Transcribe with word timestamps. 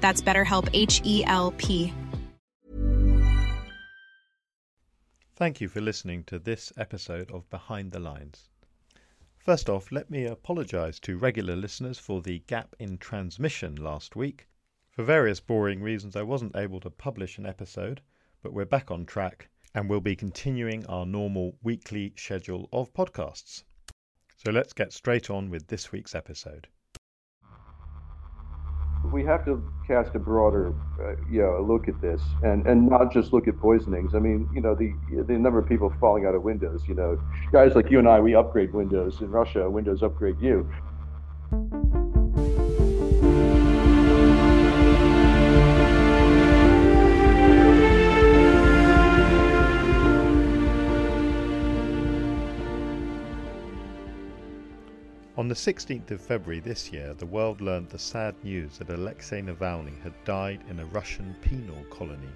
That's 0.00 0.22
BetterHelp 0.22 0.68
H 0.72 1.00
E 1.04 1.24
L 1.26 1.52
P. 1.52 1.92
Thank 5.36 5.60
you 5.60 5.68
for 5.68 5.80
listening 5.80 6.24
to 6.24 6.38
this 6.40 6.72
episode 6.76 7.30
of 7.30 7.48
Behind 7.48 7.92
the 7.92 8.00
Lines. 8.00 8.48
First 9.36 9.68
off, 9.68 9.92
let 9.92 10.10
me 10.10 10.24
apologise 10.24 10.98
to 11.00 11.16
regular 11.16 11.54
listeners 11.54 11.98
for 11.98 12.20
the 12.20 12.40
gap 12.40 12.74
in 12.80 12.98
transmission 12.98 13.76
last 13.76 14.16
week. 14.16 14.48
For 14.90 15.04
various 15.04 15.38
boring 15.38 15.80
reasons, 15.80 16.16
I 16.16 16.22
wasn't 16.22 16.56
able 16.56 16.80
to 16.80 16.90
publish 16.90 17.38
an 17.38 17.46
episode, 17.46 18.00
but 18.42 18.52
we're 18.52 18.64
back 18.64 18.90
on 18.90 19.06
track 19.06 19.48
and 19.74 19.88
we'll 19.88 20.00
be 20.00 20.16
continuing 20.16 20.84
our 20.86 21.06
normal 21.06 21.56
weekly 21.62 22.12
schedule 22.16 22.68
of 22.72 22.92
podcasts. 22.92 23.62
So 24.36 24.50
let's 24.50 24.72
get 24.72 24.92
straight 24.92 25.30
on 25.30 25.50
with 25.50 25.68
this 25.68 25.92
week's 25.92 26.16
episode. 26.16 26.66
We 29.04 29.24
have 29.24 29.44
to 29.46 29.62
cast 29.86 30.14
a 30.14 30.18
broader, 30.18 30.74
uh, 31.00 31.12
you 31.30 31.40
know, 31.40 31.62
look 31.62 31.88
at 31.88 32.00
this, 32.00 32.20
and 32.42 32.66
and 32.66 32.88
not 32.88 33.12
just 33.12 33.32
look 33.32 33.48
at 33.48 33.58
poisonings. 33.58 34.14
I 34.14 34.18
mean, 34.18 34.48
you 34.52 34.60
know, 34.60 34.74
the 34.74 34.94
the 35.22 35.38
number 35.38 35.58
of 35.58 35.66
people 35.66 35.92
falling 36.00 36.26
out 36.26 36.34
of 36.34 36.42
windows. 36.42 36.82
You 36.86 36.94
know, 36.94 37.20
guys 37.52 37.74
like 37.74 37.90
you 37.90 37.98
and 37.98 38.08
I, 38.08 38.20
we 38.20 38.34
upgrade 38.34 38.72
Windows. 38.72 39.20
In 39.20 39.30
Russia, 39.30 39.68
Windows 39.70 40.02
upgrade 40.02 40.40
you. 40.40 40.68
On 55.38 55.46
the 55.46 55.54
16th 55.54 56.10
of 56.10 56.20
February 56.20 56.58
this 56.58 56.92
year, 56.92 57.14
the 57.14 57.24
world 57.24 57.60
learned 57.60 57.90
the 57.90 57.98
sad 58.00 58.34
news 58.42 58.76
that 58.78 58.90
Alexei 58.90 59.40
Navalny 59.40 59.96
had 60.02 60.24
died 60.24 60.64
in 60.68 60.80
a 60.80 60.86
Russian 60.86 61.36
penal 61.40 61.84
colony. 61.90 62.32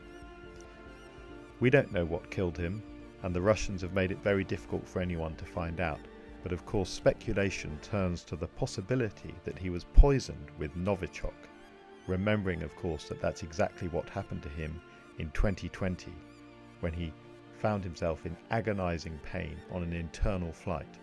We 1.58 1.68
don't 1.68 1.90
know 1.90 2.04
what 2.04 2.30
killed 2.30 2.56
him, 2.56 2.80
and 3.24 3.34
the 3.34 3.42
Russians 3.42 3.82
have 3.82 3.92
made 3.92 4.12
it 4.12 4.22
very 4.22 4.44
difficult 4.44 4.86
for 4.88 5.02
anyone 5.02 5.34
to 5.34 5.44
find 5.44 5.80
out. 5.80 5.98
But 6.44 6.52
of 6.52 6.64
course, 6.64 6.90
speculation 6.90 7.76
turns 7.82 8.22
to 8.22 8.36
the 8.36 8.46
possibility 8.46 9.34
that 9.42 9.58
he 9.58 9.68
was 9.68 9.82
poisoned 9.94 10.52
with 10.56 10.76
Novichok, 10.76 11.48
remembering, 12.06 12.62
of 12.62 12.76
course, 12.76 13.08
that 13.08 13.20
that's 13.20 13.42
exactly 13.42 13.88
what 13.88 14.08
happened 14.10 14.44
to 14.44 14.48
him 14.48 14.80
in 15.18 15.28
2020 15.32 16.12
when 16.78 16.92
he 16.92 17.12
found 17.58 17.82
himself 17.82 18.26
in 18.26 18.36
agonizing 18.52 19.18
pain 19.24 19.56
on 19.72 19.82
an 19.82 19.92
internal 19.92 20.52
flight 20.52 21.00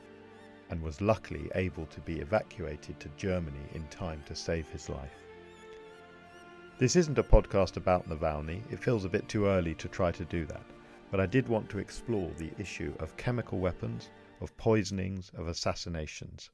and 0.69 0.81
was 0.81 1.01
luckily 1.01 1.49
able 1.55 1.85
to 1.87 1.99
be 2.01 2.19
evacuated 2.19 2.99
to 2.99 3.09
Germany 3.17 3.65
in 3.73 3.87
time 3.87 4.21
to 4.27 4.35
save 4.35 4.67
his 4.69 4.89
life. 4.89 5.23
This 6.77 6.95
isn't 6.95 7.17
a 7.17 7.23
podcast 7.23 7.75
about 7.75 8.07
Navalny, 8.07 8.61
it 8.71 8.79
feels 8.79 9.03
a 9.03 9.09
bit 9.09 9.27
too 9.27 9.47
early 9.47 9.75
to 9.75 9.87
try 9.87 10.11
to 10.11 10.25
do 10.25 10.45
that, 10.45 10.65
but 11.11 11.19
I 11.19 11.25
did 11.25 11.47
want 11.47 11.69
to 11.69 11.79
explore 11.79 12.31
the 12.37 12.51
issue 12.57 12.93
of 12.99 13.17
chemical 13.17 13.59
weapons, 13.59 14.09
of 14.39 14.55
poisonings, 14.57 15.31
of 15.35 15.47
assassinations, 15.47 16.49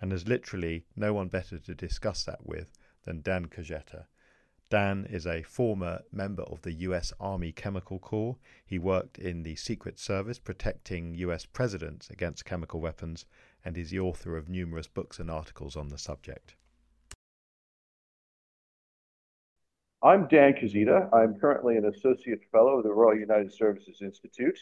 and 0.00 0.10
there's 0.10 0.28
literally 0.28 0.84
no 0.96 1.14
one 1.14 1.28
better 1.28 1.58
to 1.58 1.74
discuss 1.74 2.24
that 2.24 2.44
with 2.46 2.72
than 3.04 3.22
Dan 3.22 3.46
Kaszeta. 3.46 4.04
Dan 4.70 5.04
is 5.10 5.26
a 5.26 5.42
former 5.42 6.02
member 6.12 6.44
of 6.44 6.62
the 6.62 6.72
US 6.72 7.12
Army 7.18 7.50
Chemical 7.50 7.98
Corps. 7.98 8.36
He 8.64 8.78
worked 8.78 9.18
in 9.18 9.42
the 9.42 9.56
Secret 9.56 9.98
Service 9.98 10.38
protecting 10.38 11.14
US 11.16 11.44
presidents 11.44 12.08
against 12.08 12.44
chemical 12.44 12.80
weapons 12.80 13.26
and 13.64 13.76
is 13.76 13.90
the 13.90 14.00
author 14.00 14.36
of 14.36 14.48
numerous 14.48 14.86
books 14.86 15.18
and 15.18 15.30
articles 15.30 15.76
on 15.76 15.88
the 15.88 15.98
subject. 15.98 16.54
I'm 20.02 20.28
Dan 20.28 20.54
Kaszeta. 20.54 21.12
I'm 21.12 21.38
currently 21.38 21.76
an 21.76 21.84
associate 21.84 22.40
fellow 22.50 22.78
of 22.78 22.84
the 22.84 22.92
Royal 22.92 23.18
United 23.18 23.52
Services 23.52 23.98
Institute. 24.00 24.58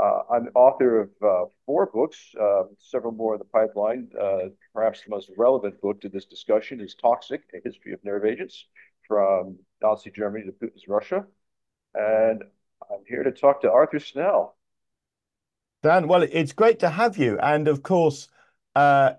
Uh, 0.00 0.20
I'm 0.30 0.44
the 0.44 0.52
author 0.52 1.00
of 1.00 1.10
uh, 1.22 1.44
four 1.64 1.86
books, 1.86 2.32
uh, 2.40 2.64
several 2.78 3.12
more 3.12 3.34
in 3.34 3.38
the 3.38 3.46
pipeline. 3.46 4.08
Uh, 4.20 4.50
perhaps 4.74 5.02
the 5.02 5.10
most 5.10 5.30
relevant 5.36 5.80
book 5.80 6.00
to 6.02 6.08
this 6.08 6.26
discussion 6.26 6.80
is 6.80 6.94
Toxic, 6.94 7.42
A 7.54 7.58
History 7.64 7.94
of 7.94 8.04
Nerve 8.04 8.26
Agents, 8.26 8.66
from 9.08 9.58
Nazi 9.82 10.10
Germany 10.10 10.44
to 10.44 10.52
Putin's 10.52 10.86
Russia. 10.86 11.24
And 11.94 12.42
I'm 12.90 13.04
here 13.08 13.22
to 13.22 13.32
talk 13.32 13.62
to 13.62 13.72
Arthur 13.72 13.98
Snell. 13.98 14.56
Dan, 15.82 16.08
well, 16.08 16.22
it's 16.22 16.52
great 16.52 16.78
to 16.80 16.90
have 16.90 17.16
you. 17.16 17.38
And 17.38 17.66
of 17.66 17.82
course, 17.82 18.28
uh, 18.76 19.14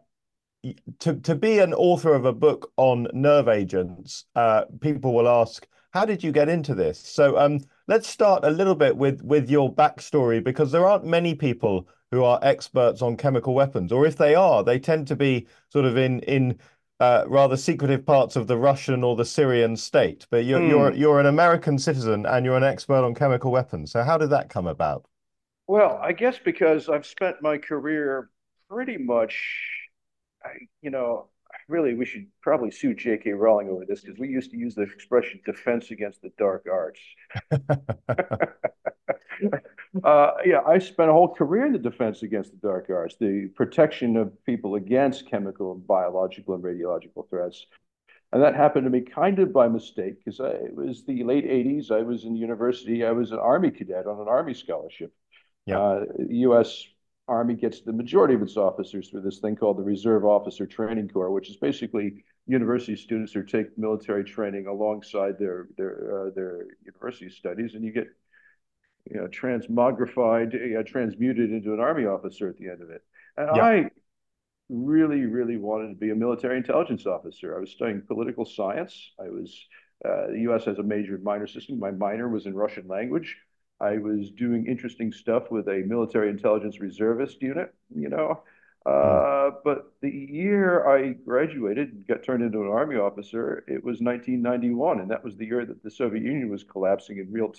to 1.00 1.16
to 1.16 1.36
be 1.36 1.60
an 1.60 1.74
author 1.74 2.14
of 2.14 2.26
a 2.26 2.34
book 2.34 2.72
on 2.78 3.08
nerve 3.12 3.48
agents, 3.48 4.26
uh, 4.36 4.66
people 4.82 5.14
will 5.14 5.28
ask, 5.28 5.68
"How 5.92 6.06
did 6.06 6.24
you 6.24 6.32
get 6.32 6.48
into 6.48 6.76
this?" 6.76 7.00
So 7.00 7.38
um, 7.38 7.62
let's 7.88 8.08
start 8.08 8.46
a 8.46 8.52
little 8.52 8.76
bit 8.76 8.96
with 8.96 9.22
with 9.24 9.50
your 9.50 9.74
backstory 9.74 10.44
because 10.44 10.72
there 10.72 10.86
aren't 10.86 11.06
many 11.06 11.34
people 11.34 11.88
who 12.12 12.24
are 12.24 12.40
experts 12.44 13.02
on 13.02 13.18
chemical 13.18 13.54
weapons, 13.56 13.92
or 13.92 14.06
if 14.06 14.16
they 14.16 14.36
are, 14.36 14.64
they 14.64 14.80
tend 14.80 15.08
to 15.08 15.16
be 15.16 15.48
sort 15.70 15.86
of 15.86 15.98
in 15.98 16.20
in 16.22 16.60
uh, 17.00 17.24
rather 17.28 17.58
secretive 17.58 18.06
parts 18.06 18.36
of 18.36 18.46
the 18.46 18.58
Russian 18.58 19.04
or 19.04 19.16
the 19.16 19.26
Syrian 19.26 19.76
state. 19.76 20.28
But 20.30 20.46
you're 20.46 20.60
mm. 20.60 20.70
you're 20.70 20.94
you're 20.94 21.20
an 21.20 21.26
American 21.26 21.80
citizen 21.80 22.28
and 22.28 22.46
you're 22.46 22.58
an 22.58 22.64
expert 22.64 23.04
on 23.04 23.16
chemical 23.16 23.52
weapons. 23.52 23.92
So 23.92 24.04
how 24.04 24.20
did 24.20 24.30
that 24.30 24.50
come 24.50 24.68
about? 24.68 25.08
Well, 25.66 26.00
I 26.02 26.14
guess 26.14 26.40
because 26.44 26.90
I've 26.90 27.06
spent 27.06 27.42
my 27.42 27.58
career 27.58 28.30
pretty 28.70 28.98
much, 28.98 29.36
I, 30.44 30.50
you 30.82 30.90
know, 30.90 31.30
really 31.68 31.94
we 31.94 32.06
should 32.06 32.28
probably 32.42 32.72
sue 32.72 32.94
J.K. 32.94 33.32
Rowling 33.32 33.70
over 33.70 33.86
this 33.86 34.02
because 34.02 34.20
we 34.20 34.28
used 34.30 34.52
to 34.52 34.58
use 34.58 34.76
the 34.76 34.84
expression 34.84 35.40
"defense 35.46 35.92
against 35.92 36.22
the 36.22 36.32
dark 36.38 36.68
arts." 36.72 37.00
uh, 40.04 40.32
yeah, 40.46 40.62
I 40.66 40.80
spent 40.80 41.10
a 41.10 41.14
whole 41.14 41.34
career 41.34 41.66
in 41.66 41.74
the 41.74 41.80
defense 41.80 42.24
against 42.24 42.52
the 42.52 42.68
dark 42.68 42.90
arts, 42.90 43.16
the 43.20 43.50
protection 43.56 44.18
of 44.18 44.44
people 44.46 44.76
against 44.76 45.30
chemical, 45.30 45.74
and 45.74 45.86
biological, 45.86 46.56
and 46.56 46.64
radiological 46.64 47.30
threats. 47.30 47.66
And 48.34 48.44
that 48.44 48.56
happened 48.56 48.84
to 48.86 48.90
me 48.90 49.02
kind 49.02 49.40
of 49.40 49.54
by 49.54 49.70
mistake 49.70 50.18
because 50.18 50.42
it 50.42 50.76
was 50.76 51.06
the 51.06 51.24
late 51.24 51.46
80s. 51.46 51.92
I 51.92 52.02
was 52.02 52.26
in 52.26 52.36
university. 52.36 53.06
I 53.06 53.12
was 53.12 53.32
an 53.32 53.40
Army 53.40 53.72
cadet 53.72 54.06
on 54.06 54.20
an 54.20 54.28
Army 54.28 54.54
scholarship. 54.54 55.14
Yeah. 55.66 55.80
Uh, 55.80 56.04
U.S. 56.30 56.86
Army 57.28 57.56
gets 57.56 57.82
the 57.82 57.94
majority 57.94 58.34
of 58.34 58.42
its 58.42 58.56
officers 58.56 59.10
through 59.10 59.22
this 59.22 59.40
thing 59.40 59.56
called 59.56 59.78
the 59.78 59.84
Reserve 59.84 60.26
Officer 60.26 60.66
Training 60.66 61.10
Corps, 61.10 61.32
which 61.32 61.50
is 61.50 61.58
basically 61.58 62.24
university 62.48 62.96
students 62.96 63.34
who 63.34 63.44
take 63.44 63.78
military 63.78 64.24
training 64.24 64.68
alongside 64.68 65.38
their 65.38 65.68
their 65.78 66.28
uh, 66.28 66.30
their 66.34 66.68
university 66.86 67.30
studies, 67.30 67.74
and 67.74 67.84
you 67.84 67.92
get 67.92 68.08
you 69.10 69.18
know 69.18 69.28
transmogrified, 69.28 70.80
uh, 70.80 70.84
transmuted 70.84 71.52
into 71.52 71.74
an 71.74 71.80
army 71.80 72.06
officer 72.06 72.48
at 72.48 72.58
the 72.58 72.70
end 72.70 72.82
of 72.82 72.90
it. 72.90 73.04
And 73.36 73.56
yeah. 73.56 73.64
I 73.64 73.90
really, 74.70 75.26
really 75.26 75.58
wanted 75.58 75.90
to 75.90 75.96
be 75.96 76.12
a 76.12 76.16
military 76.16 76.58
intelligence 76.58 77.06
officer. 77.06 77.56
I 77.56 77.60
was 77.60 77.72
studying 77.72 78.02
political 78.02 78.46
science. 78.46 79.12
I 79.20 79.30
was 79.30 79.66
uh, 80.06 80.28
the 80.28 80.42
U.S. 80.42 80.66
has 80.66 80.78
a 80.78 80.84
major 80.84 81.18
minor 81.18 81.48
system. 81.48 81.80
My 81.80 81.92
minor 81.92 82.30
was 82.30 82.46
in 82.46 82.54
Russian 82.54 82.88
language. 82.88 83.38
I 83.80 83.98
was 83.98 84.32
doing 84.32 84.66
interesting 84.66 85.12
stuff 85.12 85.52
with 85.52 85.68
a 85.68 85.84
military 85.86 86.30
intelligence 86.30 86.80
reservist 86.80 87.42
unit, 87.42 87.74
you 87.94 88.10
know. 88.10 88.44
Uh, 88.86 89.52
but 89.66 89.92
the 90.02 90.10
year 90.10 90.88
I 90.88 91.12
graduated 91.12 91.90
and 91.90 92.08
got 92.08 92.24
turned 92.24 92.42
into 92.42 92.62
an 92.62 92.70
army 92.70 92.96
officer, 92.96 93.66
it 93.68 93.84
was 93.84 94.00
1991, 94.00 95.02
and 95.02 95.12
that 95.12 95.24
was 95.24 95.36
the 95.36 95.46
year 95.46 95.66
that 95.66 95.84
the 95.84 95.92
Soviet 95.92 96.24
Union 96.24 96.50
was 96.50 96.64
collapsing 96.64 97.18
in 97.18 97.30
real 97.30 97.54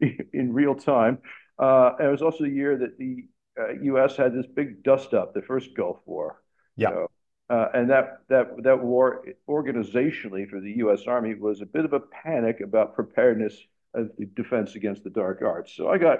in 0.32 0.52
real 0.52 0.74
time. 0.74 1.18
Uh, 1.58 1.92
and 1.98 2.08
it 2.08 2.10
was 2.10 2.22
also 2.22 2.44
the 2.44 2.50
year 2.50 2.76
that 2.76 2.98
the 2.98 3.28
uh, 3.58 3.72
U.S. 3.82 4.16
had 4.16 4.34
this 4.34 4.46
big 4.46 4.82
dust 4.82 5.14
up, 5.14 5.32
the 5.32 5.42
first 5.42 5.76
Gulf 5.76 6.00
War. 6.06 6.42
Yeah. 6.76 6.88
You 6.88 6.94
know? 6.94 7.08
Uh, 7.48 7.68
and 7.74 7.90
that 7.90 8.22
that 8.28 8.62
that 8.64 8.82
war 8.82 9.24
organizationally 9.48 10.48
for 10.48 10.60
the 10.60 10.72
U.S. 10.78 11.02
Army 11.06 11.34
was 11.34 11.60
a 11.60 11.66
bit 11.66 11.84
of 11.84 11.92
a 11.92 12.00
panic 12.00 12.60
about 12.60 12.94
preparedness 12.94 13.56
of 13.94 14.10
the 14.18 14.26
defense 14.26 14.74
against 14.74 15.04
the 15.04 15.10
dark 15.10 15.42
arts. 15.42 15.74
So 15.74 15.88
I 15.88 15.98
got 15.98 16.18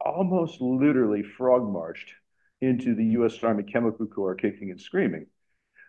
almost 0.00 0.60
literally 0.60 1.22
frog 1.22 1.70
marched 1.70 2.12
into 2.60 2.94
the 2.94 3.04
U.S. 3.16 3.42
Army 3.42 3.64
Chemical 3.64 4.06
Corps, 4.06 4.34
kicking 4.34 4.70
and 4.70 4.80
screaming. 4.80 5.26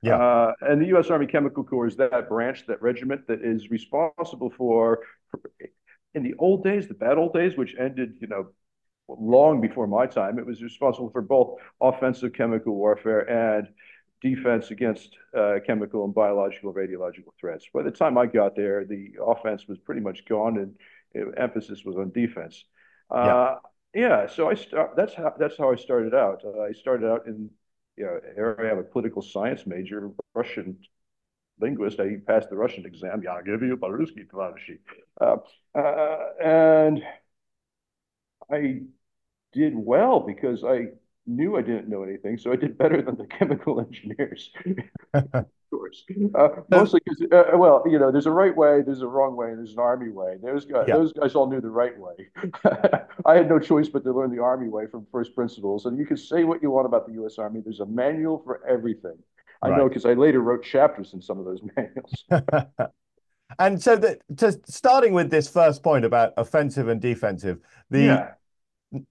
Yeah. 0.01 0.17
Uh, 0.17 0.53
and 0.61 0.81
the 0.81 0.87
U.S. 0.87 1.09
Army 1.09 1.27
Chemical 1.27 1.63
Corps 1.63 1.87
is 1.87 1.95
that 1.97 2.27
branch, 2.27 2.65
that 2.67 2.81
regiment 2.81 3.27
that 3.27 3.41
is 3.41 3.69
responsible 3.69 4.51
for, 4.57 4.99
for, 5.31 5.39
in 6.13 6.23
the 6.23 6.33
old 6.39 6.63
days, 6.63 6.87
the 6.87 6.93
bad 6.93 7.17
old 7.17 7.33
days, 7.33 7.55
which 7.55 7.75
ended, 7.79 8.15
you 8.19 8.27
know, 8.27 8.47
long 9.07 9.61
before 9.61 9.87
my 9.87 10.05
time, 10.05 10.39
it 10.39 10.45
was 10.45 10.61
responsible 10.61 11.09
for 11.11 11.21
both 11.21 11.59
offensive 11.81 12.33
chemical 12.33 12.75
warfare 12.75 13.19
and 13.29 13.67
defense 14.23 14.71
against 14.71 15.15
uh, 15.37 15.55
chemical 15.67 16.05
and 16.05 16.15
biological 16.15 16.73
radiological 16.73 17.33
threats. 17.39 17.65
By 17.73 17.83
the 17.83 17.91
time 17.91 18.17
I 18.17 18.25
got 18.25 18.55
there, 18.55 18.85
the 18.85 19.11
offense 19.23 19.67
was 19.67 19.77
pretty 19.77 20.01
much 20.01 20.25
gone, 20.25 20.57
and 20.57 20.75
it, 21.11 21.27
emphasis 21.37 21.83
was 21.85 21.97
on 21.97 22.11
defense. 22.11 22.63
Uh, 23.11 23.57
yeah. 23.93 24.01
yeah. 24.01 24.27
so 24.27 24.49
I 24.49 24.55
start. 24.55 24.95
That's 24.95 25.13
how 25.13 25.33
that's 25.37 25.57
how 25.57 25.71
I 25.71 25.75
started 25.75 26.15
out. 26.15 26.41
Uh, 26.43 26.61
I 26.61 26.71
started 26.71 27.07
out 27.07 27.27
in 27.27 27.49
you 27.97 28.05
know, 28.05 28.19
area. 28.35 28.71
I'm 28.71 28.79
a 28.79 28.83
political 28.83 29.21
science 29.21 29.67
major, 29.67 30.09
Russian 30.33 30.77
linguist. 31.59 31.99
I 31.99 32.17
passed 32.25 32.49
the 32.49 32.55
Russian 32.55 32.85
exam. 32.85 33.21
Yeah, 33.23 33.33
I 33.33 33.41
give 33.41 33.61
you 33.61 33.77
Baruski 33.77 34.25
uh, 35.21 35.35
uh, 35.75 36.17
and 36.41 37.03
I 38.49 38.81
did 39.51 39.73
well 39.75 40.21
because 40.21 40.63
I 40.63 40.87
knew 41.25 41.57
I 41.57 41.61
didn't 41.61 41.89
know 41.89 42.03
anything, 42.03 42.37
so 42.37 42.51
I 42.51 42.55
did 42.55 42.77
better 42.77 43.01
than 43.01 43.15
the 43.15 43.25
chemical 43.39 43.79
engineers. 43.79 44.51
of 45.13 45.45
course, 45.71 46.03
uh, 46.35 46.49
mostly 46.69 47.01
because 47.03 47.21
uh, 47.31 47.57
well, 47.57 47.83
you 47.85 47.99
know, 47.99 48.11
there's 48.11 48.25
a 48.25 48.31
right 48.31 48.55
way, 48.55 48.81
there's 48.81 49.01
a 49.01 49.07
wrong 49.07 49.35
way, 49.35 49.49
and 49.49 49.57
there's 49.57 49.73
an 49.73 49.79
army 49.79 50.09
way. 50.09 50.37
Those 50.43 50.65
guys, 50.65 50.85
yeah. 50.87 50.95
those 50.95 51.13
guys 51.13 51.35
all 51.35 51.49
knew 51.49 51.61
the 51.61 51.69
right 51.69 51.93
way. 51.97 52.29
I 53.25 53.35
had 53.35 53.49
no 53.49 53.59
choice 53.59 53.89
but 53.89 54.03
to 54.03 54.11
learn 54.11 54.35
the 54.35 54.41
army 54.41 54.69
way 54.69 54.87
from 54.87 55.07
first 55.11 55.35
principles. 55.35 55.85
And 55.85 55.97
you 55.97 56.05
can 56.05 56.17
say 56.17 56.43
what 56.43 56.61
you 56.61 56.71
want 56.71 56.85
about 56.85 57.07
the 57.07 57.13
U.S. 57.13 57.37
Army. 57.37 57.61
There's 57.63 57.79
a 57.79 57.85
manual 57.85 58.41
for 58.43 58.65
everything. 58.67 59.17
I 59.61 59.69
right. 59.69 59.77
know 59.77 59.87
because 59.87 60.05
I 60.05 60.13
later 60.13 60.41
wrote 60.41 60.63
chapters 60.63 61.13
in 61.13 61.21
some 61.21 61.39
of 61.39 61.45
those 61.45 61.61
manuals. 61.75 62.25
and 63.59 63.81
so, 63.81 63.95
the, 63.95 64.19
to, 64.37 64.59
starting 64.65 65.13
with 65.13 65.29
this 65.29 65.47
first 65.47 65.83
point 65.83 66.03
about 66.03 66.33
offensive 66.35 66.89
and 66.89 66.99
defensive, 66.99 67.59
the 67.89 68.01
yeah 68.01 68.29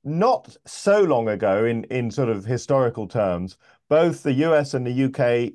not 0.05 0.57
so 0.67 1.03
long 1.03 1.29
ago, 1.29 1.65
in, 1.65 1.85
in 1.85 2.11
sort 2.11 2.29
of 2.29 2.45
historical 2.45 3.09
terms, 3.09 3.57
both 3.89 4.23
the 4.23 4.33
US 4.33 4.75
and 4.75 4.87
the 4.87 5.05
UK 5.05 5.53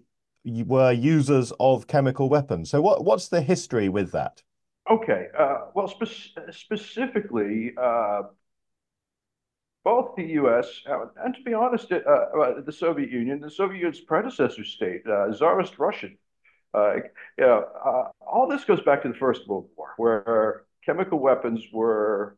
were 0.65 0.91
users 0.91 1.51
of 1.59 1.87
chemical 1.87 2.29
weapons. 2.29 2.69
So, 2.69 2.81
what, 2.81 3.03
what's 3.03 3.29
the 3.29 3.41
history 3.41 3.89
with 3.89 4.11
that? 4.11 4.41
Okay. 4.89 5.27
Uh, 5.37 5.65
well, 5.73 5.87
spe- 5.87 6.51
specifically, 6.51 7.73
uh, 7.81 8.23
both 9.83 10.15
the 10.15 10.23
U.S. 10.23 10.81
Uh, 10.89 11.05
and, 11.23 11.33
to 11.33 11.41
be 11.43 11.53
honest, 11.53 11.91
uh, 11.91 11.97
uh, 11.97 12.61
the 12.61 12.71
Soviet 12.71 13.09
Union, 13.09 13.39
the 13.39 13.49
Soviet 13.49 13.77
Union's 13.77 14.01
predecessor 14.01 14.63
state, 14.63 15.01
uh, 15.07 15.31
Tsarist 15.31 15.79
Russian, 15.79 16.17
yeah, 16.75 17.61
all 18.21 18.47
this 18.49 18.65
goes 18.65 18.81
back 18.81 19.01
to 19.03 19.07
the 19.07 19.15
First 19.15 19.47
World 19.47 19.69
War, 19.77 19.93
where 19.97 20.65
chemical 20.85 21.19
weapons 21.19 21.63
were 21.71 22.37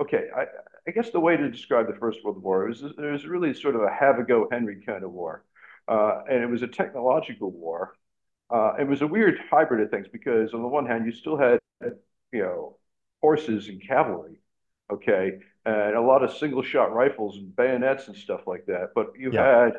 okay, 0.00 0.24
I, 0.36 0.44
I, 0.86 0.90
guess 0.90 1.10
the 1.10 1.20
way 1.20 1.36
to 1.36 1.50
describe 1.50 1.86
the 1.86 1.98
First 1.98 2.24
World 2.24 2.42
War 2.42 2.66
was 2.66 2.82
it 2.82 2.98
was 2.98 3.26
really 3.26 3.54
sort 3.54 3.76
of 3.76 3.82
a 3.82 3.90
have 3.90 4.18
a 4.18 4.24
go 4.24 4.48
Henry 4.50 4.82
kind 4.84 5.04
of 5.04 5.12
war, 5.12 5.44
uh, 5.88 6.22
and 6.30 6.42
it 6.42 6.48
was 6.48 6.62
a 6.62 6.68
technological 6.68 7.50
war. 7.50 7.94
Uh, 8.50 8.74
it 8.78 8.86
was 8.86 9.02
a 9.02 9.06
weird 9.06 9.38
hybrid 9.50 9.80
of 9.80 9.90
things 9.90 10.06
because 10.12 10.52
on 10.54 10.62
the 10.62 10.68
one 10.68 10.86
hand 10.86 11.06
you 11.06 11.12
still 11.12 11.36
had 11.36 11.58
you 12.32 12.42
know 12.42 12.76
horses 13.20 13.68
and 13.68 13.80
cavalry, 13.86 14.40
okay, 14.92 15.38
and 15.64 15.96
a 15.96 16.00
lot 16.00 16.22
of 16.22 16.32
single 16.36 16.62
shot 16.62 16.92
rifles 16.92 17.36
and 17.38 17.54
bayonets 17.56 18.08
and 18.08 18.16
stuff 18.16 18.46
like 18.46 18.66
that, 18.66 18.90
but 18.94 19.12
you 19.18 19.32
yeah. 19.32 19.64
had 19.64 19.72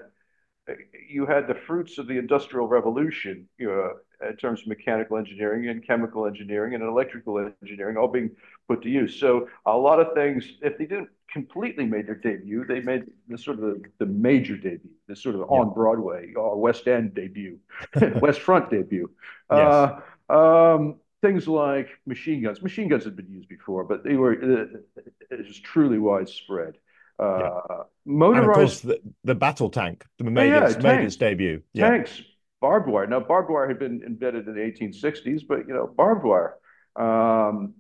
you 1.07 1.25
had 1.25 1.47
the 1.47 1.56
fruits 1.56 1.97
of 1.97 2.07
the 2.07 2.17
industrial 2.17 2.67
revolution 2.67 3.47
you 3.57 3.67
know 3.67 3.91
in 4.27 4.35
terms 4.38 4.62
of 4.62 4.67
mechanical 4.67 5.17
engineering 5.17 5.67
and 5.69 5.85
chemical 5.85 6.25
engineering 6.25 6.73
and 6.73 6.83
electrical 6.83 7.51
engineering 7.62 7.97
all 7.97 8.07
being 8.07 8.31
put 8.67 8.81
to 8.81 8.89
use. 8.89 9.19
So 9.19 9.47
a 9.65 9.75
lot 9.75 10.00
of 10.00 10.13
things, 10.13 10.57
if 10.62 10.77
they 10.77 10.85
didn't 10.85 11.09
completely 11.31 11.85
made 11.85 12.07
their 12.07 12.15
debut, 12.15 12.65
they 12.65 12.79
made 12.79 13.03
the 13.27 13.38
sort 13.38 13.59
of 13.59 13.63
the, 13.63 13.83
the 14.00 14.06
major 14.06 14.56
debut, 14.56 14.91
the 15.07 15.15
sort 15.15 15.35
of 15.35 15.41
yeah. 15.41 15.57
on 15.57 15.73
Broadway, 15.73 16.33
uh, 16.38 16.56
West 16.56 16.88
End 16.88 17.13
debut, 17.13 17.59
West 18.21 18.39
Front 18.41 18.69
debut. 18.69 19.09
Yes. 19.51 19.91
Uh, 20.29 20.73
um, 20.75 20.95
things 21.21 21.47
like 21.47 21.89
machine 22.06 22.41
guns. 22.44 22.62
Machine 22.62 22.88
guns 22.88 23.03
had 23.03 23.15
been 23.15 23.29
used 23.29 23.50
before, 23.50 23.83
but 23.83 24.03
they 24.03 24.15
were 24.15 24.33
uh, 24.33 25.01
it 25.29 25.47
was 25.47 25.59
truly 25.59 26.00
widespread. 26.00 26.75
Uh, 27.19 27.39
yeah. 27.39 27.83
Motorized, 28.06 28.38
and 28.38 28.50
of 28.50 28.56
course, 28.56 28.79
the, 28.81 29.00
the 29.23 29.35
battle 29.35 29.69
tank 29.69 30.06
made, 30.19 30.50
yeah, 30.50 30.65
its, 30.65 30.77
made 30.77 31.00
its 31.01 31.15
debut. 31.15 31.62
Tanks, 31.75 32.21
barbed 32.62 32.88
wire. 32.88 33.07
Now, 33.07 33.19
barbed 33.19 33.50
wire 33.50 33.67
had 33.67 33.79
been 33.79 34.03
embedded 34.06 34.47
in 34.47 34.53
the 34.53 34.62
1860s, 34.62 35.44
but 35.47 35.67
you 35.67 35.73
know, 35.73 35.88
barbed 35.88 36.23
wire. 36.23 36.56
Um, 36.95 37.75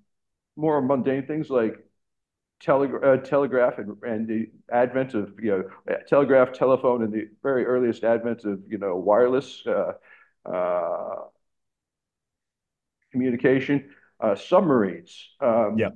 more 0.57 0.81
mundane 0.81 1.27
things 1.27 1.49
like 1.49 1.75
telegra- 2.63 3.03
uh, 3.03 3.21
telegraph 3.21 3.77
and, 3.77 3.97
and 4.03 4.27
the 4.27 4.49
advent 4.71 5.13
of 5.13 5.33
you 5.41 5.51
know 5.51 5.95
telegraph, 6.07 6.51
telephone, 6.53 7.03
and 7.03 7.13
the 7.13 7.29
very 7.43 7.65
earliest 7.65 8.03
advent 8.03 8.45
of 8.45 8.61
you 8.67 8.77
know 8.77 8.95
wireless 8.95 9.63
uh, 9.67 9.93
uh, 10.49 11.15
communication, 13.11 13.89
uh, 14.19 14.35
submarines. 14.35 15.29
Um, 15.41 15.77
yeah. 15.77 15.89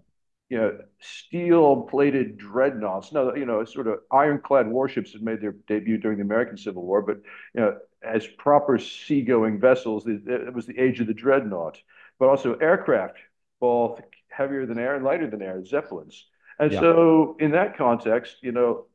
You 0.50 0.58
know, 0.58 0.80
steel-plated 1.00 2.38
dreadnoughts. 2.38 3.12
No, 3.12 3.36
you 3.36 3.46
know, 3.46 3.64
sort 3.66 3.88
of 3.88 4.00
ironclad 4.12 4.68
warships 4.68 5.14
had 5.14 5.22
made 5.22 5.42
their 5.42 5.52
debut 5.68 5.98
during 5.98 6.18
the 6.18 6.24
American 6.24 6.58
Civil 6.58 6.84
War, 6.84 7.02
but 7.02 7.18
you 7.54 7.62
know, 7.62 7.78
as 8.02 8.26
proper 8.26 8.78
seagoing 8.78 9.60
vessels, 9.60 10.06
it 10.08 10.54
was 10.54 10.66
the 10.66 10.80
age 10.80 11.00
of 11.00 11.08
the 11.08 11.14
dreadnought. 11.14 11.80
But 12.18 12.30
also 12.30 12.56
aircraft, 12.56 13.18
both 13.60 14.02
heavier 14.30 14.66
than 14.66 14.80
air 14.80 14.96
and 14.96 15.06
lighter 15.06 15.30
than 15.30 15.42
air, 15.42 15.64
zeppelins. 15.64 16.26
And 16.58 16.72
yeah. 16.72 16.80
so 16.80 17.38
in 17.40 17.52
that 17.52 17.78
context, 17.78 18.38
you 18.42 18.52
know, 18.52 18.86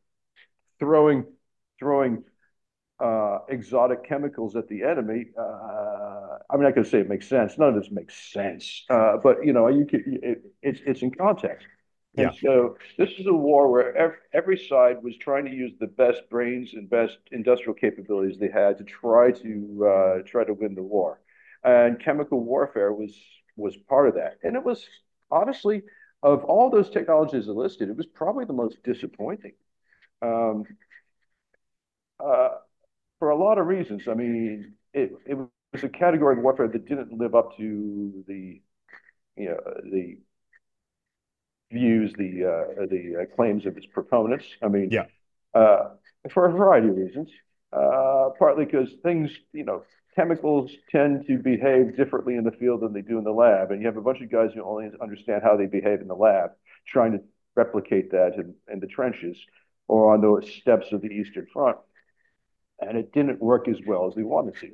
throwing 0.79 1.25
throwing 1.79 2.25
uh, 3.01 3.39
exotic 3.49 4.05
chemicals 4.05 4.57
at 4.57 4.69
the 4.69 4.83
enemy. 4.83 5.27
Uh, 5.39 6.39
I'm 6.51 6.61
not 6.61 6.75
going 6.75 6.85
to 6.85 6.91
say 6.91 7.01
it 7.01 7.09
makes 7.09 7.29
sense. 7.29 7.59
None 7.59 7.69
of 7.71 7.75
this 7.75 7.91
makes 7.91 8.33
sense. 8.33 8.85
Uh, 8.89 9.17
but 9.23 9.45
you 9.45 9.53
know, 9.53 9.69
you 9.69 9.87
can, 9.87 10.21
it, 10.23 10.43
it's 10.63 10.81
it's 10.87 11.03
in 11.03 11.11
context. 11.11 11.67
And 12.17 12.31
yeah. 12.33 12.41
so 12.49 12.77
this 12.97 13.11
is 13.19 13.27
a 13.27 13.33
war 13.33 13.71
where 13.73 13.97
every, 13.97 14.17
every 14.33 14.57
side 14.57 15.03
was 15.03 15.17
trying 15.17 15.47
to 15.47 15.51
use 15.51 15.73
the 15.81 15.89
best 15.89 16.23
brains 16.31 16.75
and 16.75 16.89
best 16.89 17.19
industrial 17.33 17.75
capabilities 17.75 18.39
they 18.39 18.51
had 18.51 18.79
to 18.79 18.85
try 18.85 19.33
to 19.33 19.87
uh, 19.87 20.23
try 20.25 20.45
to 20.45 20.55
win 20.55 20.77
the 20.77 20.83
war, 20.83 21.21
and 21.65 21.99
chemical 21.99 22.41
warfare 22.45 22.93
was 22.93 23.19
was 23.57 23.77
part 23.77 24.09
of 24.09 24.15
that. 24.15 24.39
And 24.45 24.55
it 24.55 24.63
was 24.63 24.87
honestly, 25.31 25.83
of 26.23 26.45
all 26.45 26.71
those 26.71 26.91
technologies 26.91 27.49
listed, 27.49 27.89
it 27.89 27.97
was 27.97 28.07
probably 28.07 28.45
the 28.45 28.53
most 28.53 28.81
disappointing. 28.85 29.55
Um, 30.23 30.65
uh, 32.25 32.51
for 33.25 33.31
a 33.31 33.37
lot 33.37 33.57
of 33.57 33.67
reasons. 33.67 34.03
I 34.07 34.13
mean, 34.13 34.75
it, 34.93 35.13
it 35.25 35.35
was 35.35 35.83
a 35.83 35.89
category 35.89 36.37
of 36.37 36.43
warfare 36.43 36.69
that 36.69 36.87
didn't 36.87 37.11
live 37.11 37.35
up 37.35 37.57
to 37.57 38.23
the, 38.29 38.61
you 39.35 39.49
know, 39.49 39.61
the 39.83 40.19
views, 41.73 42.13
the 42.19 42.45
uh, 42.45 42.85
the 42.85 43.23
uh, 43.23 43.35
claims 43.35 43.65
of 43.65 43.79
its 43.79 43.87
proponents. 43.87 44.45
I 44.63 44.69
mean, 44.69 44.91
yeah, 44.91 45.07
uh, 45.55 45.93
for 46.35 46.45
a 46.45 46.53
variety 46.53 46.89
of 46.89 46.97
reasons. 46.97 47.31
Uh, 47.73 48.29
partly 48.39 48.67
because 48.67 48.91
things, 49.03 49.31
you 49.53 49.65
know, 49.65 49.83
chemicals 50.15 50.71
tend 50.93 51.27
to 51.27 51.39
behave 51.39 51.97
differently 51.97 52.37
in 52.37 52.45
the 52.45 52.53
field 52.53 52.83
than 52.83 52.93
they 52.93 53.01
do 53.01 53.17
in 53.17 53.25
the 53.25 53.33
lab. 53.33 53.71
And 53.71 53.81
you 53.81 53.87
have 53.87 53.97
a 53.97 54.03
bunch 54.03 54.21
of 54.21 54.31
guys 54.31 54.51
who 54.55 54.63
only 54.63 54.91
understand 55.03 55.43
how 55.43 55.57
they 55.57 55.67
behave 55.67 56.03
in 56.03 56.09
the 56.09 56.15
lab, 56.15 56.51
trying 56.87 57.13
to 57.13 57.21
replicate 57.57 58.13
that 58.13 58.35
in, 58.35 58.55
in 58.71 58.81
the 58.81 58.87
trenches 58.87 59.39
or 59.89 60.13
on 60.13 60.21
the 60.21 60.47
steppes 60.61 60.93
of 60.93 61.01
the 61.01 61.09
Eastern 61.09 61.47
Front. 61.53 61.79
And 62.89 62.99
it 62.99 63.13
didn't 63.13 63.41
work 63.41 63.69
as 63.69 63.77
well 63.87 64.07
as 64.07 64.15
they 64.15 64.23
wanted 64.23 64.57
to. 64.61 64.71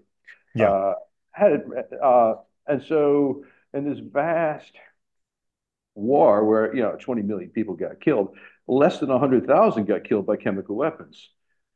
Yeah. 0.54 0.70
Uh, 0.70 0.94
had 1.32 1.52
it, 1.52 1.64
uh, 2.02 2.34
and 2.66 2.82
so 2.82 3.44
in 3.72 3.88
this 3.88 3.98
vast 4.00 4.72
war 5.94 6.44
where 6.44 6.74
you 6.74 6.82
know 6.82 6.96
20 7.00 7.22
million 7.22 7.50
people 7.50 7.74
got 7.74 8.00
killed, 8.00 8.36
less 8.66 8.98
than 8.98 9.10
100,000 9.10 9.84
got 9.86 10.04
killed 10.04 10.26
by 10.26 10.36
chemical 10.36 10.76
weapons. 10.76 11.30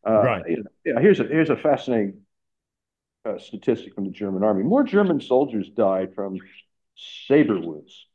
Uh, 0.07 0.23
right. 0.23 0.45
You 0.49 0.57
know, 0.59 0.71
yeah. 0.85 1.01
Here's 1.01 1.21
a 1.21 1.25
here's 1.25 1.51
a 1.51 1.57
fascinating 1.57 2.21
uh, 3.25 3.39
statistic 3.39 3.95
from 3.95 4.05
the 4.05 4.11
German 4.11 4.43
army. 4.43 4.63
More 4.63 4.83
German 4.83 5.21
soldiers 5.21 5.69
died 5.71 6.15
from 6.15 6.39
saber 7.27 7.59
wounds, 7.59 8.07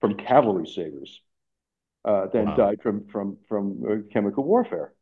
from 0.00 0.14
cavalry 0.14 0.66
sabers, 0.66 1.20
uh, 2.04 2.26
than 2.28 2.46
wow. 2.46 2.56
died 2.56 2.82
from 2.82 3.06
from 3.08 3.38
from 3.48 3.82
uh, 3.88 4.12
chemical 4.12 4.44
warfare 4.44 4.92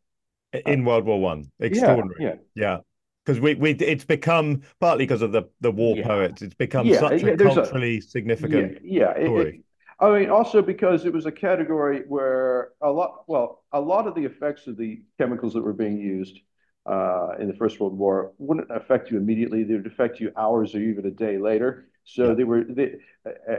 in 0.52 0.84
World 0.84 1.04
War 1.04 1.20
One. 1.20 1.50
Extraordinary. 1.60 2.16
Yeah. 2.20 2.34
Yeah. 2.54 2.78
Because 3.24 3.40
we, 3.40 3.54
we 3.56 3.72
it's 3.72 4.06
become 4.06 4.62
partly 4.80 5.04
because 5.04 5.20
of 5.20 5.32
the, 5.32 5.42
the 5.60 5.70
war 5.70 5.96
yeah. 5.96 6.06
poets, 6.06 6.40
it's 6.40 6.54
become 6.54 6.90
such 6.94 7.22
a 7.22 7.36
culturally 7.36 7.98
a, 7.98 8.00
significant 8.00 8.78
yeah, 8.82 9.12
yeah 9.18 9.24
story. 9.24 9.48
It, 9.48 9.54
it, 9.56 9.64
I 10.00 10.18
mean, 10.18 10.30
also 10.30 10.62
because 10.62 11.04
it 11.04 11.12
was 11.12 11.26
a 11.26 11.32
category 11.32 12.04
where 12.08 12.70
a 12.80 12.90
lot, 12.90 13.24
well, 13.26 13.64
a 13.72 13.80
lot 13.80 14.06
of 14.06 14.14
the 14.14 14.24
effects 14.24 14.66
of 14.66 14.78
the 14.78 15.02
chemicals 15.18 15.52
that 15.54 15.62
were 15.62 15.72
being 15.74 15.98
used 15.98 16.38
uh, 16.86 17.32
in 17.38 17.48
the 17.48 17.54
First 17.54 17.80
World 17.80 17.98
War 17.98 18.32
wouldn't 18.38 18.68
affect 18.70 19.10
you 19.10 19.18
immediately. 19.18 19.62
They 19.62 19.74
would 19.74 19.86
affect 19.86 20.20
you 20.20 20.32
hours 20.36 20.74
or 20.74 20.78
even 20.78 21.04
a 21.04 21.10
day 21.10 21.36
later. 21.36 21.88
So 22.04 22.28
yeah. 22.28 22.34
they 22.34 22.44
were 22.44 22.64
they, 22.64 22.94
uh, 23.26 23.56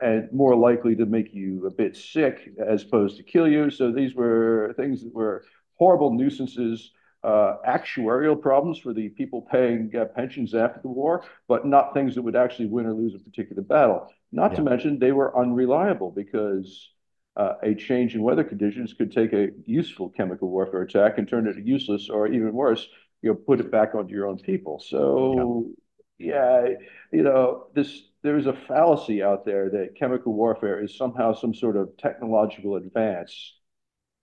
and 0.00 0.32
more 0.32 0.56
likely 0.56 0.96
to 0.96 1.04
make 1.04 1.34
you 1.34 1.66
a 1.66 1.70
bit 1.70 1.94
sick 1.94 2.48
as 2.66 2.84
opposed 2.84 3.18
to 3.18 3.22
kill 3.22 3.46
you. 3.46 3.68
So 3.68 3.92
these 3.92 4.14
were 4.14 4.72
things 4.78 5.02
that 5.02 5.14
were 5.14 5.44
horrible 5.80 6.12
nuisances, 6.12 6.92
uh, 7.24 7.54
actuarial 7.66 8.40
problems 8.40 8.78
for 8.78 8.92
the 8.92 9.08
people 9.08 9.40
paying 9.50 9.90
uh, 9.98 10.04
pensions 10.04 10.54
after 10.54 10.78
the 10.82 10.88
war, 10.88 11.24
but 11.48 11.66
not 11.66 11.94
things 11.94 12.14
that 12.14 12.22
would 12.22 12.36
actually 12.36 12.66
win 12.66 12.84
or 12.84 12.92
lose 12.92 13.14
a 13.14 13.18
particular 13.18 13.62
battle. 13.62 14.06
Not 14.30 14.50
yeah. 14.50 14.58
to 14.58 14.62
mention 14.62 14.98
they 14.98 15.12
were 15.12 15.36
unreliable 15.36 16.10
because 16.10 16.90
uh, 17.36 17.54
a 17.62 17.74
change 17.74 18.14
in 18.14 18.22
weather 18.22 18.44
conditions 18.44 18.92
could 18.92 19.10
take 19.10 19.32
a 19.32 19.48
useful 19.64 20.10
chemical 20.10 20.50
warfare 20.50 20.82
attack 20.82 21.16
and 21.16 21.26
turn 21.26 21.48
it 21.48 21.56
useless, 21.64 22.10
or 22.10 22.26
even 22.26 22.52
worse, 22.52 22.86
you 23.22 23.30
know, 23.30 23.34
put 23.34 23.60
it 23.60 23.70
back 23.70 23.94
onto 23.94 24.12
your 24.12 24.26
own 24.26 24.38
people. 24.38 24.80
So, 24.80 25.70
yeah, 26.18 26.66
yeah 26.66 26.74
you 27.10 27.22
know, 27.22 27.68
this 27.74 28.02
there 28.22 28.36
is 28.36 28.46
a 28.46 28.52
fallacy 28.52 29.22
out 29.22 29.46
there 29.46 29.70
that 29.70 29.96
chemical 29.98 30.34
warfare 30.34 30.82
is 30.82 30.98
somehow 30.98 31.32
some 31.32 31.54
sort 31.54 31.76
of 31.76 31.96
technological 31.96 32.76
advance 32.76 33.54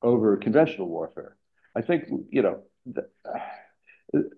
over 0.03 0.37
conventional 0.37 0.87
warfare. 0.87 1.36
I 1.77 1.81
think 1.81 2.09
you 2.29 2.41
know. 2.41 2.63
The, 2.85 4.29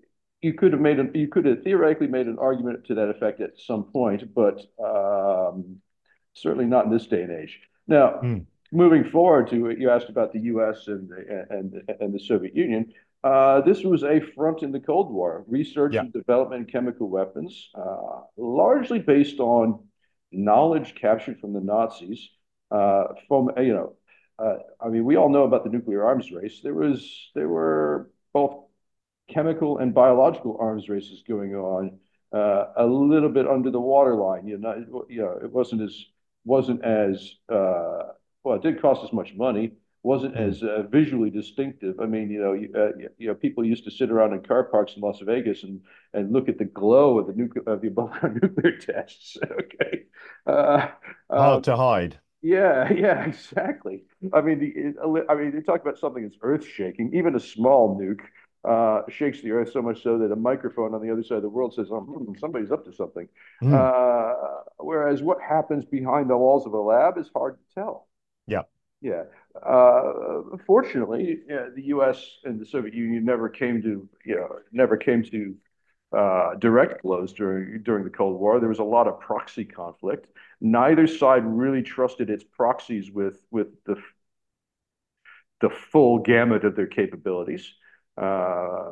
you 0.42 0.54
could 0.54 0.72
have 0.72 0.82
made 0.82 1.00
an 1.00 1.12
you 1.14 1.28
could 1.28 1.46
have 1.46 1.64
theoretically 1.64 2.08
made 2.08 2.28
an 2.28 2.38
argument 2.40 2.86
to 2.86 2.96
that 2.96 3.10
effect 3.10 3.42
at 3.42 3.60
some 3.60 3.84
point, 3.84 4.34
but 4.34 4.60
um, 4.84 5.78
certainly 6.34 6.66
not 6.66 6.86
in 6.86 6.92
this 6.92 7.08
day 7.08 7.24
and 7.24 7.32
age. 7.32 7.60
Now, 7.88 8.20
mm 8.24 8.46
moving 8.72 9.04
forward 9.04 9.50
to 9.50 9.76
you 9.78 9.90
asked 9.90 10.10
about 10.10 10.32
the 10.34 10.42
U.S. 10.42 10.88
and 10.88 11.10
and 11.50 11.82
and 12.00 12.14
the 12.14 12.20
Soviet 12.20 12.56
Union. 12.56 12.94
Uh, 13.24 13.62
this 13.62 13.84
was 13.84 14.04
a 14.04 14.22
front 14.36 14.64
in 14.64 14.72
the 14.72 14.80
Cold 14.80 15.12
War, 15.12 15.44
research 15.48 15.94
yeah. 15.94 16.02
and 16.02 16.14
development 16.14 16.62
in 16.62 16.72
chemical 16.72 17.10
weapons, 17.10 17.70
uh, 17.76 18.22
largely 18.38 19.00
based 19.00 19.40
on 19.40 19.84
knowledge 20.32 20.96
captured 20.96 21.40
from 21.40 21.54
the 21.54 21.60
Nazis. 21.60 22.30
Uh, 22.72 23.06
from 23.28 23.50
you 23.58 23.74
know, 23.74 23.96
I 24.40 24.88
mean, 24.90 25.04
we 25.04 25.18
all 25.18 25.30
know 25.30 25.44
about 25.44 25.64
the 25.64 25.70
nuclear 25.70 26.06
arms 26.06 26.32
race. 26.32 26.62
There 26.64 26.74
was 26.74 27.30
there 27.36 27.50
were 27.50 28.10
both 28.34 28.66
chemical 29.30 29.78
and 29.78 29.94
biological 29.94 30.58
arms 30.60 30.90
races 30.90 31.24
going 31.28 31.56
on, 31.56 32.00
uh, 32.34 32.66
a 32.78 32.86
little 32.86 33.30
bit 33.30 33.48
under 33.48 33.72
the 33.72 33.80
waterline. 33.80 34.48
You 34.48 34.58
know, 34.58 35.06
you 35.10 35.22
know, 35.22 35.40
it 35.44 35.52
wasn't 35.52 35.82
as 35.82 36.06
wasn't 36.46 36.84
as 36.84 37.36
uh, 37.50 38.04
well, 38.44 38.56
it 38.56 38.62
didn't 38.62 38.82
cost 38.82 39.04
as 39.04 39.14
much 39.14 39.34
money, 39.36 39.74
wasn't 40.04 40.36
mm. 40.36 40.48
as 40.48 40.64
uh, 40.64 40.84
visually 40.90 41.30
distinctive. 41.30 42.00
I 42.00 42.06
mean, 42.06 42.30
you 42.30 42.42
know, 42.42 42.54
you, 42.54 42.72
uh, 42.76 43.10
you 43.18 43.28
know, 43.28 43.36
people 43.36 43.66
used 43.66 43.84
to 43.86 43.92
sit 43.92 44.12
around 44.12 44.34
in 44.34 44.42
car 44.42 44.64
parks 44.64 44.94
in 44.96 45.02
Las 45.02 45.20
Vegas 45.22 45.64
and 45.64 45.82
and 46.14 46.32
look 46.32 46.50
at 46.50 46.58
the 46.58 46.66
glow 46.66 47.20
of 47.20 47.28
the 47.28 47.34
nuclear 47.34 47.64
of 47.68 47.82
the 47.82 48.40
nuclear 48.42 48.78
tests. 48.78 49.38
okay, 49.44 50.04
uh, 50.48 50.88
hard 51.30 51.58
um, 51.58 51.62
to 51.64 51.76
hide. 51.76 52.20
Yeah, 52.42 52.92
yeah, 52.94 53.26
exactly. 53.26 54.04
I 54.34 54.42
mean, 54.42 54.60
the, 54.60 55.26
I 55.30 55.36
mean, 55.36 55.52
they 55.54 55.62
talk 55.62 55.82
about 55.82 55.98
something 56.00 56.24
that's 56.24 56.38
earth 56.42 56.66
shaking. 56.66 57.12
Even 57.14 57.36
a 57.36 57.40
small 57.40 58.00
nuke 58.00 58.22
uh, 58.68 59.04
shakes 59.10 59.42
the 59.42 59.52
earth 59.52 59.72
so 59.72 59.82
much 59.82 60.04
so 60.04 60.18
that 60.20 60.32
a 60.32 60.36
microphone 60.36 60.94
on 60.94 61.02
the 61.02 61.12
other 61.12 61.24
side 61.24 61.38
of 61.38 61.44
the 61.44 61.50
world 61.50 61.74
says, 61.74 61.88
oh, 61.92 62.02
hmm, 62.02 62.34
somebody's 62.40 62.72
up 62.72 62.86
to 62.86 62.94
something. 62.94 63.28
Mm. 63.62 63.74
Uh, 63.74 64.62
whereas 64.78 65.22
what 65.22 65.42
happens 65.42 65.86
behind 65.86 66.30
the 66.30 66.38
walls 66.38 66.66
of 66.66 66.74
a 66.74 66.80
lab 66.80 67.18
is 67.18 67.30
hard 67.36 67.58
to 67.58 67.76
tell. 67.76 68.08
Yeah. 68.48 68.64
Yeah. 69.02 69.24
Uh, 69.56 70.58
fortunately, 70.68 71.40
yeah, 71.48 71.68
the 71.74 71.84
U.S. 71.86 72.22
and 72.44 72.60
the 72.60 72.66
Soviet 72.66 72.94
Union 72.94 73.24
never 73.26 73.50
came 73.50 73.82
to, 73.82 74.08
you 74.26 74.36
know, 74.36 74.60
never 74.72 74.98
came 74.98 75.24
to 75.24 75.56
uh, 76.12 76.56
direct 76.56 77.04
blows 77.04 77.34
during 77.34 77.84
during 77.84 78.04
the 78.04 78.10
Cold 78.10 78.40
War. 78.40 78.60
There 78.60 78.70
was 78.70 78.80
a 78.80 78.84
lot 78.84 79.08
of 79.08 79.20
proxy 79.20 79.66
conflict. 79.66 80.28
Neither 80.62 81.08
side 81.08 81.46
really 81.46 81.84
trusted 81.84 82.30
its 82.30 82.44
proxies 82.44 83.12
with 83.12 83.42
with 83.52 83.68
the 83.86 84.02
the 85.62 85.70
full 85.70 86.20
gamut 86.20 86.64
of 86.64 86.76
their 86.76 86.88
capabilities. 86.88 87.74
Uh, 88.18 88.92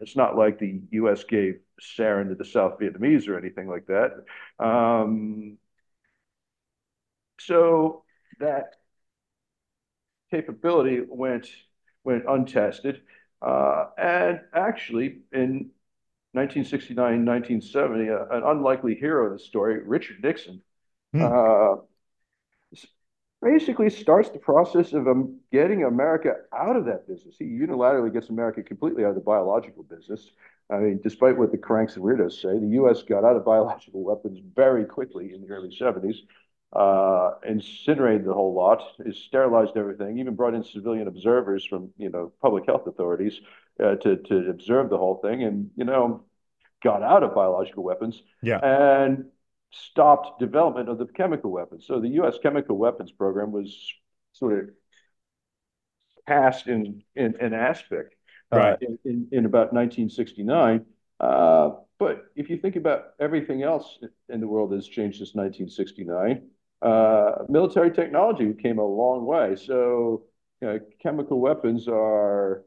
it's 0.00 0.16
not 0.16 0.36
like 0.36 0.58
the 0.58 0.80
U.S. 0.92 1.24
gave 1.24 1.60
sarin 1.80 2.28
to 2.28 2.34
the 2.34 2.44
South 2.44 2.78
Vietnamese 2.78 3.28
or 3.28 3.38
anything 3.38 3.68
like 3.68 3.86
that. 3.86 4.24
Um, 4.64 5.58
so 7.38 8.04
that 8.40 8.74
capability 10.30 11.00
went 11.06 11.48
went 12.02 12.24
untested. 12.28 13.02
Uh, 13.40 13.86
and 13.98 14.40
actually, 14.54 15.18
in 15.32 15.70
1969, 16.34 17.24
1970, 17.24 18.10
uh, 18.10 18.36
an 18.36 18.42
unlikely 18.44 18.94
hero 18.94 19.26
of 19.26 19.32
the 19.32 19.38
story, 19.38 19.80
Richard 19.84 20.22
Nixon, 20.22 20.60
hmm. 21.12 21.22
uh, 21.22 21.76
basically 23.40 23.90
starts 23.90 24.30
the 24.30 24.38
process 24.38 24.92
of 24.92 25.06
um, 25.06 25.38
getting 25.52 25.84
America 25.84 26.34
out 26.52 26.76
of 26.76 26.86
that 26.86 27.06
business. 27.06 27.36
He 27.38 27.44
unilaterally 27.44 28.12
gets 28.12 28.30
America 28.30 28.62
completely 28.62 29.04
out 29.04 29.10
of 29.10 29.14
the 29.14 29.20
biological 29.20 29.84
business. 29.84 30.30
I 30.70 30.78
mean, 30.78 31.00
despite 31.02 31.36
what 31.36 31.52
the 31.52 31.58
cranks 31.58 31.94
and 31.94 32.04
weirdos 32.04 32.40
say, 32.40 32.58
the 32.58 32.74
U.S. 32.80 33.02
got 33.02 33.22
out 33.22 33.36
of 33.36 33.44
biological 33.44 34.02
weapons 34.02 34.40
very 34.56 34.86
quickly 34.86 35.34
in 35.34 35.42
the 35.42 35.48
early 35.48 35.76
70s 35.78 36.16
uh, 36.74 37.32
incinerated 37.46 38.26
the 38.26 38.34
whole 38.34 38.54
lot, 38.54 38.82
is 39.00 39.18
sterilized 39.18 39.76
everything, 39.76 40.18
even 40.18 40.34
brought 40.34 40.54
in 40.54 40.64
civilian 40.64 41.08
observers 41.08 41.64
from 41.64 41.90
you 41.96 42.10
know 42.10 42.32
public 42.42 42.66
health 42.66 42.86
authorities 42.86 43.40
uh, 43.82 43.94
to 43.96 44.16
to 44.16 44.50
observe 44.50 44.90
the 44.90 44.98
whole 44.98 45.16
thing, 45.16 45.42
and 45.42 45.70
you 45.76 45.84
know 45.84 46.24
got 46.82 47.02
out 47.02 47.22
of 47.22 47.34
biological 47.34 47.84
weapons, 47.84 48.22
yeah, 48.42 48.58
and 48.58 49.26
stopped 49.70 50.38
development 50.40 50.88
of 50.88 50.98
the 50.98 51.06
chemical 51.06 51.50
weapons. 51.50 51.84
So 51.86 52.00
the 52.00 52.08
U.S. 52.20 52.38
chemical 52.42 52.76
weapons 52.76 53.12
program 53.12 53.52
was 53.52 53.92
sort 54.32 54.58
of 54.58 54.70
passed 56.26 56.66
in 56.66 57.02
in 57.14 57.36
an 57.40 57.54
aspect 57.54 58.14
uh, 58.52 58.58
right. 58.58 58.78
in, 58.80 58.98
in, 59.04 59.28
in 59.32 59.44
about 59.46 59.72
1969. 59.72 60.84
Uh, 61.20 61.70
but 61.98 62.26
if 62.34 62.50
you 62.50 62.56
think 62.56 62.76
about 62.76 63.14
everything 63.20 63.62
else 63.62 63.98
in 64.28 64.40
the 64.40 64.48
world 64.48 64.72
has 64.72 64.86
changed 64.86 65.18
since 65.18 65.34
1969, 65.34 66.32
uh, 66.32 66.40
military 66.82 67.90
technology 67.90 68.52
came 68.54 68.78
a 68.78 68.86
long 68.86 69.24
way. 69.26 69.56
So 69.56 70.24
you 70.60 70.68
know, 70.68 70.80
chemical 71.02 71.40
weapons 71.40 71.88
are 71.88 72.64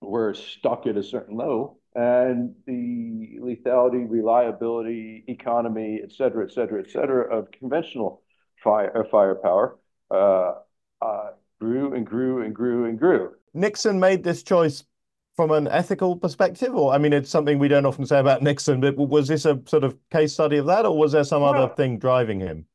were 0.00 0.34
stuck 0.34 0.86
at 0.86 0.96
a 0.96 1.02
certain 1.02 1.36
level, 1.36 1.80
and 1.94 2.54
the 2.66 3.38
lethality, 3.40 4.08
reliability, 4.08 5.24
economy, 5.26 6.00
et 6.02 6.12
cetera, 6.12 6.44
et 6.44 6.52
cetera, 6.52 6.80
et 6.80 6.90
cetera, 6.90 7.34
of 7.36 7.50
conventional 7.50 8.22
fire 8.62 8.96
uh, 8.96 9.08
firepower 9.10 9.78
uh, 10.10 10.52
uh, 11.00 11.30
grew 11.60 11.94
and 11.94 12.06
grew 12.06 12.42
and 12.42 12.54
grew 12.54 12.84
and 12.84 12.98
grew. 12.98 13.32
Nixon 13.54 13.98
made 13.98 14.22
this 14.22 14.42
choice 14.42 14.84
from 15.34 15.50
an 15.50 15.66
ethical 15.68 16.16
perspective, 16.16 16.74
or 16.74 16.92
I 16.92 16.98
mean, 16.98 17.12
it's 17.12 17.30
something 17.30 17.58
we 17.58 17.68
don't 17.68 17.86
often 17.86 18.06
say 18.06 18.18
about 18.18 18.42
Nixon, 18.42 18.80
but 18.80 18.96
was 18.96 19.28
this 19.28 19.44
a 19.44 19.60
sort 19.66 19.84
of 19.84 19.96
case 20.10 20.32
study 20.32 20.58
of 20.58 20.66
that, 20.66 20.86
or 20.86 20.96
was 20.96 21.12
there 21.12 21.24
some 21.24 21.42
well, 21.42 21.54
other 21.54 21.74
thing 21.74 21.98
driving 21.98 22.40
him? 22.40 22.66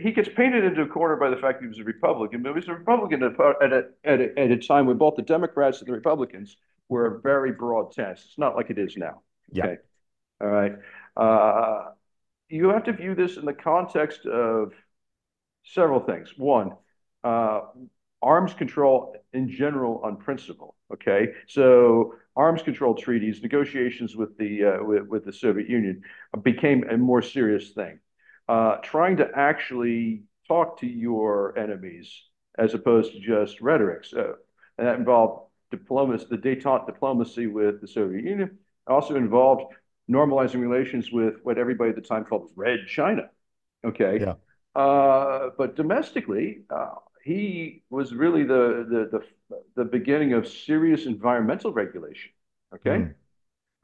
He 0.00 0.12
gets 0.12 0.28
painted 0.28 0.64
into 0.64 0.82
a 0.82 0.86
corner 0.86 1.16
by 1.16 1.30
the 1.30 1.36
fact 1.36 1.62
he 1.62 1.68
was 1.68 1.78
a 1.78 1.84
Republican, 1.84 2.42
but 2.42 2.50
he 2.50 2.54
was 2.56 2.68
a 2.68 2.74
Republican 2.74 3.22
at 3.22 3.32
a, 3.32 3.54
at 3.62 3.72
a, 3.72 3.82
at 4.04 4.20
a, 4.20 4.38
at 4.38 4.50
a 4.50 4.56
time 4.58 4.86
when 4.86 4.98
both 4.98 5.16
the 5.16 5.22
Democrats 5.22 5.80
and 5.80 5.88
the 5.88 5.92
Republicans 5.92 6.56
were 6.88 7.06
a 7.16 7.20
very 7.20 7.52
broad 7.52 7.92
tense. 7.92 8.22
It's 8.26 8.38
not 8.38 8.56
like 8.56 8.70
it 8.70 8.78
is 8.78 8.96
now. 8.96 9.22
Yeah. 9.50 9.64
Okay. 9.64 9.76
All 10.40 10.48
right. 10.48 10.72
Uh, 11.16 11.90
you 12.48 12.68
have 12.68 12.84
to 12.84 12.92
view 12.92 13.14
this 13.14 13.36
in 13.36 13.44
the 13.44 13.52
context 13.52 14.26
of 14.26 14.72
several 15.64 16.00
things. 16.00 16.32
One, 16.36 16.72
uh, 17.24 17.60
arms 18.22 18.54
control 18.54 19.16
in 19.32 19.50
general 19.50 20.00
on 20.04 20.16
principle. 20.16 20.74
Okay, 20.92 21.28
so 21.46 22.14
arms 22.34 22.62
control 22.62 22.94
treaties, 22.94 23.42
negotiations 23.42 24.16
with 24.16 24.36
the 24.38 24.64
uh, 24.64 24.82
with, 24.82 25.06
with, 25.06 25.24
the 25.24 25.32
Soviet 25.32 25.68
Union 25.68 26.02
became 26.42 26.88
a 26.88 26.96
more 26.96 27.20
serious 27.20 27.70
thing. 27.70 27.98
Uh, 28.48 28.76
trying 28.76 29.16
to 29.18 29.28
actually 29.34 30.22
talk 30.46 30.80
to 30.80 30.86
your 30.86 31.56
enemies 31.58 32.10
as 32.58 32.74
opposed 32.74 33.12
to 33.12 33.20
just 33.20 33.60
rhetoric. 33.60 34.04
So, 34.04 34.36
and 34.78 34.86
that 34.86 34.98
involved 34.98 35.48
diplomacy, 35.70 36.26
the 36.30 36.38
détente 36.38 36.86
diplomacy 36.86 37.46
with 37.46 37.80
the 37.80 37.88
Soviet 37.88 38.24
Union. 38.24 38.58
It 38.86 38.90
also 38.90 39.16
involved 39.16 39.74
normalizing 40.10 40.60
relations 40.60 41.12
with 41.12 41.34
what 41.42 41.58
everybody 41.58 41.90
at 41.90 41.96
the 41.96 42.02
time 42.02 42.24
called 42.24 42.50
Red 42.56 42.80
China. 42.88 43.30
Okay. 43.84 44.20
Yeah. 44.20 44.34
Uh, 44.74 45.50
but 45.58 45.76
domestically, 45.76 46.62
uh, 46.70 46.94
he 47.24 47.82
was 47.90 48.14
really 48.14 48.44
the, 48.44 48.86
the, 48.88 49.18
the, 49.50 49.62
the, 49.76 49.84
beginning 49.84 50.32
of 50.32 50.48
serious 50.48 51.06
environmental 51.06 51.72
regulation. 51.72 52.30
Okay. 52.74 52.90
Mm. 52.90 53.14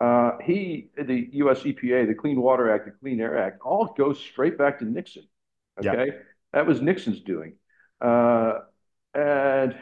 Uh, 0.00 0.32
he, 0.42 0.88
the 0.96 1.28
US 1.32 1.60
EPA, 1.60 2.06
the 2.06 2.14
Clean 2.14 2.40
Water 2.40 2.70
Act, 2.70 2.86
the 2.86 2.90
Clean 2.92 3.20
Air 3.20 3.38
Act, 3.38 3.60
all 3.64 3.94
goes 3.96 4.18
straight 4.18 4.58
back 4.58 4.78
to 4.80 4.84
Nixon. 4.84 5.24
Okay. 5.78 6.06
Yeah. 6.06 6.12
That 6.52 6.66
was 6.66 6.80
Nixon's 6.80 7.20
doing. 7.20 7.54
Uh, 8.00 8.60
and 9.14 9.76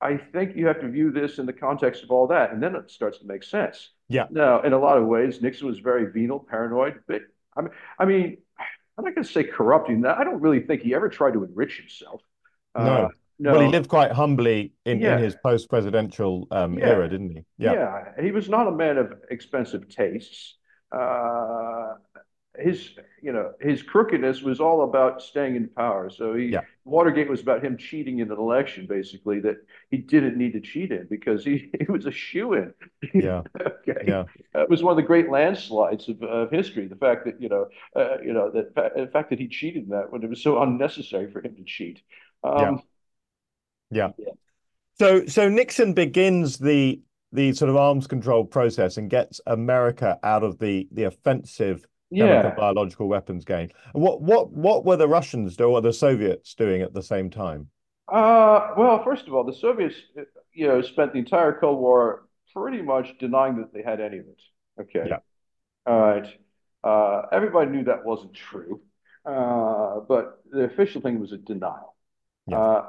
I 0.00 0.16
think 0.16 0.56
you 0.56 0.66
have 0.66 0.80
to 0.80 0.88
view 0.88 1.10
this 1.10 1.38
in 1.38 1.46
the 1.46 1.52
context 1.52 2.04
of 2.04 2.10
all 2.10 2.28
that, 2.28 2.52
and 2.52 2.62
then 2.62 2.76
it 2.76 2.90
starts 2.90 3.18
to 3.18 3.26
make 3.26 3.42
sense. 3.42 3.90
Yeah. 4.08 4.26
Now, 4.30 4.62
in 4.62 4.72
a 4.72 4.78
lot 4.78 4.98
of 4.98 5.06
ways, 5.06 5.42
Nixon 5.42 5.66
was 5.66 5.80
very 5.80 6.12
venal, 6.12 6.38
paranoid, 6.38 7.00
but 7.06 7.22
I 7.56 7.62
mean, 7.62 7.70
I 7.98 8.04
mean, 8.04 8.38
I'm 8.96 9.04
not 9.04 9.14
going 9.14 9.26
to 9.26 9.32
say 9.32 9.44
corrupting. 9.44 10.02
that. 10.02 10.18
I 10.18 10.24
don't 10.24 10.40
really 10.40 10.60
think 10.60 10.82
he 10.82 10.94
ever 10.94 11.08
tried 11.08 11.32
to 11.32 11.44
enrich 11.44 11.78
himself. 11.78 12.22
No. 12.76 12.82
Uh, 12.82 13.08
no. 13.38 13.52
Well, 13.52 13.60
he 13.60 13.68
lived 13.68 13.88
quite 13.88 14.12
humbly 14.12 14.72
in, 14.84 15.00
yeah. 15.00 15.16
in 15.16 15.22
his 15.22 15.36
post-presidential 15.42 16.48
um, 16.50 16.78
yeah. 16.78 16.86
era, 16.86 17.08
didn't 17.08 17.30
he? 17.30 17.44
Yeah. 17.56 17.72
Yeah. 17.72 18.22
He 18.22 18.30
was 18.30 18.48
not 18.48 18.66
a 18.66 18.72
man 18.72 18.98
of 18.98 19.12
expensive 19.30 19.88
tastes. 19.88 20.56
Uh, 20.90 21.94
his 22.58 22.90
you 23.22 23.32
know 23.32 23.52
his 23.60 23.82
crookedness 23.82 24.42
was 24.42 24.58
all 24.58 24.82
about 24.82 25.22
staying 25.22 25.54
in 25.56 25.68
power. 25.68 26.10
So 26.10 26.34
he. 26.34 26.56
Watergate 26.88 27.28
was 27.28 27.42
about 27.42 27.62
him 27.62 27.76
cheating 27.76 28.20
in 28.20 28.32
an 28.32 28.38
election, 28.38 28.86
basically 28.86 29.40
that 29.40 29.56
he 29.90 29.98
didn't 29.98 30.36
need 30.36 30.54
to 30.54 30.60
cheat 30.60 30.90
in 30.90 31.06
because 31.10 31.44
he, 31.44 31.70
he 31.78 31.90
was 31.90 32.06
a 32.06 32.10
shoo 32.10 32.54
in. 32.54 32.72
Yeah. 33.14 33.42
okay. 33.60 34.04
Yeah. 34.06 34.24
it 34.54 34.70
was 34.70 34.82
one 34.82 34.92
of 34.92 34.96
the 34.96 35.02
great 35.02 35.30
landslides 35.30 36.08
of, 36.08 36.22
of 36.22 36.50
history. 36.50 36.86
The 36.86 36.96
fact 36.96 37.26
that 37.26 37.40
you 37.40 37.48
know 37.48 37.66
uh, 37.94 38.20
you 38.24 38.32
know 38.32 38.50
that 38.50 38.74
the 38.74 39.10
fact 39.12 39.30
that 39.30 39.38
he 39.38 39.48
cheated 39.48 39.84
in 39.84 39.88
that 39.90 40.10
when 40.10 40.22
it 40.22 40.30
was 40.30 40.42
so 40.42 40.62
unnecessary 40.62 41.30
for 41.30 41.44
him 41.44 41.54
to 41.56 41.64
cheat. 41.64 42.00
Um, 42.42 42.82
yeah. 43.90 44.10
yeah. 44.18 44.32
So 44.98 45.26
so 45.26 45.48
Nixon 45.48 45.92
begins 45.92 46.58
the 46.58 47.00
the 47.32 47.52
sort 47.52 47.68
of 47.68 47.76
arms 47.76 48.06
control 48.06 48.44
process 48.44 48.96
and 48.96 49.10
gets 49.10 49.40
America 49.46 50.18
out 50.22 50.42
of 50.42 50.58
the 50.58 50.88
the 50.92 51.04
offensive 51.04 51.84
chemical 52.14 52.52
biological 52.56 53.08
weapons 53.08 53.44
game. 53.44 53.68
What 53.92 54.22
what 54.22 54.50
what 54.50 54.84
were 54.84 54.96
the 54.96 55.08
Russians 55.08 55.56
doing 55.56 55.74
or 55.74 55.82
the 55.82 55.92
Soviets 55.92 56.54
doing 56.54 56.82
at 56.82 56.94
the 56.94 57.02
same 57.02 57.30
time? 57.30 57.68
Uh, 58.08 58.72
well, 58.76 59.04
first 59.04 59.26
of 59.26 59.34
all, 59.34 59.44
the 59.44 59.52
Soviets, 59.52 59.94
you 60.52 60.66
know, 60.66 60.80
spent 60.80 61.12
the 61.12 61.18
entire 61.18 61.52
Cold 61.52 61.78
War 61.78 62.26
pretty 62.54 62.80
much 62.80 63.18
denying 63.18 63.56
that 63.58 63.72
they 63.74 63.82
had 63.82 64.00
any 64.00 64.18
of 64.18 64.24
it. 64.26 64.40
Okay. 64.80 65.08
Yeah. 65.08 65.18
All 65.86 66.00
right. 66.00 66.26
Uh, 66.82 67.26
everybody 67.32 67.70
knew 67.70 67.84
that 67.84 68.04
wasn't 68.04 68.32
true, 68.32 68.80
uh, 69.26 70.00
but 70.08 70.40
the 70.50 70.64
official 70.64 71.02
thing 71.02 71.20
was 71.20 71.32
a 71.32 71.36
denial. 71.36 71.94
Yeah. 72.46 72.82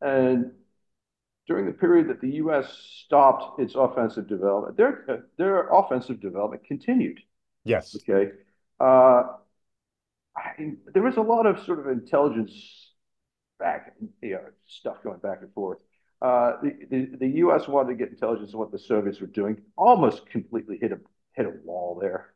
And 0.00 0.52
during 1.46 1.66
the 1.66 1.72
period 1.72 2.08
that 2.08 2.20
the 2.20 2.30
U.S. 2.36 2.66
stopped 3.04 3.60
its 3.60 3.74
offensive 3.74 4.28
development, 4.28 4.76
their 4.76 5.26
their 5.38 5.68
offensive 5.68 6.20
development 6.20 6.64
continued. 6.64 7.20
Yes. 7.64 7.96
Okay. 7.96 8.32
Uh, 8.80 9.22
I, 10.36 10.72
there 10.92 11.02
was 11.02 11.16
a 11.16 11.22
lot 11.22 11.46
of 11.46 11.64
sort 11.64 11.78
of 11.78 11.86
intelligence 11.86 12.52
back, 13.58 13.94
you 14.22 14.32
know, 14.32 14.44
stuff 14.66 14.96
going 15.02 15.18
back 15.18 15.38
and 15.40 15.52
forth. 15.54 15.78
Uh, 16.20 16.52
the, 16.62 16.72
the, 16.90 17.16
the 17.18 17.28
U.S. 17.38 17.68
wanted 17.68 17.90
to 17.90 17.94
get 17.94 18.10
intelligence 18.10 18.52
on 18.54 18.60
what 18.60 18.72
the 18.72 18.78
Soviets 18.78 19.20
were 19.20 19.26
doing, 19.26 19.60
almost 19.76 20.26
completely 20.26 20.78
hit 20.80 20.92
a 20.92 20.98
hit 21.34 21.46
a 21.46 21.52
wall 21.64 21.98
there. 22.00 22.32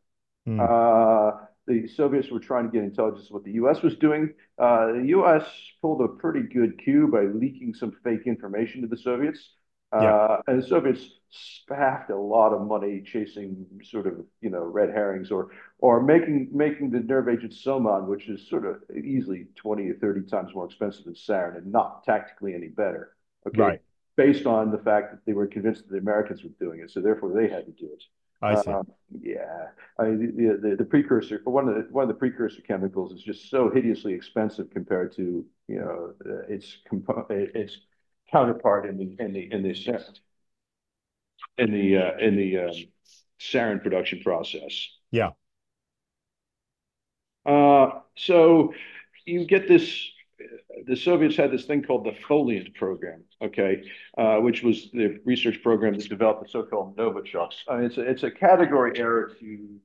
Mm. 0.47 0.61
Uh, 0.61 1.47
the 1.67 1.87
Soviets 1.89 2.31
were 2.31 2.41
trying 2.41 2.65
to 2.65 2.71
get 2.71 2.83
intelligence 2.83 3.27
of 3.27 3.35
what 3.35 3.45
the 3.45 3.53
U.S. 3.53 3.83
was 3.83 3.97
doing. 3.97 4.35
Uh, 4.59 4.93
the 4.93 5.05
U.S. 5.09 5.45
pulled 5.81 6.01
a 6.01 6.09
pretty 6.09 6.43
good 6.43 6.79
cue 6.83 7.09
by 7.09 7.25
leaking 7.25 7.75
some 7.75 7.93
fake 8.03 8.27
information 8.27 8.83
to 8.83 8.89
the 8.89 8.97
Soviets. 8.97 9.51
Yeah. 9.93 10.15
Uh, 10.15 10.43
and 10.47 10.63
the 10.63 10.67
Soviets 10.67 11.05
spaffed 11.31 12.11
a 12.11 12.17
lot 12.17 12.53
of 12.53 12.67
money 12.67 13.03
chasing 13.05 13.67
sort 13.83 14.07
of 14.07 14.15
you 14.41 14.51
know 14.51 14.63
red 14.63 14.91
herrings 14.91 15.31
or 15.31 15.51
or 15.79 16.03
making 16.03 16.49
making 16.53 16.91
the 16.91 17.01
nerve 17.01 17.29
agent 17.29 17.53
Soman, 17.53 18.07
which 18.07 18.29
is 18.29 18.49
sort 18.49 18.67
of 18.67 18.77
easily 18.97 19.47
twenty 19.57 19.89
or 19.89 19.95
thirty 19.95 20.23
times 20.23 20.55
more 20.55 20.67
expensive 20.67 21.05
than 21.05 21.15
sarin 21.15 21.57
and 21.59 21.73
not 21.73 22.05
tactically 22.05 22.55
any 22.55 22.69
better. 22.69 23.17
Okay, 23.47 23.61
right. 23.61 23.83
based 24.17 24.47
on 24.47 24.71
the 24.71 24.79
fact 24.79 25.13
that 25.13 25.21
they 25.27 25.33
were 25.33 25.47
convinced 25.47 25.83
that 25.83 25.93
the 25.93 25.99
Americans 25.99 26.43
were 26.45 26.51
doing 26.61 26.81
it, 26.81 26.91
so 26.91 27.01
therefore 27.01 27.33
they 27.33 27.49
had 27.49 27.67
to 27.67 27.73
do 27.73 27.87
it. 27.93 28.03
I 28.43 28.55
see. 28.55 28.71
Um, 28.71 28.87
yeah, 29.21 29.69
I 29.99 30.05
mean, 30.05 30.37
the, 30.37 30.69
the, 30.71 30.77
the 30.77 30.85
precursor 30.85 31.41
one 31.45 31.69
of 31.69 31.75
the 31.75 31.83
one 31.93 32.03
of 32.03 32.09
the 32.09 32.15
precursor 32.15 32.63
chemicals 32.63 33.13
is 33.13 33.23
just 33.23 33.51
so 33.51 33.71
hideously 33.71 34.15
expensive 34.15 34.71
compared 34.71 35.15
to 35.17 35.45
you 35.69 35.81
know 35.81 36.15
its 36.49 36.79
compo- 36.89 37.27
its 37.31 37.79
counterpart 38.31 38.87
in 38.87 38.97
the 38.97 39.17
in 39.23 39.33
the 39.33 39.53
in 39.53 39.63
the 39.63 39.75
in 41.59 41.73
the 41.73 41.97
uh, 41.97 42.17
in 42.19 42.37
the 42.37 42.59
um, 42.59 42.73
sarin 43.39 43.83
production 43.83 44.21
process. 44.23 44.89
Yeah. 45.11 45.31
Uh, 47.45 48.01
so 48.17 48.73
you 49.27 49.45
get 49.45 49.69
this. 49.69 50.11
The 50.87 50.97
Soviets 50.97 51.37
had 51.37 51.51
this 51.51 51.65
thing 51.65 51.83
called 51.83 52.05
the 52.05 52.13
Foliant 52.29 52.75
program, 52.75 53.25
okay, 53.43 53.83
uh, 54.17 54.37
which 54.37 54.63
was 54.63 54.91
the 54.93 55.21
research 55.25 55.63
program 55.63 55.95
that 55.95 56.09
developed 56.09 56.43
the 56.43 56.49
so-called 56.49 56.97
Novichoks. 56.97 57.57
I 57.69 57.77
mean, 57.77 57.85
it's 57.87 57.99
a, 57.99 58.03
it's 58.03 58.23
a 58.23 58.31
category 58.31 58.99
error 58.99 59.33
to 59.41 59.81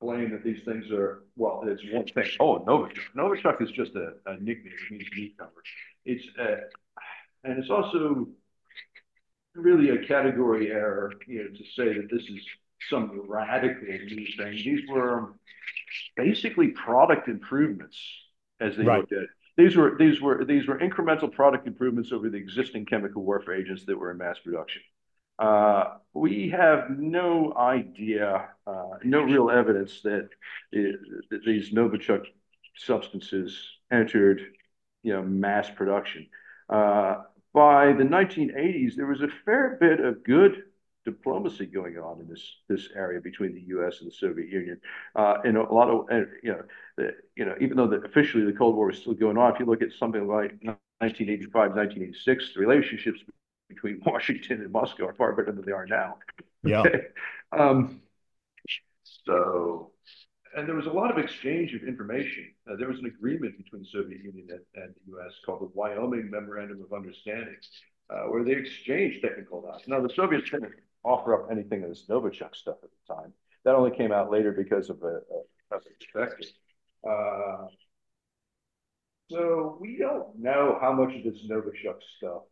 claim 0.00 0.30
that 0.30 0.44
these 0.44 0.62
things 0.64 0.90
are 0.90 1.24
well. 1.36 1.62
It's 1.66 1.82
one 1.90 2.06
thing. 2.06 2.30
Oh, 2.40 2.60
Novichok. 2.60 2.98
Novichok 3.16 3.62
is 3.62 3.70
just 3.70 3.94
a, 3.94 4.12
a 4.26 4.34
nickname. 4.34 4.74
It 4.74 4.92
means 4.92 5.08
newcomer. 5.16 5.50
It's 6.04 6.24
a, 6.38 6.56
and 7.44 7.58
it's 7.58 7.70
also 7.70 8.28
really 9.54 9.90
a 9.90 10.06
category 10.06 10.70
error, 10.70 11.12
you 11.26 11.44
know, 11.44 11.48
to 11.48 11.64
say 11.74 11.94
that 11.94 12.08
this 12.10 12.22
is 12.22 12.46
some 12.90 13.22
radical 13.26 13.88
new 13.88 14.26
thing. 14.36 14.52
These 14.52 14.88
were 14.88 15.34
basically 16.16 16.68
product 16.68 17.28
improvements 17.28 17.98
as 18.60 18.76
they 18.76 18.84
right. 18.84 18.98
looked 18.98 19.12
at 19.12 19.22
it. 19.22 19.30
These 19.56 19.76
were 19.76 19.96
these 19.98 20.20
were 20.20 20.44
these 20.44 20.66
were 20.66 20.78
incremental 20.78 21.32
product 21.32 21.66
improvements 21.66 22.12
over 22.12 22.28
the 22.28 22.36
existing 22.36 22.86
chemical 22.86 23.22
warfare 23.22 23.54
agents 23.54 23.84
that 23.86 23.98
were 23.98 24.10
in 24.10 24.18
mass 24.18 24.38
production. 24.38 24.82
Uh, 25.38 25.96
we 26.14 26.48
have 26.50 26.90
no 26.90 27.52
idea, 27.56 28.48
uh, 28.66 28.90
no 29.04 29.22
real 29.22 29.50
evidence 29.50 30.00
that, 30.02 30.30
it, 30.72 30.96
that 31.30 31.44
these 31.44 31.72
Novichok 31.72 32.24
substances 32.74 33.58
entered, 33.90 34.40
mass 35.04 35.70
production. 35.70 36.26
Uh, 36.68 37.22
by 37.52 37.92
the 37.92 38.02
1980s, 38.02 38.96
there 38.96 39.06
was 39.06 39.20
a 39.20 39.28
fair 39.44 39.76
bit 39.80 40.00
of 40.00 40.24
good 40.24 40.64
diplomacy 41.06 41.64
going 41.64 41.96
on 41.96 42.20
in 42.20 42.28
this 42.28 42.56
this 42.68 42.88
area 42.94 43.20
between 43.20 43.54
the 43.54 43.62
U.S. 43.68 44.00
and 44.00 44.10
the 44.10 44.14
Soviet 44.14 44.50
Union, 44.50 44.78
uh, 45.14 45.38
and 45.44 45.56
a 45.56 45.62
lot 45.62 45.88
of 45.88 46.06
you 46.42 46.52
know, 46.52 46.62
the, 46.98 47.12
you 47.36 47.46
know, 47.46 47.54
even 47.60 47.78
though 47.78 47.86
the, 47.86 48.02
officially 48.02 48.44
the 48.44 48.52
Cold 48.52 48.76
War 48.76 48.88
was 48.88 48.98
still 48.98 49.14
going 49.14 49.38
on, 49.38 49.54
if 49.54 49.58
you 49.58 49.64
look 49.64 49.80
at 49.80 49.92
something 49.92 50.26
like 50.26 50.52
1985, 50.62 51.54
1986, 51.54 52.54
the 52.54 52.60
relationships 52.60 53.20
between 53.68 54.02
Washington 54.06 54.60
and 54.60 54.70
Moscow 54.70 55.06
are 55.06 55.14
far 55.14 55.32
better 55.32 55.52
than 55.52 55.64
they 55.64 55.72
are 55.72 55.86
now. 55.86 56.18
Yeah. 56.62 56.82
um, 57.52 58.02
so 59.24 59.92
and 60.56 60.66
there 60.66 60.74
was 60.74 60.86
a 60.86 60.90
lot 60.90 61.10
of 61.10 61.22
exchange 61.22 61.74
of 61.74 61.82
information. 61.82 62.46
Uh, 62.68 62.76
there 62.76 62.88
was 62.88 62.98
an 62.98 63.06
agreement 63.06 63.58
between 63.58 63.82
the 63.82 63.88
Soviet 63.88 64.24
Union 64.24 64.48
and, 64.50 64.82
and 64.82 64.94
the 64.94 65.12
U.S. 65.12 65.34
called 65.44 65.60
the 65.60 65.70
Wyoming 65.74 66.30
Memorandum 66.30 66.82
of 66.82 66.96
Understanding, 66.96 67.56
uh, 68.08 68.22
where 68.30 68.42
they 68.42 68.52
exchanged 68.52 69.20
technical 69.22 69.62
knowledge. 69.62 69.86
Now, 69.86 70.00
the 70.00 70.08
Soviets 70.08 70.48
didn't 70.50 70.72
offer 71.06 71.34
up 71.34 71.50
anything 71.50 71.82
of 71.84 71.88
this 71.88 72.04
Novichok 72.08 72.54
stuff 72.54 72.76
at 72.82 72.90
the 72.90 73.14
time. 73.14 73.32
That 73.64 73.74
only 73.74 73.96
came 73.96 74.12
out 74.12 74.30
later 74.30 74.52
because 74.52 74.90
of 74.90 75.02
a, 75.02 75.20
a, 75.72 75.78
defective. 76.00 76.50
Uh, 77.08 77.66
so 79.30 79.78
we 79.80 79.96
don't 79.98 80.38
know 80.38 80.78
how 80.80 80.92
much 80.92 81.14
of 81.16 81.24
this 81.24 81.42
Novichok 81.48 81.98
stuff 82.16 82.42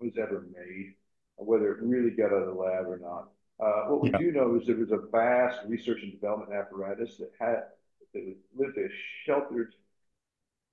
was 0.00 0.12
ever 0.20 0.46
made, 0.52 0.94
whether 1.36 1.72
it 1.72 1.82
really 1.82 2.10
got 2.10 2.32
out 2.32 2.42
of 2.42 2.46
the 2.46 2.60
lab 2.60 2.86
or 2.86 2.98
not. 2.98 3.28
Uh, 3.60 3.90
what 3.90 4.02
we 4.02 4.10
yeah. 4.10 4.18
do 4.18 4.32
know 4.32 4.56
is 4.56 4.66
there 4.66 4.76
was 4.76 4.92
a 4.92 5.08
vast 5.10 5.60
research 5.66 5.98
and 6.02 6.12
development 6.12 6.52
apparatus 6.52 7.16
that 7.18 7.30
had 7.40 7.64
that 8.14 8.36
lived 8.56 8.78
a 8.78 8.88
sheltered, 9.26 9.74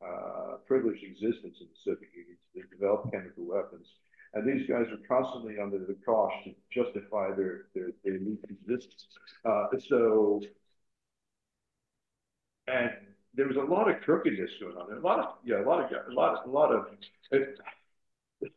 uh, 0.06 0.58
privileged 0.68 1.04
existence 1.04 1.58
in 1.60 1.68
the 1.68 1.80
Soviet 1.84 2.10
Union 2.16 2.38
to 2.54 2.62
develop 2.76 3.12
chemical 3.12 3.46
weapons. 3.46 3.88
And 4.34 4.48
these 4.48 4.68
guys 4.68 4.88
are 4.92 5.00
constantly 5.08 5.60
under 5.60 5.80
the 5.80 5.96
cosh 6.06 6.34
to 6.44 6.54
justify 6.72 7.30
their 7.36 7.68
their, 7.74 7.90
their 8.04 8.16
existence. 8.16 9.08
Uh, 9.46 9.68
so, 9.88 10.42
and 12.68 12.92
there 13.34 13.48
was 13.48 13.58
a 13.58 13.62
lot 13.62 13.90
of 13.90 14.02
crookedness 14.02 14.52
going 14.60 14.76
on. 14.76 14.92
a 14.92 15.00
lot 15.00 15.20
of 15.20 15.26
yeah, 15.44 15.62
a 15.62 15.66
lot 15.66 15.84
of 15.84 15.92
a 16.10 16.14
lot 16.14 16.38
of 16.38 16.50
a 16.50 16.52
lot 16.52 16.74
of 16.74 16.88
it, 17.32 17.60
uh, 18.42 18.48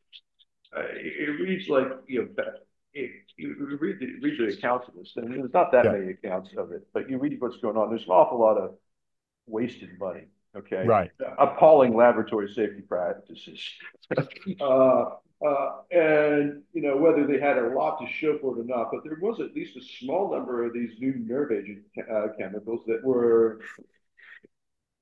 it 0.94 1.40
reads 1.40 1.68
like 1.68 1.86
you 2.06 2.22
know 2.36 2.44
it, 2.94 3.10
you 3.36 3.78
read 3.80 3.98
the 4.00 4.18
read 4.20 4.38
the 4.38 4.54
accounts 4.56 4.88
of 4.88 4.94
this, 4.94 5.12
and 5.16 5.32
there's 5.32 5.52
not 5.52 5.72
that 5.72 5.84
yeah. 5.84 5.92
many 5.92 6.10
accounts 6.12 6.50
of 6.56 6.72
it, 6.72 6.86
but 6.92 7.08
you 7.08 7.18
read 7.18 7.40
what's 7.40 7.58
going 7.58 7.76
on. 7.76 7.90
There's 7.90 8.04
an 8.04 8.10
awful 8.10 8.40
lot 8.40 8.56
of 8.58 8.74
wasted 9.46 9.90
money. 9.98 10.24
Okay, 10.56 10.86
right. 10.86 11.10
Appalling 11.38 11.94
laboratory 11.94 12.52
safety 12.52 12.80
practices. 12.80 13.62
uh, 14.60 15.04
uh, 15.46 15.82
and 15.90 16.62
you 16.72 16.82
know 16.82 16.96
whether 16.96 17.26
they 17.26 17.38
had 17.38 17.58
a 17.58 17.68
lot 17.68 18.00
to 18.00 18.06
show 18.12 18.38
for 18.38 18.56
it 18.56 18.62
or 18.62 18.64
not, 18.64 18.90
but 18.92 19.04
there 19.04 19.18
was 19.20 19.40
at 19.40 19.54
least 19.54 19.76
a 19.76 19.80
small 20.04 20.32
number 20.32 20.64
of 20.64 20.72
these 20.72 20.90
new 20.98 21.14
nerve 21.16 21.52
agent 21.52 21.82
uh, 22.12 22.28
chemicals 22.38 22.80
that 22.86 23.04
were, 23.04 23.60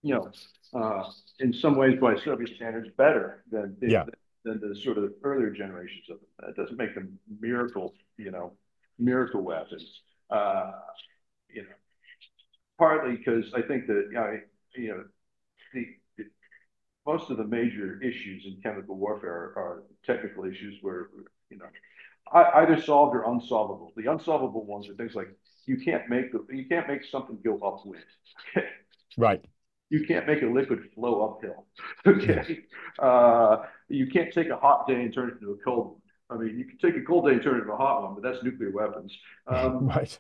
you 0.03 0.15
know, 0.15 0.31
uh, 0.75 1.05
in 1.41 1.53
some 1.53 1.77
ways 1.77 1.99
by 2.01 2.17
Soviet 2.17 2.55
standards 2.57 2.89
better 2.97 3.45
than 3.51 3.77
yeah 3.81 4.05
than 4.47 4.61
the 4.61 4.75
sort 4.77 4.97
of 4.97 5.13
earlier 5.25 5.51
generations 5.51 6.05
of 6.11 6.19
them. 6.21 6.29
That 6.47 6.57
doesn't 6.57 6.79
make 6.79 6.95
them 6.95 7.19
miracle, 7.41 7.95
you 8.17 8.31
know, 8.31 8.53
miracle 8.99 9.43
weapons. 9.43 10.01
Uh, 10.31 10.73
you 11.53 11.63
know, 11.63 11.69
partly 12.79 13.17
because 13.17 13.53
I 13.55 13.63
think 13.63 13.87
that 13.87 14.09
you 14.11 14.15
know, 14.15 14.41
you 14.75 14.89
know 14.89 15.05
the, 15.75 15.81
the, 15.81 15.87
most 17.07 17.31
of 17.31 17.37
the 17.37 17.45
major 17.45 18.01
issues 18.03 18.45
in 18.47 18.61
chemical 18.63 18.97
warfare 18.97 19.53
are 19.57 19.85
technical 20.05 20.45
issues 20.45 20.79
where 20.83 21.09
you 21.51 21.59
know 21.59 21.67
either 22.33 22.81
solved 22.81 23.15
or 23.15 23.25
unsolvable. 23.25 23.93
The 23.97 24.11
unsolvable 24.11 24.65
ones 24.67 24.89
are 24.89 24.95
things 24.95 25.15
like 25.15 25.29
you 25.67 25.79
can't 25.79 26.09
make 26.09 26.33
the, 26.33 26.45
you 26.51 26.67
can't 26.67 26.89
make 26.89 27.05
something 27.05 27.39
go 27.45 27.59
upwind. 27.61 28.05
Okay. 28.57 28.67
Right. 29.19 29.43
You 29.89 30.05
can't 30.07 30.27
make 30.27 30.43
a 30.43 30.47
liquid 30.47 30.81
flow 30.95 31.37
uphill. 31.37 31.65
Okay. 32.07 32.65
Uh, 32.99 33.63
you 33.89 34.09
can't 34.09 34.31
take 34.31 34.49
a 34.51 34.57
hot 34.57 34.87
day 34.87 35.01
and 35.01 35.15
turn 35.15 35.31
it 35.31 35.35
into 35.41 35.53
a 35.53 35.57
cold 35.65 36.01
one. 36.29 36.39
I 36.39 36.43
mean, 36.43 36.59
you 36.59 36.67
can 36.67 36.77
take 36.77 37.01
a 37.01 37.05
cold 37.07 37.27
day 37.27 37.33
and 37.33 37.43
turn 37.43 37.57
it 37.57 37.61
into 37.61 37.73
a 37.73 37.77
hot 37.77 38.03
one, 38.03 38.15
but 38.15 38.23
that's 38.23 38.45
nuclear 38.45 38.73
weapons. 38.73 39.17
Um, 39.47 39.87
right. 39.89 40.19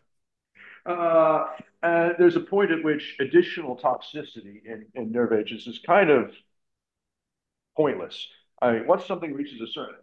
Uh, 0.87 1.44
and 1.83 2.14
there's 2.18 2.37
a 2.37 2.40
point 2.40 2.70
at 2.70 2.83
which 2.85 3.16
additional 3.20 3.77
toxicity 3.77 4.64
in, 4.64 4.87
in 4.94 5.12
nerve 5.12 5.33
agents 5.33 5.66
is 5.66 5.79
kind 5.81 6.09
of 6.09 6.33
pointless. 7.76 8.26
I 8.60 8.72
mean, 8.72 8.86
once 8.86 9.04
something 9.04 9.32
reaches 9.34 9.60
a 9.60 9.66
certain 9.66 9.96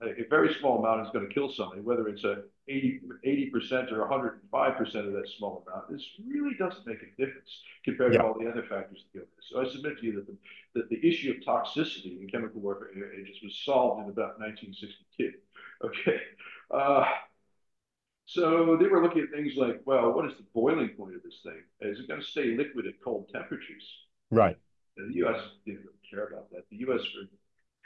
a 0.00 0.26
very 0.30 0.54
small 0.60 0.78
amount 0.78 1.04
is 1.04 1.12
going 1.12 1.26
to 1.26 1.34
kill 1.34 1.50
somebody, 1.50 1.80
whether 1.80 2.08
it's 2.08 2.22
a 2.22 2.42
80, 2.68 3.50
percent 3.52 3.90
or 3.90 4.08
105% 4.08 5.06
of 5.06 5.12
that 5.12 5.28
small 5.36 5.64
amount, 5.66 5.90
this 5.90 6.04
really 6.26 6.54
doesn't 6.58 6.86
make 6.86 6.98
a 7.02 7.10
difference 7.20 7.62
compared 7.84 8.12
yeah. 8.12 8.20
to 8.20 8.26
all 8.26 8.38
the 8.38 8.48
other 8.48 8.62
factors 8.62 9.04
that 9.12 9.18
go 9.18 9.24
with 9.24 9.36
this. 9.36 9.46
So 9.50 9.60
I 9.60 9.68
submit 9.68 9.98
to 9.98 10.06
you 10.06 10.14
that 10.14 10.26
the, 10.26 10.36
that 10.74 10.88
the 10.88 11.06
issue 11.06 11.32
of 11.32 11.36
toxicity 11.38 12.20
in 12.20 12.28
chemical 12.28 12.60
warfare 12.60 12.90
agents 13.12 13.40
was 13.42 13.60
solved 13.64 14.04
in 14.04 14.10
about 14.10 14.38
1962. 14.38 15.32
Okay. 15.84 16.20
Uh, 16.70 17.04
so 18.26 18.76
they 18.78 18.88
were 18.88 19.02
looking 19.02 19.22
at 19.22 19.30
things 19.30 19.54
like, 19.56 19.80
well, 19.86 20.12
what 20.12 20.26
is 20.26 20.36
the 20.36 20.44
boiling 20.54 20.90
point 20.90 21.14
of 21.14 21.22
this 21.22 21.40
thing? 21.42 21.62
Is 21.80 22.00
it 22.00 22.08
going 22.08 22.20
to 22.20 22.26
stay 22.26 22.56
liquid 22.56 22.86
at 22.86 22.94
cold 23.02 23.30
temperatures? 23.32 23.84
Right. 24.30 24.58
The 25.06 25.14
U.S. 25.16 25.40
didn't 25.64 25.80
really 25.80 25.98
care 26.10 26.26
about 26.26 26.50
that. 26.50 26.64
The 26.70 26.76
U.S. 26.78 27.00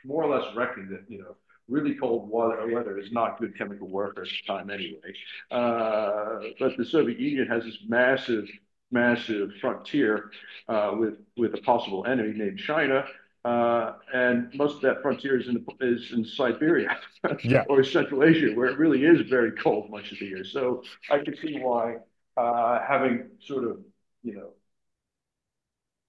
more 0.04 0.24
or 0.24 0.36
less 0.36 0.54
reckoned 0.56 0.90
that, 0.90 1.04
you 1.08 1.18
know, 1.18 1.36
really 1.68 1.94
cold 1.94 2.28
water, 2.28 2.66
weather 2.72 2.98
is 2.98 3.12
not 3.12 3.38
good 3.38 3.56
chemical 3.56 3.88
warfare 3.88 4.24
at 4.24 4.28
the 4.28 4.46
time 4.46 4.70
anyway. 4.70 5.12
Uh, 5.50 6.40
but 6.58 6.76
the 6.76 6.84
Soviet 6.84 7.18
Union 7.18 7.46
has 7.48 7.64
this 7.64 7.78
massive, 7.88 8.48
massive 8.90 9.50
frontier 9.60 10.30
uh, 10.68 10.92
with 10.98 11.14
with 11.36 11.54
a 11.54 11.62
possible 11.62 12.06
enemy 12.06 12.32
named 12.36 12.58
China. 12.58 13.04
Uh, 13.44 13.94
and 14.14 14.54
most 14.54 14.76
of 14.76 14.82
that 14.82 15.02
frontier 15.02 15.40
is 15.40 15.48
in 15.48 15.64
is 15.80 16.12
in 16.12 16.24
Siberia 16.24 16.96
yeah. 17.44 17.64
or 17.68 17.82
Central 17.82 18.22
Asia, 18.22 18.52
where 18.54 18.66
it 18.66 18.78
really 18.78 19.04
is 19.04 19.28
very 19.28 19.52
cold 19.52 19.90
much 19.90 20.12
of 20.12 20.18
the 20.18 20.26
year. 20.26 20.44
So 20.44 20.82
I 21.10 21.18
can 21.18 21.36
see 21.36 21.58
why 21.58 21.96
uh, 22.36 22.80
having 22.86 23.30
sort 23.40 23.64
of 23.64 23.80
you 24.22 24.34
know 24.34 24.50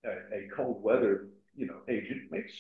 a, 0.06 0.36
a 0.36 0.48
cold 0.56 0.84
weather 0.84 1.28
you 1.56 1.68
know 1.68 1.78
agent 1.88 2.32
makes 2.32 2.54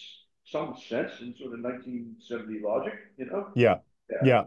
some 0.45 0.75
sense 0.75 1.11
in 1.21 1.35
sort 1.37 1.53
of 1.53 1.61
1970 1.61 2.59
logic, 2.63 2.93
you 3.17 3.25
know? 3.25 3.47
Yeah. 3.55 3.77
Yeah. 4.09 4.17
yeah. 4.25 4.43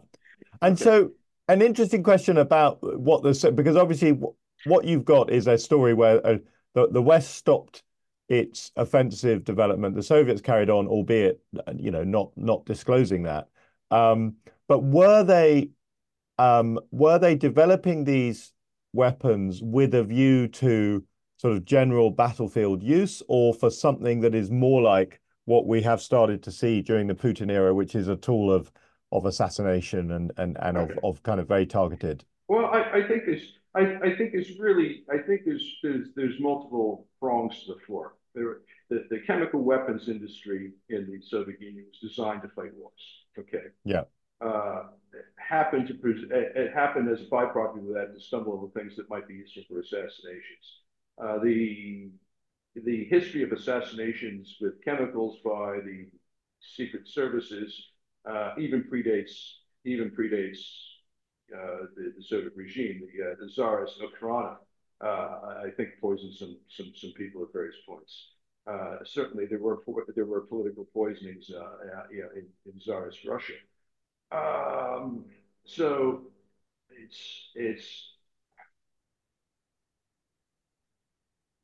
And 0.61 0.74
okay. 0.74 0.85
so 0.85 1.11
an 1.48 1.62
interesting 1.62 2.02
question 2.02 2.38
about 2.38 2.78
what 2.98 3.22
the 3.22 3.52
because 3.52 3.76
obviously 3.76 4.18
what 4.64 4.85
you've 4.85 5.04
got 5.04 5.30
is 5.30 5.46
a 5.46 5.56
story 5.59 5.94
where 5.94 6.24
uh, 6.26 6.38
the 6.74 6.88
the 6.88 7.02
West 7.02 7.35
stopped 7.35 7.82
its 8.28 8.72
offensive 8.76 9.44
development. 9.44 9.94
The 9.94 10.02
Soviets 10.02 10.40
carried 10.40 10.70
on, 10.70 10.87
albeit 10.87 11.40
you 11.76 11.90
know 11.90 12.04
not 12.04 12.32
not 12.37 12.66
disclosing 12.66 13.22
that. 13.24 13.48
Um, 13.90 14.35
but 14.68 14.82
were 14.82 15.22
they 15.22 15.70
um, 16.38 16.78
were 16.90 17.18
they 17.18 17.37
developing 17.37 18.04
these 18.04 18.52
weapons 18.92 19.61
with 19.62 19.94
a 19.94 20.04
view 20.04 20.48
to 20.48 21.04
sort 21.37 21.55
of 21.55 21.64
general 21.64 22.11
battlefield 22.11 22.83
use, 22.83 23.22
or 23.29 23.55
for 23.55 23.70
something 23.70 24.20
that 24.20 24.35
is 24.35 24.51
more 24.51 24.83
like 24.83 25.20
what 25.44 25.66
we 25.66 25.83
have 25.83 26.01
started 26.01 26.42
to 26.42 26.53
see 26.53 26.83
during 26.83 27.07
the 27.07 27.14
Putin 27.14 27.51
era, 27.51 27.75
which 27.75 27.94
is 27.94 28.09
a 28.09 28.16
tool 28.16 28.53
of 28.53 28.70
of 29.12 29.25
assassination 29.25 30.11
and 30.11 30.33
and 30.37 30.57
and 30.61 30.77
of, 30.77 30.90
of 31.03 31.22
kind 31.22 31.40
of 31.40 31.49
very 31.49 31.66
targeted. 31.66 32.25
Well, 32.49 32.66
I, 32.66 32.99
I 32.99 33.09
think 33.09 33.25
there's 33.27 33.59
I, 33.75 33.99
I 34.03 34.16
think 34.16 34.33
there's 34.33 34.59
really 34.59 35.05
I 35.11 35.18
think 35.18 35.42
there's 35.44 35.77
there's 35.83 36.09
there's 36.16 36.40
multiple 36.40 37.07
prongs 37.20 37.64
to 37.64 37.75
the 37.75 37.81
fork. 37.87 38.16
There, 38.35 38.59
the, 38.88 39.07
the 39.11 39.20
chemical 39.27 39.61
weapons 39.62 40.09
industry 40.09 40.72
in 40.90 41.07
the 41.11 41.20
Soviet 41.27 41.61
Union 41.61 41.87
was 41.88 42.11
designed 42.11 42.42
to 42.42 42.49
fight 42.49 42.75
wars. 42.77 42.92
Okay. 43.38 43.68
Yeah. 43.85 44.03
Uh, 44.40 44.85
it 45.12 45.25
happened 45.37 45.88
to 45.88 45.94
it 46.31 46.72
happened 46.75 47.09
as 47.09 47.22
a 47.22 47.25
byproduct 47.25 47.79
of 47.79 47.94
that 47.94 48.14
to 48.14 48.20
stumble 48.20 48.53
over 48.53 48.68
things 48.79 48.96
that 48.96 49.09
might 49.09 49.27
be 49.27 49.35
useful 49.35 49.62
for 49.68 49.81
assassinations. 49.81 50.83
Uh, 51.18 51.38
the 51.38 52.11
the 52.85 53.05
history 53.05 53.42
of 53.42 53.52
assassinations 53.52 54.57
with 54.61 54.85
chemicals 54.85 55.38
by 55.42 55.79
the 55.85 56.07
secret 56.61 57.09
services 57.09 57.90
uh, 58.29 58.52
even 58.59 58.85
predates 58.85 59.52
even 59.85 60.11
predates 60.11 60.59
uh, 61.55 61.87
the, 61.96 62.12
the, 62.16 62.22
Soviet 62.22 62.52
regime. 62.57 63.02
The, 63.16 63.24
uh, 63.24 63.35
the 63.38 63.48
Tsarist 63.48 64.00
Okhrana, 64.00 64.57
uh, 65.00 65.62
I 65.64 65.70
think, 65.76 65.90
poisoned 66.00 66.35
some 66.35 66.59
some 66.68 66.92
some 66.94 67.12
people 67.12 67.42
at 67.42 67.52
various 67.52 67.76
points. 67.88 68.33
Uh, 68.66 68.96
certainly, 69.05 69.46
there 69.46 69.61
were 69.61 69.79
there 70.14 70.26
were 70.26 70.40
political 70.40 70.87
poisonings 70.92 71.50
in, 72.11 72.46
in 72.66 72.81
Tsarist 72.81 73.24
Russia. 73.24 73.55
Um, 74.33 75.24
so 75.64 76.22
it's 76.90 77.50
it's 77.55 78.15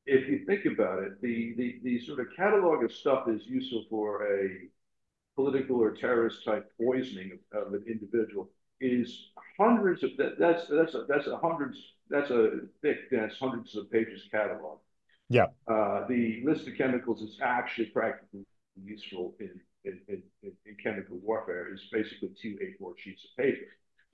if 0.06 0.28
you 0.28 0.44
think 0.46 0.64
about 0.64 1.02
it, 1.02 1.20
the, 1.20 1.54
the, 1.56 1.80
the 1.84 2.00
sort 2.00 2.20
of 2.20 2.26
catalog 2.36 2.84
of 2.84 2.92
stuff 2.92 3.28
is 3.28 3.46
useful 3.46 3.84
for 3.88 4.26
a 4.26 4.48
political 5.36 5.76
or 5.76 5.92
terrorist 5.92 6.44
type 6.44 6.70
poisoning 6.80 7.38
of, 7.52 7.66
of 7.68 7.74
an 7.74 7.84
individual 7.86 8.50
is 8.80 9.30
hundreds 9.58 10.02
of 10.02 10.10
that, 10.18 10.38
that's 10.38 10.66
that's 10.66 10.94
a, 10.94 11.04
that's 11.08 11.28
a 11.28 11.36
hundreds 11.36 11.78
that's 12.10 12.30
a 12.30 12.62
thick 12.82 13.10
dense 13.10 13.34
hundreds 13.38 13.76
of 13.76 13.90
pages 13.90 14.22
catalog. 14.30 14.78
Yeah. 15.28 15.46
Uh, 15.68 16.06
the 16.08 16.42
list 16.44 16.66
of 16.66 16.76
chemicals 16.76 17.22
is 17.22 17.38
actually 17.40 17.86
practically 17.86 18.44
useful 18.82 19.34
in 19.38 19.60
in, 19.84 20.00
in, 20.08 20.22
in 20.42 20.76
chemical 20.82 21.18
warfare 21.22 21.72
is 21.72 21.80
basically 21.92 22.30
two 22.40 22.58
A4 22.80 22.92
sheets 22.98 23.24
of 23.24 23.44
paper. 23.44 23.66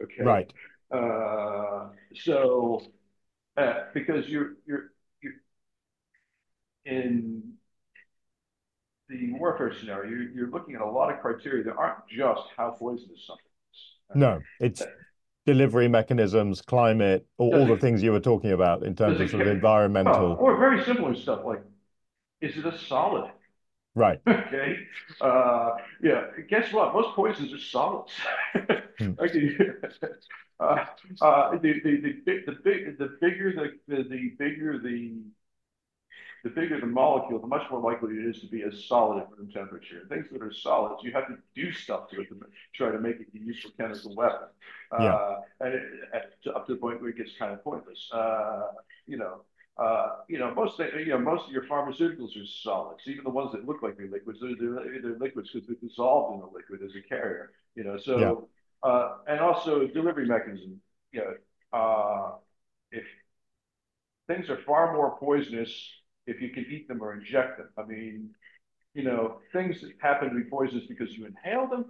Okay. 0.03 0.23
Right. 0.23 0.53
Uh, 0.91 1.89
so 2.15 2.83
uh, 3.57 3.85
because 3.95 4.29
you're 4.29 4.53
you're 4.67 4.93
in 6.85 7.43
the 9.09 9.33
warfare 9.35 9.73
scenario, 9.73 10.11
you're, 10.11 10.31
you're 10.31 10.51
looking 10.51 10.75
at 10.75 10.81
a 10.81 10.87
lot 10.91 11.13
of 11.13 11.21
criteria 11.21 11.65
that 11.65 11.75
aren't 11.77 12.07
just 12.09 12.43
how 12.57 12.71
poisonous 12.71 13.25
something 13.27 13.45
is. 13.73 14.17
No, 14.17 14.41
it's 14.61 14.83
delivery 15.47 15.89
mechanisms, 15.89 16.61
climate, 16.61 17.27
all, 17.39 17.55
all 17.55 17.67
the 17.67 17.79
things 17.79 18.03
you 18.03 18.13
were 18.13 18.21
talking 18.21 18.53
about 18.53 18.83
in 18.83 18.95
terms 18.95 19.21
of 19.21 19.31
sort 19.31 19.43
of 19.43 19.49
environmental. 19.49 20.37
or 20.39 20.57
very 20.59 20.85
similar 20.85 21.15
stuff 21.15 21.41
like, 21.45 21.63
is 22.41 22.57
it 22.57 22.67
a 22.67 22.77
solid? 22.79 23.31
Right. 23.95 24.21
Okay. 24.29 24.77
Uh, 25.21 25.71
yeah. 26.03 26.27
Guess 26.49 26.73
what? 26.73 26.95
Most 26.95 27.15
poisons 27.17 27.53
are 27.53 27.59
solids. 27.59 28.13
Hmm. 28.99 29.13
Okay. 29.21 29.57
Uh, 30.61 30.85
uh, 31.21 31.53
the 31.59 31.75
the 31.85 32.01
the 32.25 32.43
the 32.47 32.53
big 32.65 32.99
the 32.99 33.17
bigger 33.21 33.53
the 33.53 33.79
the, 33.87 34.03
the 34.09 34.31
bigger 34.41 34.77
the 34.83 35.21
the 36.45 36.51
bigger 36.51 36.81
the 36.81 36.87
molecule, 36.87 37.41
the 37.41 37.47
much 37.47 37.69
more 37.71 37.81
likely 37.81 38.15
it 38.15 38.27
is 38.29 38.41
to 38.41 38.47
be 38.47 38.63
a 38.63 38.73
solid 38.73 39.21
at 39.23 39.31
room 39.37 39.51
temperature. 39.53 40.03
Things 40.09 40.27
that 40.33 40.43
are 40.43 40.53
solids, 40.53 41.03
you 41.03 41.13
have 41.13 41.27
to 41.29 41.37
do 41.55 41.73
stuff 41.73 42.09
to 42.11 42.21
it 42.21 42.29
to 42.29 42.37
try 42.75 42.91
to 42.91 42.99
make 43.01 43.17
it 43.21 43.29
a 43.35 43.39
useful 43.39 43.73
chemical 43.77 44.15
weapon. 44.15 44.49
Yeah. 44.97 45.19
Uh, 45.19 45.37
and 45.61 45.75
it, 45.75 45.83
at, 46.15 46.55
up 46.55 46.67
to 46.67 46.75
the 46.75 46.79
point 46.79 47.01
where 47.01 47.11
it 47.11 47.17
gets 47.17 47.33
kind 47.39 47.53
of 47.53 47.63
pointless. 47.65 48.09
Uh, 48.13 48.69
you 49.07 49.17
know, 49.17 49.43
uh, 49.79 50.17
you 50.29 50.39
know, 50.39 50.53
most 50.55 50.79
you 50.79 51.07
know 51.07 51.19
most 51.19 51.47
of 51.47 51.53
your 51.53 51.65
pharmaceuticals 51.65 52.41
are 52.41 52.47
solids, 52.47 53.03
even 53.07 53.25
the 53.25 53.31
ones 53.31 53.53
that 53.53 53.67
look 53.67 53.83
like 53.83 53.97
they're 53.97 54.09
liquids. 54.11 54.39
They're, 54.41 54.55
they're, 54.59 55.03
they're 55.03 55.19
liquids 55.19 55.51
because 55.53 55.67
they're 55.69 55.77
dissolved 55.89 56.35
in 56.35 56.41
the 56.41 56.47
liquid 56.47 56.81
as 56.85 56.95
a 56.97 57.09
carrier. 57.09 57.53
You 57.75 57.85
know, 57.85 57.97
so 57.99 58.15
Yeah. 58.15 58.35
uh, 58.83 59.19
and 59.29 59.41
also 59.41 59.87
delivery 59.87 60.27
mechanism. 60.27 60.81
You 61.13 61.21
know, 61.21 61.79
uh, 61.79 62.33
if 62.91 63.05
things 64.27 64.49
are 64.51 64.59
far 64.67 64.93
more 64.93 65.17
poisonous 65.19 65.71
if 66.29 66.41
you 66.41 66.51
can 66.51 66.67
eat 66.71 66.87
them 66.89 67.03
or 67.03 67.15
inject 67.15 67.59
them. 67.59 67.69
I 67.77 67.85
mean, 67.85 68.31
you 68.95 69.03
know, 69.03 69.41
things 69.53 69.81
that 69.81 69.93
happen 70.01 70.29
to 70.29 70.35
be 70.35 70.45
poisonous 70.45 70.87
because 70.87 71.17
you 71.17 71.27
inhale 71.27 71.67
them. 71.69 71.87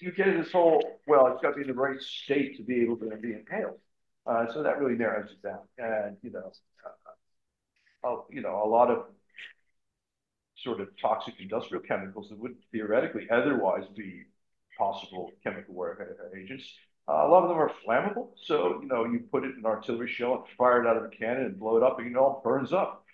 You 0.00 0.12
get 0.12 0.36
this 0.36 0.52
whole 0.52 1.00
well, 1.06 1.26
it's 1.28 1.42
got 1.42 1.50
to 1.50 1.56
be 1.56 1.62
in 1.62 1.68
the 1.68 1.74
right 1.74 2.00
state 2.00 2.56
to 2.56 2.62
be 2.62 2.82
able 2.82 2.96
to 2.98 3.16
be 3.16 3.32
inhaled. 3.32 3.78
Uh, 4.26 4.46
so 4.52 4.62
that 4.62 4.78
really 4.78 4.96
narrows 4.96 5.30
it 5.30 5.42
down. 5.42 5.60
And 5.78 6.16
you 6.22 6.30
know, 6.30 6.52
uh, 8.04 8.08
uh, 8.08 8.16
you 8.30 8.42
know, 8.42 8.62
a 8.62 8.68
lot 8.68 8.90
of 8.90 9.06
sort 10.62 10.80
of 10.80 10.88
toxic 11.00 11.34
industrial 11.40 11.82
chemicals 11.82 12.28
that 12.28 12.38
would 12.38 12.56
theoretically 12.72 13.28
otherwise 13.30 13.84
be 13.96 14.24
possible 14.76 15.30
chemical 15.42 15.74
warfare 15.74 16.16
agents. 16.36 16.64
Uh, 17.08 17.26
a 17.26 17.28
lot 17.28 17.42
of 17.42 17.48
them 17.48 17.58
are 17.58 17.72
flammable. 17.86 18.28
So, 18.44 18.80
you 18.82 18.88
know, 18.88 19.04
you 19.04 19.20
put 19.32 19.44
it 19.44 19.52
in 19.52 19.58
an 19.58 19.66
artillery 19.66 20.08
shell 20.08 20.34
and 20.34 20.56
fire 20.58 20.84
it 20.84 20.86
out 20.86 20.96
of 20.96 21.04
a 21.04 21.08
cannon 21.08 21.46
and 21.46 21.58
blow 21.58 21.76
it 21.76 21.82
up 21.82 21.98
and 21.98 22.08
it 22.08 22.16
all 22.16 22.42
burns 22.44 22.72
up. 22.72 23.04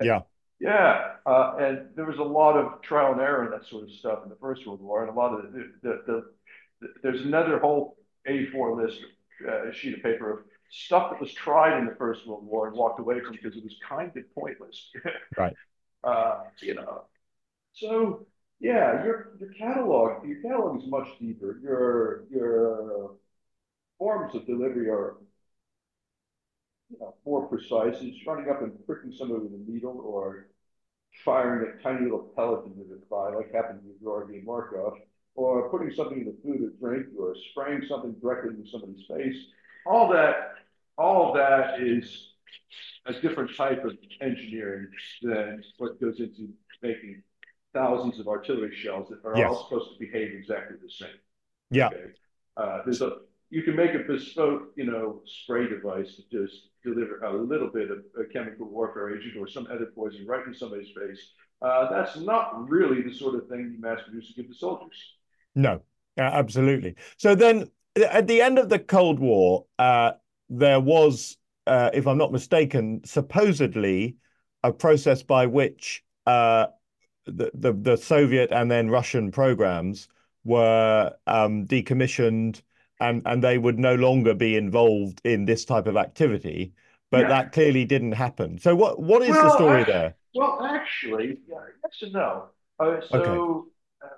Yeah. 0.00 0.20
Yeah. 0.60 1.14
Uh, 1.26 1.56
and 1.58 1.88
there 1.96 2.06
was 2.06 2.18
a 2.18 2.22
lot 2.22 2.56
of 2.56 2.82
trial 2.82 3.12
and 3.12 3.20
error 3.20 3.44
and 3.44 3.52
that 3.52 3.68
sort 3.68 3.84
of 3.84 3.90
stuff 3.90 4.20
in 4.24 4.30
the 4.30 4.36
First 4.36 4.66
World 4.66 4.80
War. 4.80 5.02
And 5.02 5.10
a 5.10 5.14
lot 5.14 5.34
of 5.34 5.52
the, 5.52 5.72
the, 5.82 6.02
the, 6.06 6.24
the 6.80 6.88
there's 7.02 7.22
another 7.22 7.58
whole 7.58 7.96
A4 8.28 8.76
list, 8.76 8.98
uh, 9.48 9.72
sheet 9.72 9.94
of 9.96 10.02
paper 10.02 10.32
of 10.32 10.38
stuff 10.70 11.10
that 11.10 11.20
was 11.20 11.32
tried 11.34 11.78
in 11.78 11.86
the 11.86 11.94
First 11.96 12.26
World 12.26 12.46
War 12.46 12.68
and 12.68 12.76
walked 12.76 13.00
away 13.00 13.20
from 13.20 13.32
because 13.32 13.56
it 13.56 13.64
was 13.64 13.76
kind 13.86 14.10
of 14.16 14.34
pointless. 14.34 14.90
Right. 15.36 15.54
Uh, 16.04 16.40
you 16.60 16.74
know, 16.74 17.04
so 17.74 18.26
yeah, 18.60 19.04
your 19.04 19.32
your 19.38 19.52
catalog 19.52 20.26
your 20.26 20.42
catalog 20.42 20.82
is 20.82 20.88
much 20.88 21.08
deeper. 21.20 21.60
Your 21.62 22.24
your 22.30 23.12
forms 23.98 24.34
of 24.34 24.46
delivery 24.46 24.88
are 24.88 25.16
you 26.92 26.98
know 27.00 27.14
more 27.24 27.46
precise. 27.46 27.96
It's 28.00 28.26
running 28.26 28.48
up 28.50 28.62
and 28.62 28.72
pricking 28.86 29.12
somebody 29.16 29.42
with 29.44 29.52
a 29.54 29.70
needle 29.70 30.00
or 30.04 30.48
firing 31.24 31.72
a 31.78 31.82
tiny 31.82 32.02
little 32.02 32.32
pellet 32.36 32.66
into 32.66 32.84
the 32.88 33.00
thigh, 33.10 33.34
like 33.34 33.52
happened 33.52 33.80
with 33.84 34.00
Georgi 34.02 34.42
Markov, 34.44 34.94
or 35.34 35.68
putting 35.70 35.92
something 35.94 36.20
in 36.20 36.24
the 36.26 36.36
food 36.42 36.62
or 36.62 36.88
drink, 36.88 37.06
or 37.18 37.34
spraying 37.50 37.82
something 37.88 38.12
directly 38.20 38.50
into 38.50 38.68
somebody's 38.70 39.04
face. 39.06 39.36
All 39.86 40.08
that, 40.12 40.52
all 40.96 41.28
of 41.30 41.36
that 41.36 41.80
is 41.82 42.30
a 43.06 43.12
different 43.20 43.54
type 43.56 43.84
of 43.84 43.96
engineering 44.20 44.88
than 45.22 45.62
what 45.78 46.00
goes 46.00 46.20
into 46.20 46.48
making 46.82 47.22
thousands 47.72 48.18
of 48.20 48.28
artillery 48.28 48.74
shells 48.74 49.08
that 49.08 49.24
are 49.28 49.36
Yes. 49.36 49.48
all 49.50 49.64
supposed 49.64 49.92
to 49.92 49.98
behave 49.98 50.32
exactly 50.32 50.76
the 50.82 50.90
same. 50.90 51.18
Yeah. 51.70 51.86
Okay. 51.88 52.12
Uh, 52.56 52.82
there's 52.84 53.00
a 53.00 53.18
you 53.52 53.62
can 53.62 53.76
make 53.76 53.92
a 53.92 53.98
bespoke, 53.98 54.72
you 54.76 54.86
know, 54.86 55.20
spray 55.26 55.68
device 55.68 56.16
to 56.16 56.22
just 56.32 56.68
deliver 56.82 57.20
a 57.20 57.36
little 57.36 57.68
bit 57.68 57.90
of 57.90 57.98
a 58.18 58.24
chemical 58.32 58.66
warfare 58.66 59.14
agent 59.14 59.34
or 59.38 59.46
some 59.46 59.66
other 59.70 59.88
poison 59.94 60.26
right 60.26 60.46
in 60.46 60.54
somebody's 60.54 60.88
face. 60.88 61.32
Uh, 61.60 61.90
that's 61.90 62.16
not 62.16 62.66
really 62.66 63.02
the 63.02 63.12
sort 63.12 63.34
of 63.34 63.46
thing 63.48 63.70
you 63.74 63.78
mass 63.78 64.00
produce 64.04 64.28
to 64.28 64.34
give 64.40 64.50
to 64.50 64.56
soldiers. 64.56 64.96
No, 65.54 65.82
absolutely. 66.16 66.96
So 67.18 67.34
then, 67.34 67.68
at 67.94 68.26
the 68.26 68.40
end 68.40 68.58
of 68.58 68.70
the 68.70 68.78
Cold 68.78 69.20
War, 69.20 69.66
uh, 69.78 70.12
there 70.48 70.80
was, 70.80 71.36
uh, 71.66 71.90
if 71.92 72.06
I'm 72.06 72.16
not 72.16 72.32
mistaken, 72.32 73.02
supposedly 73.04 74.16
a 74.64 74.72
process 74.72 75.22
by 75.22 75.44
which 75.44 76.02
uh, 76.26 76.68
the, 77.26 77.50
the 77.52 77.74
the 77.74 77.96
Soviet 77.96 78.50
and 78.50 78.70
then 78.70 78.88
Russian 78.88 79.30
programs 79.30 80.08
were 80.42 81.12
um, 81.26 81.66
decommissioned, 81.66 82.62
and 83.02 83.22
and 83.26 83.42
they 83.42 83.58
would 83.58 83.78
no 83.78 83.94
longer 83.94 84.34
be 84.34 84.56
involved 84.56 85.20
in 85.24 85.44
this 85.44 85.64
type 85.64 85.86
of 85.86 85.96
activity. 85.96 86.72
But 87.10 87.22
Yeah. 87.22 87.28
that 87.28 87.52
clearly 87.52 87.84
didn't 87.84 88.12
happen. 88.12 88.58
So 88.58 88.74
what 88.74 89.00
what 89.00 89.22
is 89.22 89.36
the 89.36 89.50
story 89.50 89.82
I- 89.82 89.84
there? 89.84 90.14
Well, 90.34 90.64
actually, 90.64 91.40
yeah, 91.46 91.56
yes 91.84 92.02
and 92.02 92.12
no. 92.14 92.48
Uh, 92.80 93.00
so 93.02 93.68
uh, 94.02 94.08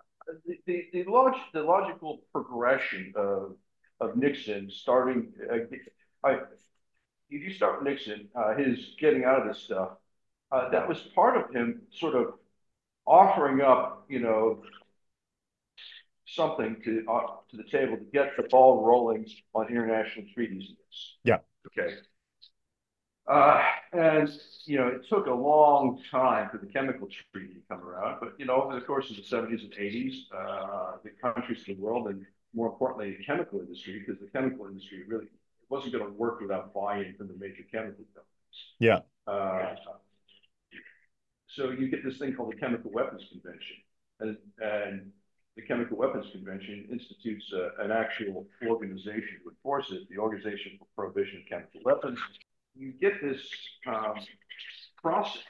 the, 0.46 0.58
the, 0.66 0.84
the, 0.92 1.04
log 1.10 1.34
the 1.52 1.62
logical 1.62 2.22
progression 2.32 3.12
of, 3.16 3.56
of 4.00 4.16
Nixon 4.16 4.70
starting, 4.70 5.32
uh, 5.52 6.28
I, 6.28 6.38
if 7.30 7.42
you 7.42 7.52
start 7.52 7.80
with 7.82 7.88
Nixon, 7.88 8.28
uh, 8.36 8.54
his 8.54 8.94
getting 9.00 9.24
out 9.24 9.40
of 9.42 9.48
this 9.48 9.60
stuff, 9.64 9.90
uh, 10.52 10.68
that 10.70 10.88
was 10.88 10.98
part 11.16 11.36
of 11.36 11.52
him 11.52 11.82
sort 11.90 12.14
of 12.14 12.34
offering 13.06 13.60
up, 13.60 14.04
you 14.08 14.20
know, 14.20 14.62
something 16.26 16.76
to 16.84 17.04
uh, 17.10 17.26
to 17.50 17.56
the 17.56 17.64
table 17.64 17.96
to 17.96 18.04
get 18.12 18.36
the 18.36 18.44
ball 18.44 18.84
rolling 18.84 19.26
on 19.54 19.68
international 19.68 20.26
treaties. 20.34 20.74
Yeah. 21.24 21.38
Okay. 21.66 21.94
Uh, 23.26 23.62
and 23.92 24.28
you 24.66 24.76
know, 24.76 24.88
it 24.88 25.06
took 25.08 25.26
a 25.26 25.32
long 25.32 25.98
time 26.10 26.50
for 26.50 26.58
the 26.58 26.66
chemical 26.66 27.08
treaty 27.32 27.54
to 27.54 27.60
come 27.70 27.80
around, 27.80 28.18
but 28.20 28.34
you 28.38 28.44
know, 28.44 28.62
over 28.62 28.74
the 28.74 28.82
course 28.82 29.10
of 29.10 29.16
the 29.16 29.22
70s 29.22 29.62
and 29.62 29.72
80s, 29.72 30.12
uh, 30.36 30.96
the 31.02 31.10
countries 31.22 31.60
of 31.60 31.66
the 31.66 31.82
world, 31.82 32.08
and 32.08 32.24
more 32.54 32.66
importantly, 32.66 33.16
the 33.16 33.24
chemical 33.24 33.60
industry, 33.60 34.04
because 34.04 34.20
the 34.20 34.28
chemical 34.28 34.66
industry 34.66 35.04
really 35.08 35.26
wasn't 35.70 35.92
going 35.92 36.04
to 36.04 36.12
work 36.12 36.40
without 36.40 36.74
buy-in 36.74 37.14
from 37.16 37.28
the 37.28 37.34
major 37.38 37.62
chemical 37.72 38.04
companies. 38.14 38.74
Yeah. 38.78 39.00
Uh, 39.26 39.74
so 41.46 41.70
you 41.70 41.88
get 41.88 42.04
this 42.04 42.18
thing 42.18 42.34
called 42.34 42.52
the 42.52 42.56
Chemical 42.56 42.90
Weapons 42.90 43.26
Convention, 43.30 43.76
and, 44.20 44.36
and 44.60 45.12
the 45.56 45.62
Chemical 45.62 45.96
Weapons 45.96 46.26
Convention 46.32 46.86
institutes 46.90 47.52
uh, 47.52 47.82
an 47.82 47.92
actual 47.92 48.46
organization 48.66 49.38
to 49.44 49.50
enforce 49.50 49.90
it, 49.92 50.08
the 50.10 50.18
Organization 50.18 50.78
for 50.78 50.86
Prohibition 50.96 51.42
of 51.42 51.48
Chemical 51.48 51.80
Weapons. 51.84 52.18
You 52.76 52.92
get 52.92 53.22
this 53.22 53.40
um, 53.86 54.14
process 55.00 55.42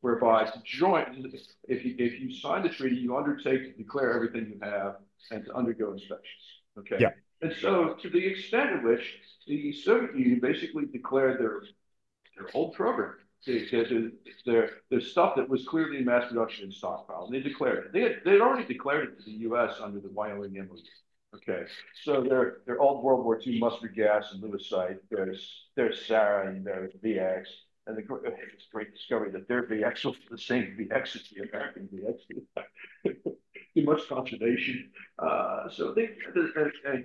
whereby 0.00 0.44
to 0.44 0.62
join, 0.64 1.24
if 1.66 1.84
you 1.84 1.96
if 1.98 2.20
you 2.20 2.32
sign 2.32 2.62
the 2.62 2.68
treaty, 2.68 2.96
you 2.96 3.16
undertake 3.16 3.64
to 3.64 3.82
declare 3.82 4.14
everything 4.14 4.52
you 4.52 4.60
have 4.62 4.96
and 5.32 5.44
to 5.44 5.54
undergo 5.54 5.92
inspections. 5.92 6.44
Okay. 6.78 6.96
Yeah. 7.00 7.10
And 7.42 7.52
so, 7.60 7.94
to 8.02 8.10
the 8.10 8.24
extent 8.24 8.74
of 8.76 8.82
which 8.82 9.02
the 9.46 9.72
Soviet 9.72 10.16
Union 10.16 10.40
basically 10.40 10.86
declared 10.86 11.40
their 11.40 11.62
their 12.36 12.48
old 12.54 12.74
program, 12.74 13.14
their, 13.46 14.10
their, 14.44 14.70
their 14.90 15.00
stuff 15.00 15.36
that 15.36 15.48
was 15.48 15.64
clearly 15.66 15.98
in 15.98 16.04
mass 16.04 16.28
production 16.28 16.64
and 16.64 16.74
stockpile, 16.74 17.24
and 17.26 17.34
they 17.34 17.40
declared 17.40 17.86
it. 17.86 17.92
They 17.92 18.00
had, 18.02 18.16
they 18.24 18.32
had 18.32 18.40
already 18.40 18.66
declared 18.66 19.08
it 19.08 19.18
to 19.18 19.24
the 19.24 19.38
U.S. 19.48 19.76
under 19.80 20.00
the 20.00 20.10
Wyoming 20.10 20.54
MOU. 20.54 20.76
Okay, 21.36 21.64
so 22.04 22.22
their 22.22 22.80
old 22.80 23.04
World 23.04 23.24
War 23.24 23.38
II 23.44 23.58
mustard 23.60 23.94
gas 23.94 24.32
and 24.32 24.42
lewisite, 24.42 24.98
there's 25.10 25.66
there's 25.76 26.08
sarin, 26.08 26.64
there's 26.64 26.94
VX, 27.04 27.44
and 27.86 27.96
the 27.96 28.02
it's 28.02 28.66
great 28.72 28.94
discovery 28.94 29.30
that 29.32 29.46
their 29.46 29.66
VX 29.66 30.06
was 30.06 30.16
the 30.30 30.38
same 30.38 30.76
VX 30.78 31.16
as 31.16 31.28
the 31.30 31.48
American 31.48 31.88
VX. 31.92 33.14
Too 33.74 33.84
much 33.84 34.08
conservation. 34.08 34.90
Uh, 35.18 35.68
so 35.68 35.92
they 35.92 36.10
a, 36.46 36.92
a 36.92 37.04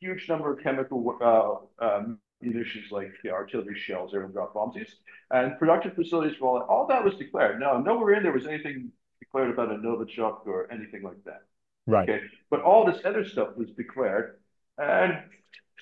huge 0.00 0.28
number 0.28 0.52
of 0.52 0.62
chemical 0.62 1.68
uh, 1.80 1.84
um, 1.84 2.18
munitions 2.40 2.90
like 2.90 3.12
the 3.22 3.30
artillery 3.30 3.78
shells, 3.78 4.14
air 4.14 4.22
and 4.22 4.32
drop 4.32 4.54
bombs, 4.54 4.76
and 5.30 5.58
production 5.58 5.92
facilities 5.92 6.36
for 6.38 6.46
all 6.46 6.58
that. 6.58 6.66
All 6.66 6.86
that 6.86 7.04
was 7.04 7.14
declared. 7.14 7.60
Now, 7.60 7.78
nowhere 7.78 8.14
in 8.14 8.22
there 8.22 8.32
was 8.32 8.46
anything 8.46 8.92
declared 9.20 9.50
about 9.50 9.72
a 9.72 9.76
Novichok 9.76 10.46
or 10.46 10.70
anything 10.72 11.02
like 11.02 11.22
that. 11.24 11.42
Right. 11.86 12.08
Okay, 12.08 12.24
but 12.50 12.60
all 12.60 12.84
this 12.84 13.00
other 13.04 13.24
stuff 13.24 13.56
was 13.56 13.70
declared 13.70 14.38
and 14.76 15.18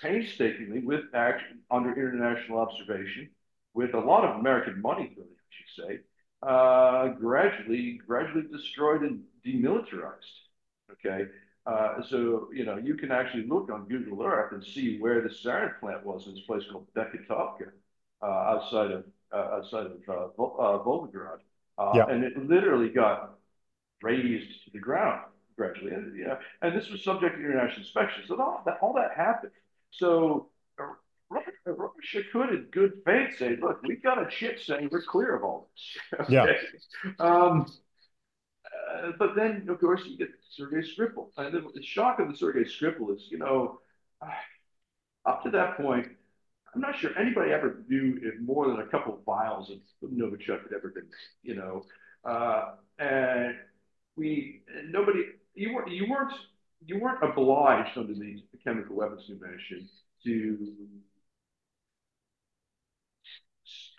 painstakingly 0.01 0.81
with 0.81 1.05
action 1.15 1.61
under 1.71 1.93
international 1.93 2.59
observation, 2.59 3.31
with 3.75 3.95
a 3.95 3.99
lot 3.99 4.25
of 4.25 4.41
American 4.41 4.81
money, 4.81 5.13
really, 5.17 5.29
I 5.31 5.51
should 5.51 5.85
say, 5.85 6.01
uh, 6.43 7.09
gradually, 7.09 8.01
gradually 8.07 8.47
destroyed 8.51 9.03
and 9.03 9.23
demilitarized. 9.45 10.47
Okay, 10.93 11.27
uh, 11.67 12.03
so 12.09 12.49
you 12.53 12.65
know 12.65 12.77
you 12.77 12.95
can 12.95 13.11
actually 13.11 13.47
look 13.47 13.71
on 13.71 13.87
Google 13.89 14.23
Earth 14.25 14.53
and 14.53 14.65
see 14.65 14.99
where 14.99 15.21
the 15.23 15.29
sarin 15.29 15.79
plant 15.81 16.05
was 16.05 16.27
in 16.27 16.35
this 16.35 16.45
place 16.45 16.65
called 16.71 16.87
Beketovka, 16.95 17.71
uh, 18.23 18.27
outside 18.27 18.91
of 18.93 19.05
uh, 19.33 19.57
outside 19.57 19.87
of 19.87 19.93
uh, 20.09 20.29
Vol- 20.37 20.57
uh, 20.61 20.79
Volgograd, 20.85 21.41
uh, 21.79 21.93
Yeah. 21.95 22.07
and 22.09 22.25
it 22.25 22.37
literally 22.49 22.91
got 22.91 23.37
razed 24.03 24.65
to 24.65 24.71
the 24.73 24.79
ground 24.79 25.23
gradually. 25.57 25.93
And, 25.93 26.19
yeah, 26.19 26.37
and 26.63 26.77
this 26.77 26.89
was 26.91 27.03
subject 27.03 27.37
to 27.37 27.41
international 27.41 27.79
inspection. 27.81 28.25
So 28.27 28.41
all 28.41 28.63
that, 28.67 28.79
all 28.83 28.93
that 28.95 29.13
happened. 29.17 29.53
So 29.91 30.51
uh, 30.79 30.85
Russia 31.31 32.23
could, 32.33 32.51
in 32.51 32.67
good 32.71 33.01
faith, 33.05 33.39
say, 33.39 33.57
look, 33.61 33.83
we've 33.83 34.03
got 34.03 34.25
a 34.25 34.29
chip 34.31 34.61
saying 34.61 34.89
we're 34.93 35.03
clear 35.03 35.35
of 35.35 35.45
all 35.45 35.71
this. 35.75 36.31
okay? 36.31 36.57
Yeah. 37.19 37.25
Um, 37.25 37.67
uh, 38.89 39.13
but 39.19 39.35
then, 39.35 39.67
of 39.69 39.81
course, 39.81 40.03
you 40.07 40.17
get 40.17 40.29
Sergei 40.51 40.79
Skripal. 40.79 41.29
And 41.37 41.53
the, 41.55 41.69
the 41.75 41.83
shock 41.83 42.19
of 42.19 42.29
the 42.29 42.37
Sergei 42.37 42.65
Skripal 42.65 43.15
is, 43.15 43.29
you 43.31 43.39
know, 43.39 43.81
up 45.25 45.43
to 45.43 45.51
that 45.51 45.77
point, 45.77 46.09
I'm 46.75 46.81
not 46.81 46.97
sure 46.97 47.17
anybody 47.19 47.53
ever 47.53 47.83
knew 47.89 48.21
more 48.41 48.69
than 48.69 48.81
a 48.81 48.87
couple 48.87 49.15
of 49.15 49.25
vials 49.25 49.71
of 49.71 49.79
Novichok 50.11 50.63
had 50.63 50.73
ever 50.77 50.93
been, 50.95 51.07
you 51.43 51.55
know, 51.55 51.85
uh, 52.25 52.75
and 52.99 53.55
we 54.17 54.63
nobody 54.89 55.25
you 55.55 55.75
weren't 55.75 55.91
you 55.91 56.07
weren't 56.09 56.33
you 56.85 56.99
weren't 56.99 57.23
obliged 57.23 57.97
under 57.97 58.15
the 58.15 58.43
chemical 58.63 58.97
weapons 58.97 59.25
convention 59.27 59.89
to 60.25 60.75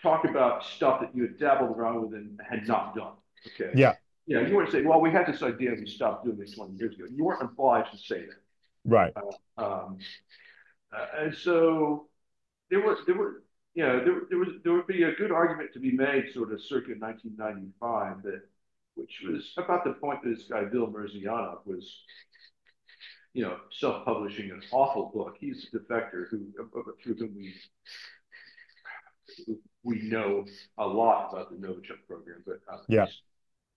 talk 0.02 0.24
about 0.24 0.64
stuff 0.64 1.00
that 1.00 1.14
you 1.14 1.22
had 1.22 1.38
dabbled 1.38 1.76
around 1.76 2.02
with 2.02 2.14
and 2.14 2.40
had 2.48 2.66
not 2.66 2.94
done. 2.94 3.14
Okay. 3.54 3.72
Yeah. 3.74 3.94
Yeah. 4.28 4.46
You 4.46 4.54
weren't 4.54 4.70
saying, 4.70 4.86
well, 4.86 5.00
we 5.00 5.10
had 5.10 5.26
this 5.26 5.42
idea 5.42 5.70
and 5.72 5.80
we 5.80 5.86
stopped 5.86 6.24
doing 6.24 6.36
this 6.36 6.54
20 6.54 6.74
years 6.74 6.94
ago. 6.94 7.06
You 7.10 7.24
weren't 7.24 7.42
obliged 7.42 7.92
to 7.92 7.98
say 7.98 8.20
that. 8.26 8.36
Right. 8.84 9.12
Uh, 9.16 9.62
um, 9.64 9.98
uh, 10.94 11.06
and 11.18 11.34
so 11.34 12.08
there 12.70 12.80
was 12.80 12.98
there 13.06 13.16
were 13.16 13.42
you 13.74 13.84
know 13.84 14.04
there, 14.04 14.20
there 14.28 14.38
was 14.38 14.48
there 14.64 14.74
would 14.74 14.86
be 14.86 15.02
a 15.02 15.12
good 15.12 15.32
argument 15.32 15.72
to 15.72 15.80
be 15.80 15.92
made 15.92 16.32
sort 16.32 16.52
of 16.52 16.62
circa 16.62 16.92
1995 16.98 18.22
that 18.22 18.42
which 18.94 19.22
was 19.26 19.52
about 19.56 19.84
the 19.84 19.92
point 19.92 20.22
that 20.22 20.30
this 20.30 20.44
guy 20.48 20.64
Bill 20.64 20.88
Murzianov 20.88 21.58
was 21.64 22.02
you 23.32 23.42
know 23.42 23.56
self-publishing 23.70 24.50
an 24.50 24.62
awful 24.72 25.10
book. 25.14 25.36
He's 25.40 25.68
a 25.72 25.78
defector 25.78 26.28
who 26.30 26.46
through 27.02 27.14
whom 27.14 27.34
we 27.36 27.54
we 29.84 30.02
know 30.02 30.44
a 30.78 30.86
lot 30.86 31.32
about 31.32 31.50
the 31.50 31.66
Novichok 31.66 32.06
program, 32.06 32.42
but 32.46 32.60
uh, 32.70 32.78
yeah. 32.88 33.06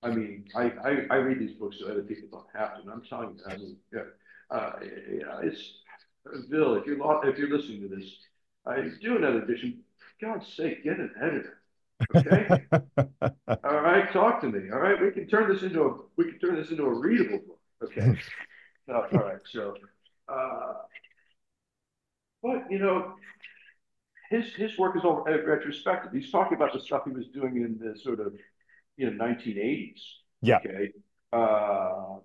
I 0.04 0.10
mean, 0.10 0.46
I, 0.56 0.72
I, 0.84 1.06
I 1.12 1.16
read 1.18 1.40
these 1.40 1.54
books 1.54 1.78
so 1.80 1.90
other 1.90 2.02
people 2.02 2.28
don't 2.32 2.60
have 2.60 2.76
to. 2.76 2.82
And 2.82 2.90
I'm 2.90 3.04
telling 3.04 3.38
you, 3.38 3.44
I 3.48 3.58
mean, 3.58 3.78
yeah, 3.94 4.02
uh, 4.50 4.72
yeah, 4.82 5.40
it's 5.44 5.74
Bill. 6.50 6.76
If 6.76 6.86
you're 6.86 7.28
if 7.28 7.38
you're 7.38 7.56
listening 7.56 7.88
to 7.88 7.96
this, 7.96 8.10
I 8.66 8.90
do 9.02 9.18
another 9.18 9.44
edition. 9.44 9.80
For 9.98 10.26
God's 10.26 10.48
sake, 10.54 10.84
get 10.84 10.98
an 10.98 11.12
editor. 11.22 11.62
Okay. 12.16 12.66
all 13.64 13.82
right, 13.82 14.12
talk 14.12 14.42
to 14.42 14.48
me. 14.48 14.72
All 14.72 14.80
right, 14.80 15.00
we 15.00 15.12
can 15.12 15.28
turn 15.28 15.52
this 15.52 15.64
into 15.64 15.84
a 15.84 15.98
we 16.18 16.32
can 16.32 16.40
turn 16.40 16.56
this 16.56 16.72
into 16.72 16.86
a 16.86 16.94
readable 16.94 17.40
book. 17.40 17.60
Okay. 17.84 18.18
uh, 18.90 18.94
all 18.94 19.20
right. 19.20 19.40
So, 19.46 19.76
uh, 20.28 20.74
but 22.42 22.72
you 22.72 22.80
know, 22.80 23.16
his 24.32 24.54
his 24.56 24.78
work 24.78 24.96
is 24.96 25.04
all 25.04 25.24
retrospective. 25.26 26.12
He's 26.12 26.32
talking 26.32 26.56
about 26.56 26.74
the 26.74 26.80
stuff 26.80 27.04
he 27.06 27.12
was 27.12 27.28
doing 27.28 27.58
in 27.58 27.78
the 27.78 27.98
sort 28.00 28.20
of 28.20 28.34
you 28.98 29.10
know 29.10 29.24
1980s. 29.24 30.02
Yeah. 30.42 30.58
Okay. 30.58 30.92
Uh, 31.34 32.18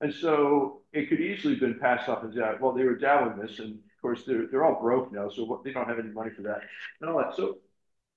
and 0.00 0.14
so 0.14 0.82
it 0.92 1.08
could 1.08 1.20
easily 1.20 1.54
have 1.54 1.60
been 1.60 1.78
passed 1.80 2.08
off 2.08 2.24
as 2.24 2.34
that. 2.34 2.60
Well, 2.60 2.72
they 2.72 2.84
were 2.84 2.96
dabbling 2.96 3.38
this, 3.38 3.58
and 3.58 3.74
of 3.74 4.02
course 4.02 4.24
they're 4.24 4.46
they're 4.50 4.64
all 4.64 4.80
broke 4.80 5.12
now, 5.12 5.28
so 5.28 5.44
what, 5.44 5.64
they 5.64 5.72
don't 5.72 5.88
have 5.88 5.98
any 5.98 6.10
money 6.10 6.30
for 6.34 6.42
that 6.42 6.60
and 7.00 7.10
all 7.10 7.18
that. 7.18 7.34
So 7.34 7.58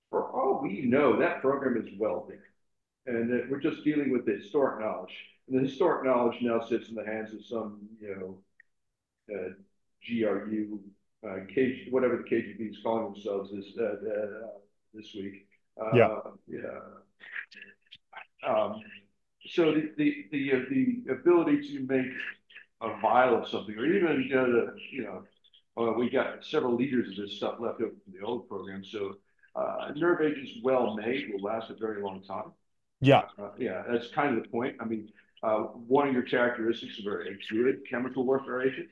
for 0.09 0.29
all 0.31 0.61
we 0.61 0.81
know, 0.81 1.17
that 1.19 1.41
program 1.41 1.81
is 1.81 1.91
welding, 1.97 2.39
and 3.07 3.31
that 3.31 3.49
we're 3.49 3.59
just 3.59 3.83
dealing 3.83 4.11
with 4.11 4.25
the 4.25 4.33
historic 4.33 4.79
knowledge. 4.79 5.15
And 5.47 5.57
the 5.57 5.67
historic 5.67 6.05
knowledge 6.05 6.37
now 6.41 6.61
sits 6.61 6.89
in 6.89 6.95
the 6.95 7.05
hands 7.05 7.33
of 7.33 7.43
some, 7.45 7.79
you 7.99 8.15
know, 8.15 9.35
uh, 9.35 9.49
GRU, 10.05 10.79
uh, 11.25 11.45
KG, 11.55 11.91
whatever 11.91 12.17
the 12.17 12.23
KGB 12.23 12.69
is 12.69 12.77
calling 12.83 13.11
themselves 13.11 13.51
this 13.51 13.73
uh, 13.79 13.83
uh, 13.83 14.47
this 14.93 15.13
week. 15.15 15.47
Uh, 15.79 15.95
yeah. 15.95 16.17
Yeah. 16.47 16.79
Um, 18.47 18.81
so 19.49 19.73
the 19.73 19.91
the 19.97 20.25
the, 20.31 20.53
uh, 20.53 20.60
the 20.69 21.03
ability 21.12 21.62
to 21.73 21.79
make 21.86 22.12
a 22.81 22.99
vial 22.99 23.41
of 23.41 23.47
something, 23.47 23.75
or 23.77 23.86
even 23.86 24.23
you 24.27 24.36
know, 24.36 24.51
the, 24.51 24.75
you 24.91 25.03
know, 25.03 25.23
uh, 25.77 25.91
we 25.93 26.10
got 26.10 26.43
several 26.43 26.75
liters 26.75 27.10
of 27.10 27.15
this 27.15 27.38
stuff 27.38 27.55
left 27.60 27.81
over 27.81 27.91
from 28.03 28.13
the 28.19 28.25
old 28.25 28.47
program. 28.47 28.84
So 28.84 29.17
uh, 29.55 29.91
nerve 29.95 30.21
agents, 30.21 30.51
well 30.63 30.95
made, 30.95 31.31
will 31.31 31.41
last 31.41 31.69
a 31.69 31.75
very 31.75 32.01
long 32.01 32.23
time. 32.23 32.51
Yeah, 32.99 33.23
uh, 33.39 33.49
yeah, 33.57 33.84
that's 33.89 34.10
kind 34.10 34.38
of 34.38 34.43
the 34.43 34.49
point. 34.49 34.77
I 34.79 34.86
mean, 34.86 35.10
uh, 35.43 35.60
one 35.60 36.07
of 36.07 36.13
your 36.13 36.23
characteristics 36.23 36.99
of 36.99 37.12
a 37.12 37.23
good 37.51 37.81
chemical 37.89 38.25
warfare 38.25 38.62
agent, 38.62 38.89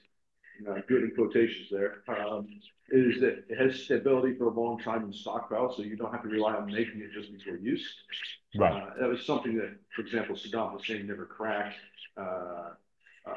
uh, 0.67 0.81
good 0.87 1.03
in 1.03 1.11
quotations 1.15 1.67
there, 1.71 2.03
um, 2.07 2.47
is 2.91 3.19
that 3.21 3.45
it 3.49 3.57
has 3.59 3.83
stability 3.83 4.35
for 4.35 4.45
a 4.45 4.49
long 4.59 4.79
time 4.79 5.03
in 5.03 5.13
stockpile, 5.13 5.71
so 5.71 5.83
you 5.83 5.95
don't 5.95 6.11
have 6.11 6.23
to 6.23 6.29
rely 6.29 6.53
on 6.53 6.65
making 6.67 7.01
it 7.01 7.11
just 7.13 7.31
before 7.31 7.57
use. 7.57 7.85
Right. 8.57 8.73
Uh, 8.73 8.89
that 8.99 9.09
was 9.09 9.25
something 9.25 9.55
that, 9.57 9.75
for 9.95 10.01
example, 10.01 10.35
Saddam 10.35 10.73
Hussein 10.73 11.07
never 11.07 11.25
cracked. 11.25 11.77
Uh, 12.17 12.71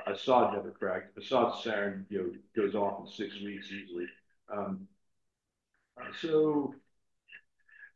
Assad 0.06 0.54
never 0.54 0.70
cracked. 0.70 1.18
Assad's 1.18 1.64
sarin 1.64 2.04
you 2.08 2.18
know, 2.18 2.62
goes 2.62 2.74
off 2.74 3.00
in 3.00 3.06
six 3.12 3.40
weeks 3.42 3.70
easily. 3.70 4.06
Um, 4.52 4.86
so, 6.20 6.74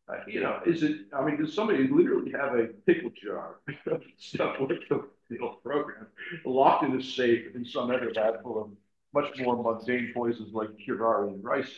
uh, 0.08 0.16
you 0.26 0.40
know, 0.40 0.60
is 0.66 0.82
it? 0.82 1.06
I 1.12 1.24
mean, 1.24 1.40
does 1.40 1.54
somebody 1.54 1.88
literally 1.88 2.32
have 2.32 2.54
a 2.54 2.66
pickle 2.86 3.10
jar 3.22 3.56
of 3.90 4.02
stuff 4.18 4.56
with 4.60 4.80
the, 4.88 5.08
the 5.30 5.38
old 5.38 5.62
program 5.62 6.06
locked 6.44 6.84
in 6.84 6.98
a 6.98 7.02
safe 7.02 7.54
in 7.54 7.64
some 7.64 7.90
other 7.90 8.12
lab 8.14 8.42
full 8.42 8.62
of 8.62 8.70
much 9.16 9.38
more 9.38 9.56
mundane 9.62 10.12
poisons 10.14 10.52
like 10.52 10.70
curare 10.84 11.28
and 11.28 11.42
rice? 11.42 11.72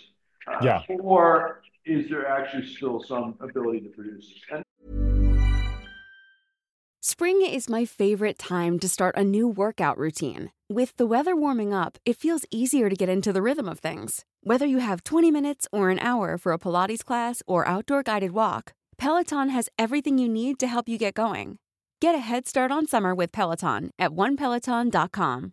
Uh, 0.46 0.58
yeah. 0.62 0.82
Or 1.00 1.62
is 1.84 2.08
there 2.10 2.26
actually 2.26 2.66
still 2.74 3.02
some 3.02 3.34
ability 3.40 3.80
to 3.86 3.88
produce? 3.90 4.26
And 4.52 4.62
Spring 7.00 7.42
is 7.42 7.70
my 7.70 7.84
favorite 7.84 8.38
time 8.38 8.78
to 8.80 8.88
start 8.88 9.16
a 9.16 9.24
new 9.24 9.48
workout 9.48 9.96
routine. 9.98 10.50
With 10.68 10.96
the 10.96 11.06
weather 11.06 11.34
warming 11.34 11.72
up, 11.72 11.96
it 12.04 12.16
feels 12.16 12.44
easier 12.50 12.90
to 12.90 12.96
get 12.96 13.08
into 13.08 13.32
the 13.32 13.40
rhythm 13.40 13.68
of 13.68 13.78
things. 13.78 14.24
Whether 14.42 14.66
you 14.66 14.78
have 14.78 15.04
20 15.04 15.30
minutes 15.30 15.66
or 15.72 15.90
an 15.90 15.98
hour 16.00 16.36
for 16.36 16.52
a 16.52 16.58
Pilates 16.58 17.04
class 17.04 17.42
or 17.46 17.66
outdoor 17.66 18.02
guided 18.02 18.32
walk, 18.32 18.72
Peloton 18.98 19.48
has 19.48 19.70
everything 19.78 20.18
you 20.18 20.28
need 20.28 20.58
to 20.58 20.66
help 20.66 20.88
you 20.88 20.98
get 20.98 21.14
going. 21.14 21.56
Get 22.00 22.14
a 22.14 22.18
head 22.30 22.46
start 22.46 22.70
on 22.70 22.86
summer 22.86 23.14
with 23.14 23.32
Peloton 23.32 23.90
at 23.98 24.10
onepeloton.com. 24.10 25.52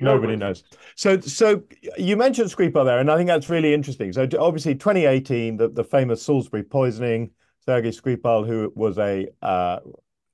Nobody 0.00 0.36
knows. 0.36 0.64
So, 0.94 1.20
so 1.20 1.62
you 1.98 2.16
mentioned 2.16 2.50
Skripal 2.50 2.84
there, 2.84 2.98
and 2.98 3.10
I 3.10 3.16
think 3.16 3.28
that's 3.28 3.48
really 3.48 3.74
interesting. 3.74 4.12
So, 4.12 4.26
obviously, 4.38 4.74
2018, 4.74 5.56
the, 5.56 5.68
the 5.68 5.84
famous 5.84 6.22
Salisbury 6.22 6.62
poisoning. 6.62 7.30
Sergei 7.66 7.90
Skripal, 7.90 8.46
who 8.46 8.72
was 8.74 8.98
a 8.98 9.28
uh, 9.42 9.80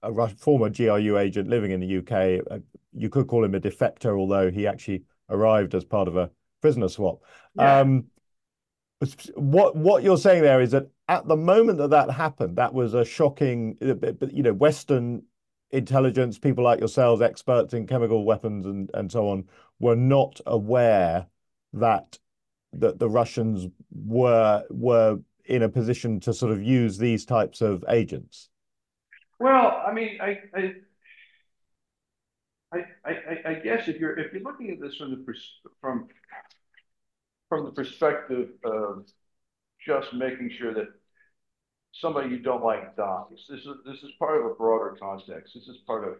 a 0.02 0.12
Russian, 0.12 0.37
former 0.37 0.70
GRU 0.70 1.18
agent 1.18 1.48
living 1.48 1.72
in 1.72 1.81
the 1.81 1.98
UK, 1.98 2.46
uh, 2.50 2.58
you 2.92 3.08
could 3.08 3.27
call 3.27 3.44
him 3.44 3.54
a 3.54 3.60
defector, 3.60 4.19
although 4.19 4.50
he 4.50 4.67
actually 4.67 5.02
arrived 5.29 5.75
as 5.75 5.85
part 5.85 6.08
of 6.08 6.17
a 6.17 6.31
prisoner 6.62 6.88
swap. 6.88 7.21
Yeah. 7.56 7.81
Um, 7.81 8.06
what 9.35 9.77
what 9.77 10.02
you're 10.02 10.17
saying 10.17 10.42
there 10.42 10.60
is 10.60 10.71
that 10.71 10.88
at 11.08 11.29
the 11.29 11.37
moment 11.37 11.79
that 11.79 11.90
that 11.90 12.10
happened, 12.10 12.56
that 12.56 12.73
was 12.73 12.94
a 12.94 13.04
shocking, 13.04 13.77
uh, 13.83 14.27
you 14.31 14.42
know, 14.42 14.54
Western 14.54 15.23
intelligence, 15.71 16.38
people 16.38 16.64
like 16.64 16.79
yourselves, 16.79 17.23
experts 17.23 17.75
in 17.75 17.87
chemical 17.87 18.25
weapons 18.25 18.67
and, 18.67 18.90
and 18.94 19.10
so 19.10 19.29
on, 19.29 19.44
were 19.79 19.96
not 19.96 20.40
aware 20.46 21.27
that 21.73 22.19
that 22.73 22.98
the 22.98 23.08
Russians 23.08 23.69
were 23.90 24.64
were 24.71 25.19
in 25.44 25.62
a 25.62 25.69
position 25.69 26.21
to 26.21 26.35
sort 26.35 26.52
of 26.52 26.62
use 26.62 26.98
these 26.98 27.25
types 27.25 27.60
of 27.60 27.85
agents? 27.88 28.48
Well, 29.38 29.83
I 29.87 29.92
mean, 29.92 30.19
I, 30.21 30.40
I, 30.54 30.75
I, 32.73 32.85
I, 33.04 33.38
I 33.46 33.54
guess 33.54 33.88
if 33.88 33.98
you're 33.98 34.19
if 34.19 34.33
you're 34.33 34.42
looking 34.42 34.71
at 34.71 34.81
this 34.81 34.96
from 34.96 35.10
the 35.10 35.35
from 35.81 36.08
from 37.48 37.64
the 37.64 37.71
perspective 37.71 38.50
of 38.64 39.06
just 39.85 40.12
making 40.12 40.50
sure 40.58 40.75
that 40.75 40.88
somebody 42.01 42.31
you 42.31 42.38
don't 42.38 42.63
like 42.65 42.97
dies. 42.97 43.47
This 43.49 43.61
is 43.61 43.67
this 43.85 44.03
is 44.03 44.11
part 44.19 44.40
of 44.40 44.47
a 44.51 44.55
broader 44.55 44.97
context. 45.01 45.55
This 45.55 45.69
is 45.69 45.79
part 45.87 46.05
of 46.09 46.15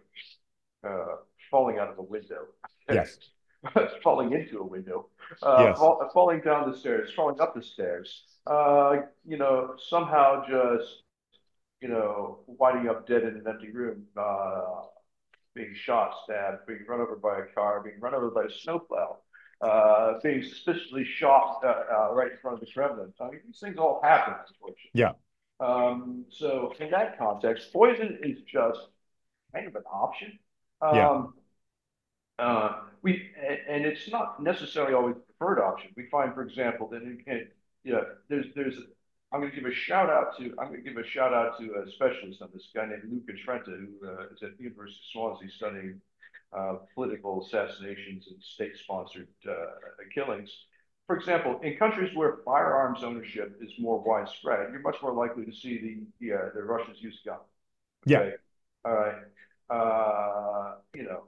uh, 0.89 1.15
falling 1.51 1.77
out 1.79 1.89
of 1.89 1.97
a 1.97 2.03
window. 2.03 2.45
Yes. 2.89 3.17
falling 4.03 4.31
into 4.33 4.59
a 4.59 4.63
window. 4.65 5.07
Uh, 5.41 5.65
Yes. 5.69 5.77
fall, 5.77 6.09
falling 6.13 6.41
down 6.41 6.71
the 6.71 6.77
stairs, 6.77 7.11
falling 7.15 7.39
up 7.41 7.53
the 7.55 7.63
stairs. 7.63 8.23
Uh, 8.45 8.97
you 9.25 9.37
know, 9.37 9.75
somehow 9.89 10.45
just 10.47 11.03
you 11.81 11.87
know 11.89 12.39
winding 12.47 12.89
up 12.89 13.07
dead 13.07 13.23
in 13.23 13.35
an 13.35 13.43
empty 13.47 13.71
room. 13.71 14.03
Uh, 14.15 14.83
being 15.53 15.73
shot, 15.73 16.13
stabbed, 16.23 16.67
being 16.67 16.85
run 16.87 17.01
over 17.01 17.15
by 17.15 17.39
a 17.39 17.45
car, 17.55 17.81
being 17.81 17.99
run 17.99 18.13
over 18.13 18.29
by 18.29 18.43
a 18.43 18.49
snowplow, 18.49 19.17
uh, 19.61 20.13
being 20.23 20.43
suspiciously 20.43 21.03
shot 21.03 21.59
uh, 21.63 21.67
uh, 21.91 22.13
right 22.13 22.33
in 22.33 22.37
front 22.37 22.53
of 22.53 22.59
the 22.61 22.71
Kremlin. 22.71 23.11
I 23.19 23.23
mean, 23.31 23.39
these 23.45 23.59
things 23.59 23.75
all 23.79 23.99
happen, 24.03 24.35
unfortunately. 24.47 24.91
Yeah. 24.93 25.13
Um, 25.59 26.25
so 26.29 26.73
in 26.79 26.91
that 26.91 27.17
context, 27.17 27.73
poison 27.73 28.19
is 28.23 28.43
just 28.43 28.79
kind 29.53 29.67
of 29.67 29.75
an 29.75 29.83
option. 29.91 30.39
Um, 30.81 31.33
Yeah. 32.39 32.45
uh, 32.45 32.81
we 33.01 33.31
and, 33.67 33.85
it's 33.85 34.09
not 34.09 34.41
necessarily 34.41 34.93
always 34.93 35.15
the 35.15 35.21
preferred 35.21 35.59
option. 35.61 35.91
We 35.95 36.07
find, 36.09 36.33
for 36.33 36.43
example, 36.43 36.87
that 36.89 37.01
in, 37.01 37.23
in, 37.25 37.47
yeah, 37.83 38.01
there's 38.29 38.47
there's 38.55 38.77
I'm 39.31 39.41
going 39.41 39.51
to 39.51 39.59
give 39.59 39.69
a 39.69 39.73
shout 39.73 40.09
out 40.09 40.37
to 40.37 40.43
I'm 40.59 40.67
going 40.69 40.83
to 40.83 40.89
give 40.89 40.97
a 40.97 41.07
shout 41.07 41.33
out 41.33 41.59
to 41.59 41.83
a 41.83 41.91
specialist 41.91 42.41
on 42.41 42.49
this 42.53 42.69
guy 42.75 42.85
named 42.85 43.03
Luca 43.11 43.33
Trenta, 43.43 43.71
who 43.71 44.07
uh, 44.07 44.25
is 44.33 44.43
at 44.43 44.57
the 44.57 44.63
University 44.63 44.99
of 44.99 45.11
Swansea 45.11 45.49
studying 45.49 46.01
uh, 46.57 46.75
political 46.95 47.43
assassinations 47.45 48.27
and 48.29 48.41
state-sponsored 48.41 49.27
uh, 49.49 49.53
killings. 50.13 50.49
For 51.07 51.15
example, 51.15 51.59
in 51.63 51.77
countries 51.77 52.13
where 52.15 52.37
firearms 52.45 53.03
ownership 53.03 53.57
is 53.61 53.71
more 53.79 53.99
widespread, 54.03 54.71
you're 54.71 54.81
much 54.81 54.97
more 55.01 55.13
likely 55.13 55.45
to 55.45 55.53
see 55.53 55.79
the 56.19 56.27
the, 56.27 56.33
uh, 56.33 56.49
the 56.53 56.63
Russians 56.63 56.97
use 57.01 57.19
gun. 57.25 57.39
Yeah. 58.05 58.19
Okay? 58.19 58.35
All 58.85 58.93
right. 58.93 59.15
Uh, 59.69 60.75
you 60.93 61.03
know, 61.03 61.23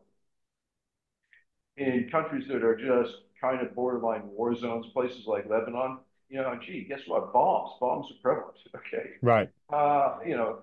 in 1.77 2.09
countries 2.11 2.47
that 2.47 2.63
are 2.63 2.75
just 2.75 3.21
kind 3.39 3.65
of 3.65 3.73
borderline 3.73 4.27
war 4.27 4.55
zones, 4.55 4.85
places 4.93 5.25
like 5.25 5.49
Lebanon, 5.49 5.99
you 6.29 6.37
know, 6.37 6.59
gee, 6.61 6.85
guess 6.87 7.01
what? 7.07 7.31
Bombs, 7.33 7.71
bombs 7.79 8.07
are 8.11 8.21
prevalent. 8.21 8.57
Okay. 8.75 9.11
Right. 9.21 9.49
Uh, 9.71 10.17
you 10.25 10.35
know, 10.35 10.59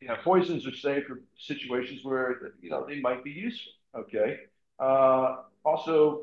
you 0.00 0.08
know, 0.08 0.16
poisons 0.22 0.66
are 0.66 0.74
safe 0.74 1.04
for 1.06 1.20
situations 1.38 2.04
where 2.04 2.52
you 2.60 2.70
know 2.70 2.86
they 2.86 3.00
might 3.00 3.24
be 3.24 3.30
useful. 3.30 3.72
Okay. 3.94 4.40
Uh, 4.78 5.42
also, 5.64 6.22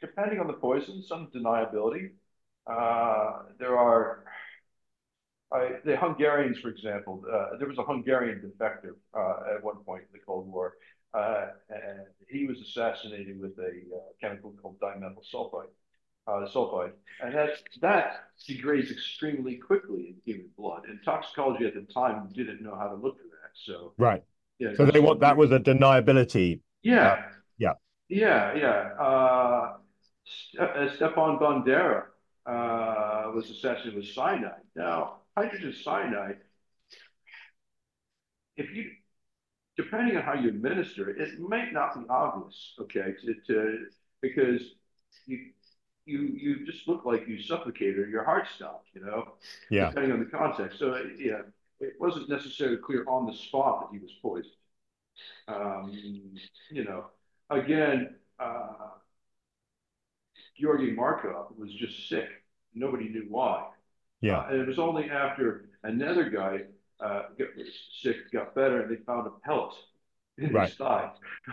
depending 0.00 0.40
on 0.40 0.46
the 0.46 0.54
poison, 0.54 1.02
some 1.02 1.28
deniability. 1.34 2.10
Uh, 2.66 3.44
there 3.58 3.76
are 3.78 4.24
I, 5.52 5.72
the 5.84 5.96
Hungarians, 5.96 6.58
for 6.60 6.68
example. 6.68 7.24
Uh, 7.30 7.56
there 7.58 7.66
was 7.68 7.78
a 7.78 7.82
Hungarian 7.82 8.40
defector 8.40 8.94
uh, 9.16 9.54
at 9.56 9.62
one 9.64 9.76
point 9.84 10.02
in 10.02 10.08
the 10.12 10.24
Cold 10.24 10.46
War, 10.46 10.74
uh, 11.12 11.48
and 11.70 12.06
he 12.28 12.46
was 12.46 12.60
assassinated 12.60 13.40
with 13.40 13.58
a 13.58 13.96
uh, 13.96 13.98
chemical 14.20 14.54
called 14.62 14.78
dimethyl 14.80 15.24
sulfide. 15.32 15.70
Uh, 16.28 16.46
sulfide, 16.54 16.92
and 17.24 17.34
that 17.34 17.50
that 17.80 18.26
degrades 18.46 18.92
extremely 18.92 19.56
quickly 19.56 20.14
in 20.14 20.14
human 20.24 20.50
blood. 20.56 20.82
And 20.86 21.00
toxicology 21.04 21.64
at 21.64 21.74
the 21.74 21.92
time 21.92 22.28
didn't 22.32 22.62
know 22.62 22.76
how 22.76 22.88
to 22.88 22.94
look 22.94 23.16
for 23.16 23.24
that. 23.24 23.50
So 23.54 23.94
Right. 23.98 24.22
yeah, 24.60 24.74
So 24.76 24.86
they 24.86 25.00
want 25.00 25.20
that 25.20 25.36
was 25.36 25.50
a 25.50 25.58
deniability. 25.58 26.60
yeah, 26.82 27.16
yeah. 27.58 27.72
yeah, 28.08 28.54
yeah. 28.54 29.02
Uh, 29.02 29.76
Uh, 30.58 30.88
Stepan 30.94 31.38
Bandera 31.38 32.04
uh, 32.46 33.30
was 33.34 33.50
assassinated 33.50 33.94
with 33.96 34.06
cyanide. 34.08 34.62
Now, 34.76 35.18
hydrogen 35.36 35.74
cyanide, 35.82 36.38
if 38.56 38.74
you, 38.74 38.90
depending 39.76 40.16
on 40.16 40.22
how 40.22 40.34
you 40.34 40.48
administer 40.48 41.10
it, 41.10 41.20
it 41.20 41.40
might 41.40 41.72
not 41.72 41.94
be 41.94 42.06
obvious, 42.08 42.74
okay, 42.80 43.14
to, 43.24 43.34
to 43.46 43.86
because 44.20 44.62
you 45.26 45.50
you 46.06 46.18
you 46.20 46.66
just 46.66 46.88
look 46.88 47.04
like 47.04 47.28
you 47.28 47.40
suffocated 47.40 47.98
or 47.98 48.08
your 48.08 48.24
heart 48.24 48.46
stopped, 48.54 48.88
you 48.94 49.00
know, 49.04 49.34
Yeah. 49.70 49.88
depending 49.88 50.12
on 50.12 50.20
the 50.20 50.26
context. 50.26 50.78
So 50.78 50.96
yeah, 51.18 51.42
it 51.80 51.94
wasn't 52.00 52.28
necessarily 52.28 52.78
clear 52.78 53.04
on 53.08 53.26
the 53.26 53.34
spot 53.34 53.80
that 53.90 53.96
he 53.96 54.02
was 54.02 54.12
poisoned. 54.22 54.54
Um, 55.48 55.92
you 56.70 56.84
know, 56.84 57.06
again, 57.50 58.16
uh, 58.38 58.88
Georgy 60.58 60.92
Markov 60.92 61.52
was 61.56 61.72
just 61.72 62.08
sick. 62.08 62.28
Nobody 62.74 63.08
knew 63.08 63.26
why. 63.28 63.68
Yeah. 64.20 64.38
Uh, 64.40 64.48
and 64.50 64.60
it 64.60 64.66
was 64.68 64.78
only 64.78 65.10
after 65.10 65.70
another 65.82 66.28
guy 66.30 66.62
uh, 67.00 67.22
got 67.38 67.48
sick, 68.00 68.30
got 68.32 68.54
better, 68.54 68.82
and 68.82 68.90
they 68.90 69.02
found 69.04 69.26
a 69.26 69.30
pellet 69.46 69.74
in 70.38 70.52
Right. 70.52 70.68
his 70.68 70.76
thigh. 70.76 71.10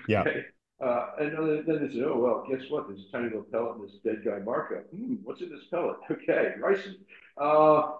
Yeah. 0.08 0.22
Okay? 0.28 0.46
Uh, 0.80 1.10
and 1.20 1.66
then, 1.68 1.82
they 1.88 1.92
said, 1.92 2.04
oh, 2.04 2.20
well, 2.20 2.46
guess 2.48 2.70
what? 2.70 2.88
There's 2.88 3.06
a 3.08 3.12
tiny 3.12 3.26
little 3.26 3.42
pellet 3.52 3.78
in 3.78 3.82
this 3.88 3.96
dead 4.04 4.24
guy 4.24 4.38
Markov. 4.46 4.84
Hmm, 4.96 5.16
what's 5.24 5.42
in 5.42 5.50
this 5.50 5.66
pellet? 5.72 5.98
Okay, 6.12 6.54
ricin. 6.62 6.98
Uh, 7.36 7.94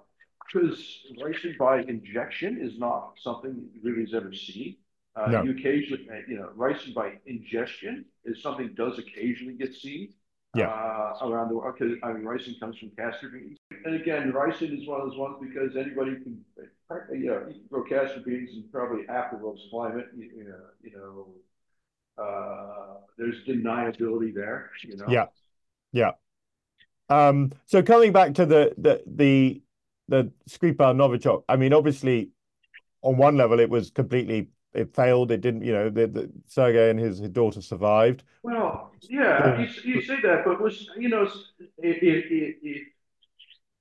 because 0.46 1.06
ricin 1.20 1.58
by 1.58 1.80
injection 1.82 2.60
is 2.62 2.78
not 2.78 3.14
something 3.20 3.68
has 3.84 4.14
ever 4.14 4.32
seen. 4.32 4.78
Uh, 5.16 5.28
No. 5.32 5.42
You 5.44 5.52
occasionally, 5.52 6.08
uh, 6.10 6.18
you 6.28 6.38
know, 6.38 6.50
ricin 6.56 6.94
by 6.94 7.14
ingestion 7.26 8.06
is 8.26 8.42
something 8.44 8.74
does 8.76 9.00
occasionally 9.00 9.56
get 9.56 9.74
seen 9.74 10.14
Yeah. 10.58 10.70
uh, 10.70 11.28
around 11.28 11.50
the 11.50 11.56
world. 11.56 11.76
Because 11.78 11.98
I 12.04 12.14
mean, 12.14 12.24
ricin 12.24 12.60
comes 12.60 12.78
from 12.78 12.92
castor 12.98 13.30
beans, 13.30 13.58
and 13.86 13.96
again, 13.96 14.32
ricin 14.32 14.80
is 14.80 14.88
one 14.88 15.02
of 15.02 15.10
those 15.10 15.18
ones 15.18 15.38
because 15.42 15.76
anybody 15.76 16.16
can, 16.16 16.44
you 17.12 17.28
know, 17.28 17.44
you 17.48 17.54
can 17.54 17.62
grow 17.70 17.84
castor 17.84 18.22
beans 18.26 18.50
in 18.54 18.66
probably 18.72 19.06
half 19.08 19.32
the 19.32 19.38
world's 19.38 19.62
climate. 19.70 20.08
You, 20.16 20.30
you 20.36 20.44
know, 20.46 20.60
you 20.84 20.92
know, 20.98 22.24
uh, 22.24 22.98
there's 23.18 23.44
deniability 23.48 24.34
there. 24.34 24.72
You 24.84 24.98
know. 24.98 25.06
Yeah. 25.08 25.26
Yeah. 25.92 26.12
Um, 27.10 27.54
so 27.66 27.82
coming 27.82 28.12
back 28.12 28.34
to 28.36 28.46
the 28.46 28.74
the 28.78 29.02
the 29.06 29.62
the 30.10 30.32
Skripal 30.50 30.96
Novichok, 30.96 31.44
I 31.48 31.56
mean, 31.56 31.74
obviously, 31.74 32.32
on 33.02 33.18
one 33.18 33.38
level, 33.38 33.60
it 33.60 33.70
was 33.70 33.92
completely 33.92 34.50
it 34.74 34.94
failed. 34.94 35.32
It 35.32 35.42
didn't, 35.42 35.64
you 35.64 35.74
know, 35.74 35.90
the, 35.90 36.08
the 36.08 36.32
Sergei 36.46 36.90
and 36.90 37.00
his, 37.00 37.20
his 37.20 37.30
daughter 37.30 37.62
survived. 37.62 38.24
Well, 38.44 38.92
yeah, 39.10 39.60
you, 39.60 39.68
you 39.84 40.02
say 40.02 40.18
that, 40.22 40.44
but 40.46 40.62
was 40.62 40.90
you 40.98 41.10
know, 41.10 41.24
it, 41.78 42.04
it, 42.04 42.58
it, 42.62 42.88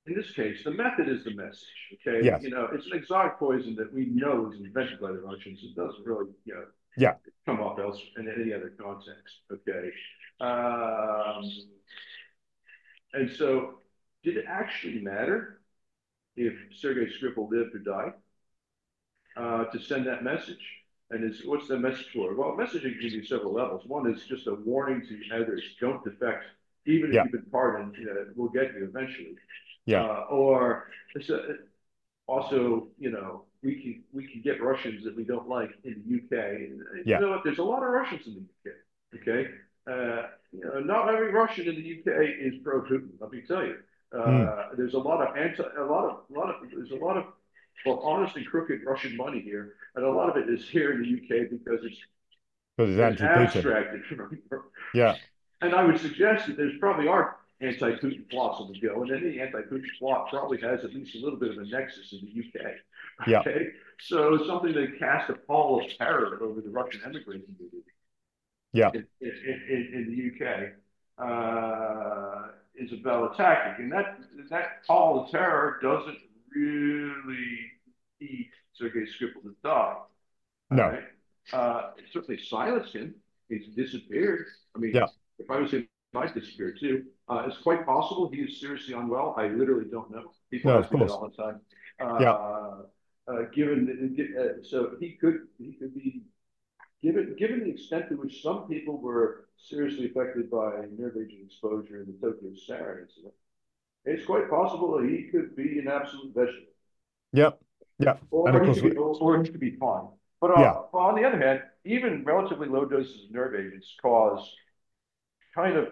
in 0.07 0.15
this 0.15 0.31
case, 0.33 0.63
the 0.65 0.71
method 0.71 1.09
is 1.09 1.25
the 1.25 1.35
message. 1.35 1.65
Okay, 2.07 2.25
Yes. 2.25 2.43
you 2.43 2.51
know, 2.51 2.69
it's 2.73 2.87
an 2.87 2.97
exotic 2.97 3.39
poison 3.39 3.75
that 3.77 3.93
we 3.93 4.07
know 4.07 4.43
was 4.43 4.59
invented 4.59 5.01
by 5.01 5.09
the 5.13 5.19
Russians. 5.19 5.61
It 5.63 5.75
doesn't 5.75 6.07
really, 6.07 6.31
you 6.45 6.55
know, 6.55 6.65
Yeah. 6.97 7.15
come 7.45 7.61
up 7.61 7.79
else 7.79 8.01
in 8.17 8.29
any 8.29 8.53
other 8.53 8.73
context. 8.81 9.41
Okay, 9.53 9.91
um, 10.41 11.43
and 13.15 13.31
so 13.31 13.81
did 14.23 14.37
it 14.37 14.45
actually 14.49 15.01
matter 15.01 15.61
if 16.37 16.53
Sergei 16.75 17.07
Skripal 17.07 17.51
lived 17.51 17.75
or 17.75 17.79
died 17.79 18.13
uh, 19.37 19.65
to 19.65 19.79
send 19.81 20.07
that 20.07 20.23
message? 20.25 20.65
And 21.11 21.23
is 21.31 21.43
what's 21.45 21.69
the 21.69 21.79
message 21.79 22.09
for? 22.13 22.35
Well, 22.35 22.57
messaging 22.59 22.99
can 22.99 23.11
be 23.11 23.25
several 23.27 23.53
levels. 23.53 23.83
One 23.87 24.11
is 24.13 24.25
just 24.27 24.47
a 24.49 24.55
warning 24.55 25.03
to 25.09 25.37
others: 25.37 25.63
don't 25.81 26.03
defect, 26.03 26.45
even 26.87 27.11
if 27.11 27.15
Yeah. 27.15 27.23
you've 27.23 27.33
been 27.33 27.51
pardoned. 27.53 27.95
You 27.97 28.07
know, 28.07 28.27
we'll 28.35 28.49
get 28.51 28.75
you 28.75 28.85
eventually. 28.87 29.37
Yeah. 29.85 30.03
Uh, 30.05 30.27
or 30.31 30.89
it's 31.15 31.31
a, 31.31 31.41
also, 32.27 32.89
you 32.99 33.11
know, 33.11 33.45
we 33.63 33.81
can 33.83 34.03
we 34.13 34.27
can 34.31 34.41
get 34.43 34.61
Russians 34.61 35.05
that 35.05 35.17
we 35.17 35.23
don't 35.25 35.49
like 35.49 35.71
in 35.85 36.03
the 36.03 36.17
UK. 36.17 36.33
And, 36.57 36.81
Yeah. 37.07 37.21
You 37.21 37.27
know 37.27 37.31
what? 37.31 37.45
There's 37.45 37.59
a 37.59 37.63
lot 37.63 37.83
of 37.85 37.91
Russians 37.91 38.27
in 38.27 38.35
the 38.65 38.71
UK. 38.71 38.77
Okay. 39.23 39.51
Uh, 39.89 40.23
you 40.53 40.65
know, 40.65 40.81
not 40.81 41.09
every 41.09 41.31
Russian 41.33 41.69
in 41.69 41.77
the 41.77 42.01
UK 42.01 42.09
is 42.41 42.55
pro 42.65 42.83
Putin. 42.83 43.11
Let 43.21 43.31
me 43.31 43.43
tell 43.47 43.65
you. 43.65 43.77
Uh, 44.13 44.71
There's 44.77 44.95
a 44.95 44.99
lot 44.99 45.21
of 45.27 45.37
anti, 45.37 45.63
a 45.63 45.85
lot 45.85 46.05
of, 46.11 46.15
a 46.31 46.39
lot 46.39 46.49
of, 46.51 46.57
there's 46.71 46.91
a 46.91 46.97
lot 46.97 47.17
of, 47.17 47.25
well, 47.85 48.01
honestly, 48.01 48.45
crooked 48.45 48.81
Russian 48.85 49.17
money 49.17 49.41
here, 49.41 49.75
and 49.95 50.05
a 50.05 50.11
lot 50.11 50.29
of 50.31 50.37
it 50.37 50.49
is 50.53 50.69
here 50.69 50.93
in 50.93 51.03
the 51.03 51.09
UK 51.15 51.51
because 51.51 51.85
it's, 51.85 51.99
Because 52.77 52.97
it's 52.97 53.21
it's 53.21 53.23
abstracted. 53.23 54.03
Yeah. 54.95 55.17
And 55.61 55.75
I 55.75 55.85
would 55.85 55.99
suggest 56.01 56.47
that 56.47 56.57
there's 56.57 56.79
probably 56.79 57.09
are 57.09 57.37
anti-Putin 57.61 58.29
plots 58.29 58.61
on 58.61 58.73
the 58.73 58.79
go, 58.79 59.03
and 59.03 59.11
any 59.11 59.41
anti-Putin 59.41 59.87
plot 59.99 60.29
probably 60.31 60.61
has 60.61 60.85
at 60.85 60.95
least 60.95 61.15
a 61.17 61.19
little 61.19 61.39
bit 61.39 61.51
of 61.53 61.59
a 61.59 61.65
nexus 61.65 62.13
in 62.13 62.21
the 62.21 62.61
UK. 62.61 62.67
Yeah. 63.27 63.41
Okay, 63.47 63.69
so 63.99 64.45
something 64.47 64.75
that 64.75 64.99
cast 64.99 65.31
a 65.31 65.35
pall 65.35 65.83
of 65.83 65.91
terror 65.97 66.39
over 66.43 66.61
the 66.61 66.69
Russian 66.69 67.01
emigrant 67.03 67.45
community. 67.47 67.83
Yeah. 68.73 68.91
In, 68.93 69.07
in, 69.23 69.63
in, 69.71 69.91
in 69.95 70.37
the 70.39 70.47
UK, 70.47 70.73
uh, 71.19 72.49
is 72.75 72.93
a 72.93 72.97
valid 72.97 73.37
tactic, 73.37 73.79
and 73.79 73.91
that 73.91 74.19
that 74.51 74.85
pall 74.87 75.25
of 75.25 75.31
terror 75.31 75.79
doesn't 75.83 76.19
really 76.55 77.49
eat 78.21 78.51
Sergei 78.73 79.07
Skripal 79.07 79.43
to 79.43 79.55
die. 79.63 79.97
No. 80.71 80.83
Right? 80.91 81.03
Uh, 81.53 81.91
it 81.99 82.05
certainly 82.13 82.43
silenced 82.43 82.95
him. 82.95 83.15
He's 83.49 83.69
disappeared. 83.69 84.47
I 84.75 84.79
mean, 84.79 84.93
Yeah. 84.95 85.07
if 85.39 85.51
I 85.51 85.59
was 85.61 85.73
in 85.73 85.89
might 86.17 86.35
disappear 86.35 86.73
too. 86.73 87.05
Uh, 87.29 87.45
it's 87.47 87.59
quite 87.59 87.85
possible 87.85 88.31
he 88.33 88.41
is 88.43 88.61
seriously 88.61 88.95
unwell. 88.95 89.35
I 89.37 89.49
literally 89.49 89.89
don't 89.91 90.11
know. 90.11 90.33
People 90.51 90.73
No, 90.73 90.79
ask 90.79 90.93
me 90.93 91.01
that 91.01 91.11
all 91.11 91.29
the 91.29 91.43
time. 91.43 91.61
Yeah. 92.01 92.33
Uh, 92.33 92.83
uh, 93.29 93.43
given, 93.53 93.79
uh, 94.39 94.63
so 94.63 94.93
he 95.01 95.17
could, 95.21 95.39
he 95.59 95.73
could 95.73 95.95
be, 95.95 96.23
given, 97.03 97.35
given 97.37 97.65
the 97.65 97.71
extent 97.71 98.09
to 98.09 98.15
which 98.17 98.41
some 98.41 98.69
people 98.69 98.99
were 98.99 99.49
seriously 99.57 100.07
affected 100.11 100.51
by 100.51 100.71
nerve 100.97 101.17
agent 101.17 101.43
exposure 101.47 102.03
in 102.03 102.07
the 102.07 102.17
Tokyo 102.23 102.51
sarin 102.69 103.03
incident, 103.03 103.35
it's 104.07 104.25
quite 104.25 104.49
possible 104.49 104.99
that 104.99 105.09
he 105.09 105.25
could 105.25 105.55
be 105.57 105.79
an 105.79 105.89
absolute 105.89 106.35
vegetable. 106.35 106.73
Yep. 107.33 107.59
Yeah. 107.99 108.17
Or, 108.31 108.49
And 108.49 108.65
course, 108.65 108.81
could 108.81 108.93
be, 108.93 108.97
or 108.97 109.43
he 109.43 109.51
could 109.51 109.61
be 109.61 109.77
fine. 109.77 110.09
But 110.41 110.51
uh, 110.53 110.61
Yeah. 110.61 110.73
on 110.93 111.15
the 111.17 111.25
other 111.25 111.39
hand, 111.39 111.63
even 111.85 112.25
relatively 112.25 112.69
low 112.69 112.85
doses 112.85 113.25
of 113.25 113.31
nerve 113.31 113.55
agents 113.55 113.95
cause 114.01 114.55
kind 115.55 115.77
of, 115.77 115.89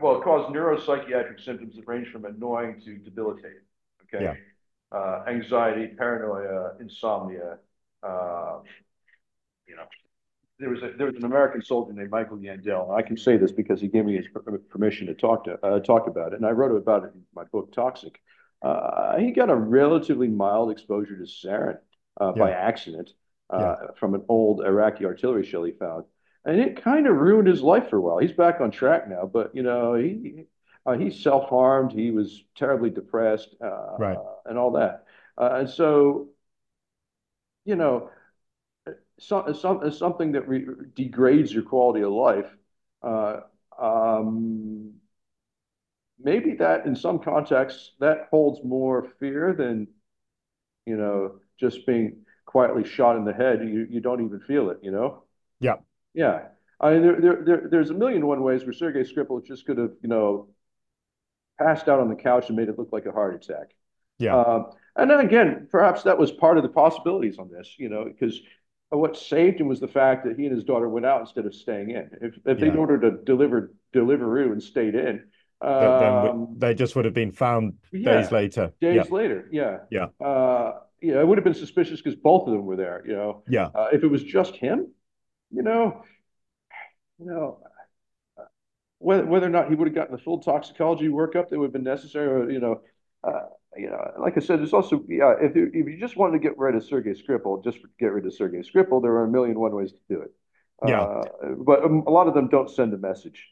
well, 0.00 0.20
cause 0.20 0.50
neuropsychiatric 0.52 1.42
symptoms 1.44 1.76
that 1.76 1.86
range 1.86 2.08
from 2.12 2.24
annoying 2.24 2.80
to 2.84 2.98
debilitating. 2.98 3.64
Okay. 4.04 4.24
Yeah. 4.24 4.34
Uh, 4.92 5.24
anxiety, 5.26 5.88
paranoia, 5.96 6.76
insomnia. 6.80 7.58
Uh, 8.02 8.58
you 9.66 9.74
know, 9.76 9.86
there 10.58 10.70
was 10.70 10.82
a, 10.82 10.92
there 10.96 11.06
was 11.06 11.16
an 11.16 11.24
American 11.24 11.62
soldier 11.62 11.92
named 11.92 12.10
Michael 12.10 12.36
Yandel. 12.38 12.88
and 12.88 12.96
I 12.96 13.02
can 13.02 13.16
say 13.16 13.36
this 13.36 13.52
because 13.52 13.80
he 13.80 13.88
gave 13.88 14.04
me 14.04 14.16
his 14.16 14.26
per- 14.28 14.58
permission 14.58 15.06
to 15.08 15.14
talk 15.14 15.44
to 15.44 15.58
uh, 15.64 15.80
talk 15.80 16.06
about 16.06 16.32
it, 16.32 16.36
and 16.36 16.46
I 16.46 16.50
wrote 16.50 16.76
about 16.76 17.04
it 17.04 17.12
in 17.14 17.22
my 17.34 17.44
book 17.44 17.72
Toxic. 17.72 18.20
Uh, 18.62 19.18
he 19.18 19.32
got 19.32 19.50
a 19.50 19.54
relatively 19.56 20.28
mild 20.28 20.70
exposure 20.70 21.16
to 21.16 21.24
sarin 21.24 21.78
uh, 22.20 22.32
by 22.32 22.52
accident 22.52 23.10
uh, 23.50 23.74
from 23.98 24.14
an 24.14 24.22
old 24.28 24.64
Iraqi 24.64 25.04
artillery 25.04 25.44
shell 25.44 25.64
he 25.64 25.72
found, 25.72 26.04
and 26.44 26.60
it 26.60 26.82
kind 26.82 27.06
of 27.06 27.16
ruined 27.16 27.48
his 27.48 27.60
life 27.62 27.90
for 27.90 27.96
a 27.96 28.00
while. 28.00 28.18
He's 28.18 28.32
back 28.32 28.60
on 28.60 28.70
track 28.70 29.08
now, 29.08 29.26
but 29.26 29.54
you 29.54 29.62
know 29.62 29.94
he 29.94 30.44
uh, 30.86 30.92
he 30.92 31.10
self 31.10 31.48
harmed. 31.48 31.92
He 31.92 32.10
was 32.12 32.44
terribly 32.56 32.90
depressed, 32.90 33.54
uh, 33.60 33.96
Right. 33.98 34.18
and 34.46 34.56
all 34.56 34.70
that, 34.72 35.04
uh, 35.36 35.56
and 35.60 35.68
so 35.68 36.28
you 37.64 37.76
know 37.76 38.10
so, 39.18 39.52
some, 39.52 39.90
something 39.92 40.32
that 40.32 40.48
re 40.48 40.66
degrades 40.94 41.52
your 41.52 41.62
quality 41.62 42.02
of 42.02 42.12
life, 42.12 42.50
uh, 43.02 43.40
um, 43.80 44.94
maybe 46.18 46.54
that 46.54 46.86
in 46.86 46.96
some 46.96 47.18
contexts 47.18 47.92
that 48.00 48.28
holds 48.30 48.60
more 48.64 49.08
fear 49.20 49.52
than, 49.52 49.88
you 50.86 50.96
know, 50.96 51.36
just 51.58 51.86
being 51.86 52.24
quietly 52.44 52.84
shot 52.84 53.16
in 53.16 53.24
the 53.24 53.32
head. 53.32 53.60
You 53.62 53.86
you 53.88 54.00
don't 54.00 54.24
even 54.24 54.40
feel 54.40 54.70
it, 54.70 54.78
you 54.82 54.90
know? 54.90 55.24
Yeah. 55.60 55.76
Yeah. 56.12 56.48
I 56.80 56.92
mean, 56.92 57.02
there, 57.02 57.20
there, 57.20 57.42
there, 57.44 57.68
there's 57.70 57.90
a 57.90 57.94
million 57.94 58.18
and 58.18 58.28
one 58.28 58.42
ways 58.42 58.64
where 58.64 58.72
Sergei 58.72 59.02
Skripal 59.02 59.44
just 59.44 59.64
could 59.64 59.78
have, 59.78 59.92
you 60.02 60.08
know, 60.08 60.48
passed 61.58 61.88
out 61.88 62.00
on 62.00 62.08
the 62.08 62.16
couch 62.16 62.48
and 62.48 62.56
made 62.56 62.68
it 62.68 62.78
look 62.78 62.92
like 62.92 63.06
a 63.06 63.12
heart 63.12 63.34
attack. 63.34 63.70
Yeah. 64.18 64.36
Um, 64.36 64.66
and 64.96 65.10
then 65.10 65.20
again, 65.20 65.68
perhaps 65.70 66.02
that 66.02 66.18
was 66.18 66.30
part 66.30 66.56
of 66.56 66.62
the 66.62 66.68
possibilities 66.68 67.38
on 67.38 67.50
this, 67.50 67.74
you 67.78 67.88
know, 67.88 68.04
because 68.04 68.40
what 68.90 69.16
saved 69.16 69.60
him 69.60 69.68
was 69.68 69.80
the 69.80 69.88
fact 69.88 70.24
that 70.24 70.38
he 70.38 70.46
and 70.46 70.54
his 70.54 70.64
daughter 70.64 70.88
went 70.88 71.06
out 71.06 71.20
instead 71.20 71.46
of 71.46 71.54
staying 71.54 71.90
in. 71.90 72.10
If, 72.20 72.34
if 72.44 72.60
they'd 72.60 72.76
ordered 72.76 73.04
a 73.04 73.10
delivered 73.10 73.74
Deliveroo 73.92 74.52
and 74.52 74.62
stayed 74.62 74.94
in, 74.94 75.24
um, 75.60 76.54
they 76.58 76.74
just 76.74 76.94
would 76.96 77.04
have 77.04 77.14
been 77.14 77.32
found 77.32 77.74
yeah, 77.92 78.20
days 78.20 78.32
later. 78.32 78.72
days 78.80 78.96
Yeah. 78.96 79.14
later, 79.14 79.48
yeah, 79.50 79.78
Yeah. 79.90 80.06
uh, 80.24 80.80
yeah, 81.00 81.20
it 81.20 81.26
would 81.26 81.38
have 81.38 81.44
been 81.44 81.54
suspicious 81.54 82.00
because 82.00 82.18
both 82.18 82.46
of 82.46 82.52
them 82.52 82.66
were 82.66 82.76
there, 82.76 83.02
you 83.06 83.14
know. 83.14 83.42
Yeah. 83.48 83.70
Uh, 83.74 83.88
if 83.92 84.02
it 84.02 84.08
was 84.08 84.22
just 84.22 84.56
him, 84.56 84.88
you 85.50 85.62
know, 85.62 86.02
you 87.18 87.26
know, 87.26 87.60
whether 88.98 89.24
whether 89.26 89.46
or 89.46 89.50
not 89.50 89.68
he 89.68 89.74
would 89.74 89.88
have 89.88 89.94
gotten 89.94 90.12
the 90.16 90.22
full 90.22 90.38
toxicology 90.40 91.08
workup 91.08 91.48
that 91.48 91.58
would 91.58 91.66
have 91.66 91.72
been 91.72 91.84
necessary, 91.84 92.26
or 92.26 92.50
you 92.50 92.60
know, 92.60 92.80
uh, 93.22 93.46
you 93.76 93.90
know, 93.90 94.12
like 94.18 94.36
I 94.36 94.40
said, 94.40 94.60
there's 94.60 94.72
also 94.72 95.02
yeah, 95.08 95.34
if 95.40 95.56
you, 95.56 95.70
if 95.72 95.86
you 95.86 95.98
just 95.98 96.16
wanted 96.16 96.32
to 96.32 96.38
get 96.38 96.58
rid 96.58 96.74
of 96.74 96.84
Sergei 96.84 97.12
Skripal, 97.12 97.62
just 97.64 97.78
get 97.98 98.12
rid 98.12 98.26
of 98.26 98.34
Sergei 98.34 98.58
Skripal, 98.58 99.02
there 99.02 99.12
are 99.12 99.24
a 99.24 99.28
million 99.28 99.58
one 99.58 99.74
ways 99.74 99.92
to 99.92 99.98
do 100.08 100.20
it. 100.22 100.32
Yeah. 100.86 101.02
Uh, 101.02 101.24
but 101.58 101.84
um, 101.84 102.04
a 102.06 102.10
lot 102.10 102.28
of 102.28 102.34
them 102.34 102.48
don't 102.48 102.70
send 102.70 102.92
a 102.94 102.98
message. 102.98 103.48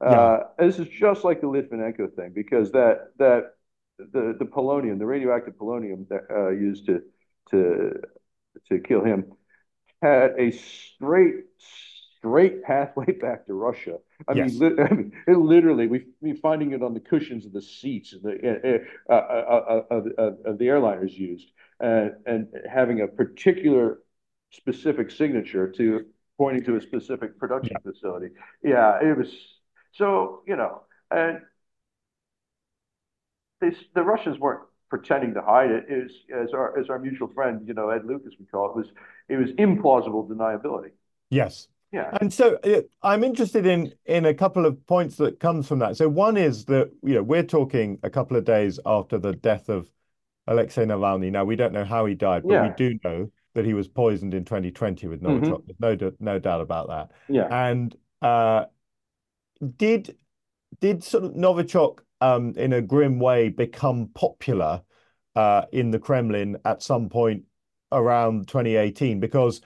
Uh, 0.00 0.40
this 0.58 0.78
is 0.78 0.88
just 0.88 1.24
like 1.24 1.40
the 1.40 1.46
Litvinenko 1.46 2.14
thing 2.14 2.32
because 2.34 2.72
that 2.72 3.12
that 3.18 3.54
the 3.98 4.36
the 4.38 4.44
polonium, 4.44 4.98
the 4.98 5.06
radioactive 5.06 5.54
polonium 5.54 6.06
that 6.08 6.24
uh, 6.30 6.50
used 6.50 6.86
to 6.86 7.02
to 7.50 8.00
to 8.68 8.78
kill 8.78 9.04
him, 9.04 9.32
had 10.02 10.34
a 10.38 10.50
straight 10.50 11.44
straight 12.18 12.62
pathway 12.62 13.12
back 13.20 13.46
to 13.46 13.54
Russia. 13.54 13.98
I 14.28 14.34
Yes. 14.34 14.34
mean, 14.34 14.58
li- 14.58 14.76
I 14.82 14.92
mean, 14.94 15.12
it 15.26 15.36
literally 15.38 15.86
we 15.86 16.06
we 16.20 16.34
finding 16.34 16.72
it 16.72 16.82
on 16.82 16.94
the 16.94 17.00
cushions 17.00 17.46
of 17.46 17.52
the 17.52 17.62
seats 17.62 18.12
of 18.12 18.22
the 18.22 18.84
uh, 19.08 19.12
uh, 19.12 19.16
uh, 19.16 19.82
uh, 19.90 19.96
of, 20.46 20.58
the 20.58 20.66
airliners 20.66 21.12
used, 21.12 21.50
and 21.80 22.12
and 22.26 22.48
having 22.70 23.00
a 23.00 23.08
particular 23.08 23.98
specific 24.50 25.10
signature 25.10 25.70
to 25.72 26.06
pointing 26.38 26.64
to 26.64 26.76
a 26.76 26.80
specific 26.80 27.38
production 27.38 27.80
facility. 27.82 28.28
Yeah, 28.62 28.98
it 29.02 29.16
was 29.16 29.32
so 29.92 30.42
you 30.46 30.56
know, 30.56 30.82
and 31.10 31.40
they, 33.60 33.70
the 33.94 34.02
Russians 34.02 34.38
weren't 34.38 34.62
pretending 34.88 35.34
to 35.34 35.42
hide 35.42 35.70
it. 35.70 35.84
It 35.88 36.10
as 36.32 36.52
our 36.52 36.78
as 36.78 36.88
our 36.90 36.98
mutual 36.98 37.28
friend, 37.28 37.66
you 37.66 37.74
know, 37.74 37.90
Ed 37.90 38.04
Lucas, 38.04 38.34
we 38.38 38.46
call 38.46 38.70
it, 38.70 38.76
was 38.76 38.86
it 39.28 39.36
was 39.36 39.50
implausible 39.52 40.28
deniability. 40.28 40.90
Yes. 41.30 41.68
Yeah. 41.92 42.16
And 42.20 42.32
so 42.32 42.58
uh, 42.64 42.82
I'm 43.02 43.24
interested 43.24 43.66
in 43.66 43.92
in 44.06 44.26
a 44.26 44.34
couple 44.34 44.66
of 44.66 44.84
points 44.86 45.16
that 45.16 45.40
comes 45.40 45.68
from 45.68 45.78
that. 45.78 45.96
So 45.96 46.08
one 46.08 46.36
is 46.36 46.64
that 46.66 46.90
you 47.02 47.14
know 47.14 47.22
we're 47.22 47.42
talking 47.42 47.98
a 48.02 48.10
couple 48.10 48.36
of 48.36 48.44
days 48.44 48.78
after 48.84 49.18
the 49.18 49.32
death 49.32 49.68
of 49.68 49.88
Alexei 50.46 50.84
Navalny. 50.84 51.30
Now 51.30 51.44
we 51.44 51.56
don't 51.56 51.72
know 51.72 51.84
how 51.84 52.06
he 52.06 52.14
died, 52.14 52.42
but 52.46 52.62
we 52.62 52.70
do 52.76 52.98
know 53.04 53.30
that 53.54 53.64
he 53.64 53.74
was 53.74 53.88
poisoned 53.88 54.34
in 54.34 54.44
2020 54.44 55.06
with. 55.08 55.22
Novichok. 55.22 55.62
There's 55.78 56.00
no 56.00 56.12
no 56.20 56.38
doubt 56.38 56.60
about 56.60 56.88
that. 56.88 57.10
Yeah. 57.28 57.48
And 57.50 57.96
uh, 58.20 58.66
did 59.76 60.16
did 60.80 61.02
sort 61.02 61.24
of 61.24 61.32
Novichok 61.32 62.00
um, 62.20 62.52
in 62.56 62.72
a 62.72 62.82
grim 62.82 63.18
way 63.18 63.48
become 63.48 64.10
popular 64.14 64.82
uh, 65.34 65.64
in 65.72 65.90
the 65.90 65.98
Kremlin 65.98 66.56
at 66.64 66.82
some 66.82 67.08
point 67.08 67.44
around 67.92 68.48
2018? 68.48 69.20
Because 69.20 69.62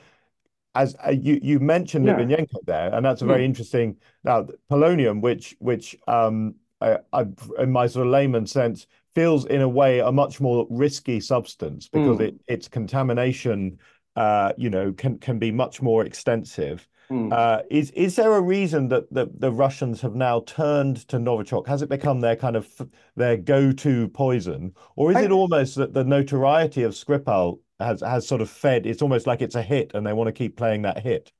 as 0.74 0.96
uh, 1.06 1.10
you 1.10 1.38
you 1.42 1.60
mentioned 1.60 2.06
Yeah. 2.06 2.16
Litvinenko 2.16 2.64
there, 2.66 2.92
and 2.94 3.04
that's 3.04 3.22
a 3.22 3.26
very 3.26 3.40
Hmm. 3.40 3.46
interesting. 3.50 3.96
Now, 4.24 4.46
polonium, 4.70 5.20
which 5.20 5.56
which 5.58 5.96
um, 6.06 6.54
I, 6.80 6.98
I, 7.12 7.26
in 7.58 7.70
my 7.72 7.86
sort 7.86 8.06
of 8.06 8.12
layman 8.12 8.46
sense, 8.46 8.86
feels 9.14 9.44
in 9.46 9.60
a 9.60 9.68
way 9.68 9.98
a 10.00 10.12
much 10.12 10.40
more 10.40 10.66
risky 10.70 11.20
substance 11.20 11.88
because 11.88 12.18
Hmm. 12.18 12.22
it 12.24 12.34
its 12.48 12.68
contamination, 12.68 13.78
uh, 14.16 14.52
you 14.56 14.70
know, 14.70 14.92
can 14.92 15.18
can 15.18 15.38
be 15.38 15.50
much 15.52 15.82
more 15.82 16.04
extensive. 16.04 16.86
Hmm. 17.08 17.32
Uh, 17.32 17.62
is 17.70 17.90
is 17.92 18.14
there 18.14 18.34
a 18.36 18.40
reason 18.40 18.88
that 18.88 19.12
the, 19.12 19.28
the 19.38 19.50
Russians 19.50 20.00
have 20.02 20.14
now 20.14 20.40
turned 20.46 21.08
to 21.08 21.16
Novichok? 21.18 21.66
Has 21.66 21.82
it 21.82 21.88
become 21.88 22.20
their 22.20 22.36
kind 22.36 22.54
of 22.56 22.66
f- 22.80 22.86
their 23.16 23.36
go-to 23.36 24.08
poison, 24.08 24.72
or 24.96 25.10
is 25.10 25.16
I- 25.16 25.24
it 25.24 25.32
almost 25.32 25.74
that 25.74 25.92
the 25.92 26.04
notoriety 26.04 26.84
of 26.84 26.92
Skripal 26.92 27.58
has 27.80 28.00
has 28.00 28.26
sort 28.26 28.40
of 28.40 28.50
fed? 28.50 28.86
It's 28.86 29.02
almost 29.02 29.26
like 29.26 29.42
it's 29.42 29.54
a 29.54 29.62
hit, 29.62 29.92
and 29.94 30.06
they 30.06 30.12
want 30.12 30.28
to 30.28 30.32
keep 30.32 30.56
playing 30.56 30.82
that 30.82 30.98
hit. 30.98 31.32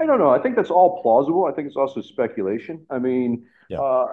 I 0.00 0.06
don't 0.06 0.18
know. 0.18 0.30
I 0.30 0.40
think 0.40 0.56
that's 0.56 0.70
all 0.70 1.00
plausible. 1.02 1.44
I 1.44 1.52
think 1.52 1.68
it's 1.68 1.76
also 1.76 2.00
speculation. 2.00 2.86
I 2.90 2.98
mean, 2.98 3.46
Yeah. 3.68 3.78
uh, 3.80 4.06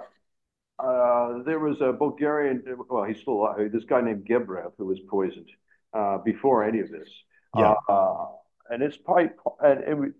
uh, 0.78 1.42
there 1.44 1.60
was 1.60 1.80
a 1.80 1.92
Bulgarian, 1.92 2.64
well, 2.90 3.04
he's 3.04 3.20
still 3.20 3.34
alive, 3.34 3.72
this 3.72 3.84
guy 3.84 4.00
named 4.00 4.26
Gebrev 4.26 4.72
who 4.78 4.86
was 4.86 5.00
poisoned 5.08 5.50
uh, 5.94 6.18
before 6.18 6.64
any 6.64 6.80
of 6.80 6.90
this. 6.90 7.10
Yeah. 7.56 7.74
Uh, 7.88 8.26
and 8.70 8.82
it's 8.82 8.96
probably, 8.96 9.30
and 9.62 10.04
it, 10.06 10.14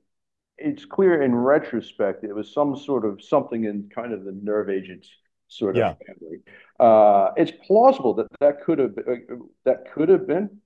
it's 0.59 0.85
clear 0.85 1.23
in 1.23 1.35
retrospect 1.35 2.25
it 2.25 2.35
was 2.35 2.53
some 2.53 2.77
sort 2.77 3.05
of 3.05 3.23
something 3.23 3.65
in 3.65 3.91
kind 3.95 4.13
of 4.13 4.25
the 4.25 4.33
nerve 4.33 4.71
agents 4.71 5.09
sort 5.49 5.77
of 5.77 5.81
Yeah. 5.81 5.95
family. 6.07 6.39
Uh, 6.81 7.33
it's 7.37 7.53
plausible 7.67 8.15
that 8.15 8.29
that 8.41 8.63
could 8.65 8.79
have 8.79 8.97
been, 8.97 9.49
that 9.65 9.93
could 9.93 10.09
have 10.11 10.27
been 10.27 10.62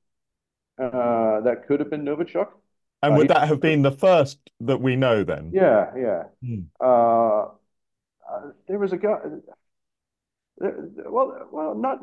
uh, 0.79 1.41
that 1.41 1.67
could 1.67 1.81
have 1.81 1.91
been 1.91 2.05
Novichok. 2.05 2.49
And 3.03 3.15
Uh, 3.15 3.17
would 3.19 3.29
that 3.29 3.49
have 3.49 3.61
been 3.61 3.83
the 3.83 3.91
first 3.93 4.39
that 4.61 4.81
we 4.81 4.97
know 4.97 5.25
then? 5.25 5.51
Yeah, 5.53 5.93
yeah. 5.97 6.23
Hmm. 6.43 6.61
Uh, 6.81 7.43
uh, 8.29 8.51
there 8.69 8.79
was 8.79 8.93
a 8.93 8.97
guy. 8.97 9.19
there- 10.59 10.89
well, 11.11 11.49
well, 11.53 11.75
not 11.75 12.01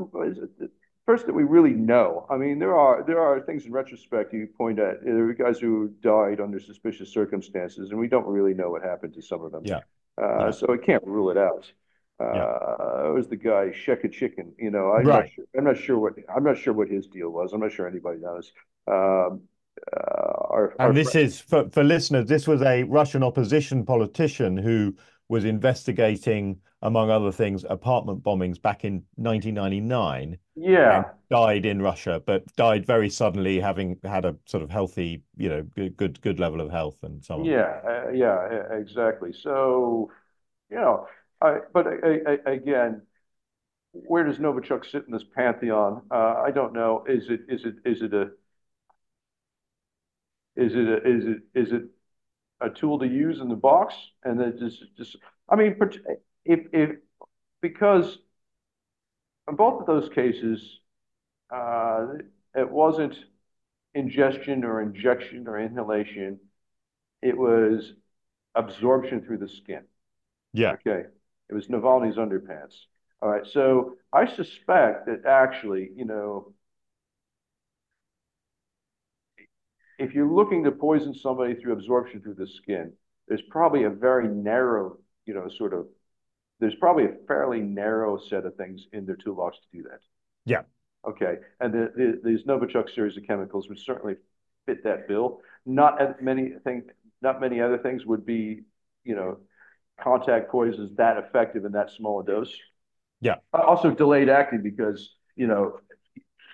first 1.05 1.26
that 1.26 1.34
we 1.34 1.43
really 1.43 1.74
know. 1.74 2.26
I 2.30 2.38
mean, 2.38 2.59
there 2.59 2.76
are 2.76 3.03
there 3.03 3.19
are 3.19 3.41
things 3.41 3.65
in 3.65 3.71
retrospect 3.71 4.34
you 4.34 4.47
point 4.57 4.80
at. 4.80 5.03
There 5.03 5.26
were 5.26 5.34
guys 5.34 5.59
who 5.59 5.89
died 6.01 6.39
under 6.39 6.59
suspicious 6.59 7.09
circumstances, 7.11 7.89
and 7.91 7.99
we 7.99 8.07
don't 8.07 8.28
really 8.28 8.53
know 8.53 8.69
what 8.69 8.84
happened 8.84 9.13
to 9.15 9.21
some 9.21 9.43
of 9.43 9.51
them. 9.51 9.63
Yeah. 9.65 9.82
Uh, 10.21 10.45
Yeah. 10.45 10.51
so 10.51 10.74
I 10.74 10.78
can't 10.78 11.03
rule 11.05 11.30
it 11.32 11.38
out. 11.38 11.71
Yeah. 12.20 12.43
Uh, 12.43 13.09
it 13.09 13.14
was 13.14 13.28
the 13.28 13.36
guy 13.36 13.72
Sheka 13.74 14.11
Chicken. 14.11 14.53
You 14.57 14.72
know, 14.72 14.91
I'm 14.93 15.05
not 15.05 15.30
sure. 15.30 15.45
I'm 15.57 15.64
not 15.64 15.78
sure 15.78 15.99
what 15.99 16.14
I'm 16.34 16.43
not 16.43 16.57
sure 16.57 16.74
what 16.74 16.88
his 16.89 17.07
deal 17.07 17.30
was. 17.30 17.53
I'm 17.53 17.59
not 17.61 17.72
sure 17.72 17.88
anybody 17.88 18.20
knows. 18.20 18.51
Um, 18.88 19.41
uh, 19.91 19.99
our, 19.99 20.74
our 20.80 20.88
And 20.89 20.97
this 20.97 21.11
friend- 21.11 21.28
is 21.28 21.41
for 21.41 21.70
for 21.70 21.84
listeners. 21.84 22.28
This 22.28 22.47
was 22.47 22.61
a 22.61 22.84
Russian 22.84 23.24
opposition 23.24 23.86
politician 23.86 24.55
who 24.57 24.95
was 25.28 25.43
investigating, 25.45 26.59
among 26.82 27.09
other 27.09 27.32
things, 27.32 27.66
apartment 27.68 28.24
bombings 28.24 28.61
back 28.61 28.86
in 28.86 29.03
1999. 29.16 30.38
Yeah. 30.55 31.05
died 31.32 31.66
in 31.66 31.82
Russia, 31.82 32.22
but 32.26 32.45
died 32.55 32.86
very 32.86 33.09
suddenly, 33.09 33.59
having 33.59 33.97
had 34.03 34.24
a 34.26 34.36
sort 34.45 34.61
of 34.61 34.70
healthy, 34.70 35.24
you 35.36 35.49
know, 35.49 35.64
good 35.76 35.97
good, 35.97 36.22
good 36.22 36.39
level 36.39 36.61
of 36.61 36.70
health 36.70 36.97
and 37.03 37.24
so 37.26 37.39
on. 37.39 37.45
Yeah, 37.45 37.80
uh, 37.88 38.09
yeah, 38.11 38.72
exactly. 38.72 39.34
So, 39.34 40.11
you 40.70 40.78
know, 40.78 41.07
but 41.74 41.88
again, 42.46 43.02
where 43.91 44.24
does 44.24 44.38
Novichok 44.38 44.89
sit 44.89 45.04
in 45.06 45.12
this 45.12 45.24
pantheon? 45.36 46.04
Uh, 46.10 46.41
I 46.46 46.52
don't 46.52 46.74
know. 46.74 47.06
Is 47.08 47.30
it 47.30 47.41
is 47.48 47.66
it 47.66 47.76
is 47.86 48.02
it 48.02 48.14
a 48.14 48.32
is 50.56 50.74
it 50.76 50.88
a, 50.88 50.98
is 51.08 51.26
it 51.26 51.38
is 51.54 51.72
it 51.72 51.84
a 52.62 52.70
tool 52.70 53.00
to 53.00 53.08
use 53.08 53.39
in 53.39 53.50
the 53.50 53.56
box? 53.56 53.94
And 54.24 54.39
then 54.39 54.58
just 54.58 54.84
just 54.98 55.18
I 55.50 55.56
mean, 55.56 55.78
if 56.46 56.60
if 56.72 56.89
because 57.62 58.18
in 59.48 59.56
both 59.56 59.82
of 59.82 59.88
those 59.88 60.10
cases, 60.10 60.80
uh, 61.54 62.08
it 62.56 62.70
wasn't 62.70 63.16
ingestion 63.94 64.64
or 64.64 64.82
injection 64.82 65.48
or 65.48 65.60
inhalation. 65.60 66.39
It 67.22 67.38
was 67.38 67.94
absorption 68.56 69.22
through 69.22 69.38
the 69.38 69.50
skin. 69.50 69.84
Yeah. 70.54 70.76
Okay. 70.86 71.08
It 71.50 71.54
was 71.54 71.68
Navalny's 71.68 72.18
underpants. 72.18 72.76
All 73.22 73.30
right. 73.30 73.46
So 73.46 73.96
I 74.12 74.26
suspect 74.26 75.06
that 75.08 75.26
actually, 75.26 75.91
you 75.96 76.06
know, 76.06 76.54
if 79.98 80.14
you're 80.14 80.32
looking 80.32 80.64
to 80.64 80.72
poison 80.72 81.14
somebody 81.14 81.56
through 81.56 81.74
absorption 81.74 82.22
through 82.22 82.34
the 82.34 82.48
skin, 82.48 82.94
there's 83.28 83.41
probably 83.50 83.84
a 83.84 83.89
very 83.89 84.28
narrow, 84.28 84.98
you 85.26 85.34
know, 85.34 85.48
sort 85.58 85.74
of, 85.74 85.88
there's 86.60 86.76
probably 86.76 87.06
a 87.06 87.16
fairly 87.28 87.60
narrow 87.60 88.18
set 88.18 88.46
of 88.46 88.56
things 88.56 88.88
in 88.91 89.06
their 89.06 89.16
toolbox 89.16 89.58
to 89.58 89.78
do 89.78 89.84
that. 89.84 90.00
Yeah. 90.46 90.64
Okay. 91.08 91.36
And 91.60 91.74
the, 91.74 91.91
the, 91.96 92.22
these 92.24 92.44
Novichok 92.44 92.94
series 92.94 93.16
of 93.16 93.24
chemicals 93.26 93.70
would 93.70 93.80
certainly 93.80 94.16
fit 94.66 94.84
that 94.84 95.08
bill. 95.08 95.39
Not 95.66 96.02
as 96.02 96.16
many 96.22 96.54
things, 96.64 96.84
not 97.22 97.39
many 97.39 97.62
other 97.62 97.78
things 97.78 98.06
would 98.06 98.26
be, 98.26 98.62
you 99.04 99.16
know, 99.16 99.38
contact 100.02 100.50
poisons 100.52 100.96
that 100.98 101.18
effective 101.18 101.66
in 101.66 101.72
that 101.74 101.91
small 101.91 102.20
a 102.22 102.26
dose. 102.26 102.54
Yeah. 103.22 103.36
Also 103.54 103.91
delayed 103.91 104.30
acting 104.30 104.62
because, 104.62 105.16
you 105.36 105.48
know, 105.48 105.80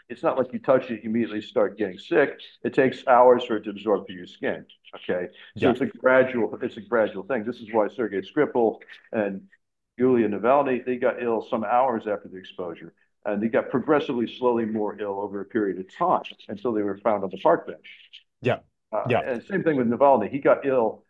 it's 0.08 0.24
not 0.24 0.38
like 0.38 0.52
you 0.54 0.60
touch 0.60 0.90
it, 0.90 1.04
you 1.04 1.10
immediately 1.10 1.42
start 1.42 1.78
getting 1.78 1.98
sick. 1.98 2.40
It 2.64 2.74
takes 2.74 3.06
hours 3.08 3.44
for 3.44 3.58
it 3.58 3.64
to 3.66 3.70
absorb 3.70 4.08
through 4.08 4.16
your 4.16 4.26
skin. 4.28 4.66
Okay. 4.96 5.28
So 5.58 5.66
Yeah. 5.66 5.72
it's 5.72 5.82
a 5.82 5.86
gradual, 5.86 6.58
it's 6.62 6.78
a 6.78 6.82
gradual 6.82 7.24
thing. 7.24 7.44
This 7.44 7.58
is 7.58 7.72
why 7.72 7.88
Sergei 7.88 8.22
Skripal 8.22 8.80
and 9.12 9.44
Yulia 9.98 10.28
Navalny, 10.30 10.84
they 10.86 10.98
got 10.98 11.22
ill 11.22 11.46
some 11.48 11.64
hours 11.64 12.08
after 12.08 12.28
the 12.28 12.38
exposure. 12.38 12.94
And 13.26 13.42
they 13.44 13.50
got 13.50 13.70
progressively, 13.70 14.28
slowly 14.28 14.66
more 14.66 15.00
ill 15.00 15.20
over 15.20 15.42
a 15.42 15.46
period 15.46 15.80
of 15.80 15.94
time 15.96 16.24
until 16.48 16.72
they 16.74 16.82
were 16.82 16.98
found 16.98 17.24
on 17.24 17.30
the 17.30 17.38
park 17.38 17.68
bench. 17.68 17.86
Yeah. 18.42 18.60
Uh, 18.92 19.04
Yeah. 19.10 19.20
And 19.20 19.44
same 19.44 19.64
thing 19.64 19.76
with 19.76 19.88
Navalny. 19.88 20.30
He 20.30 20.40
got 20.40 20.66
ill. 20.66 21.04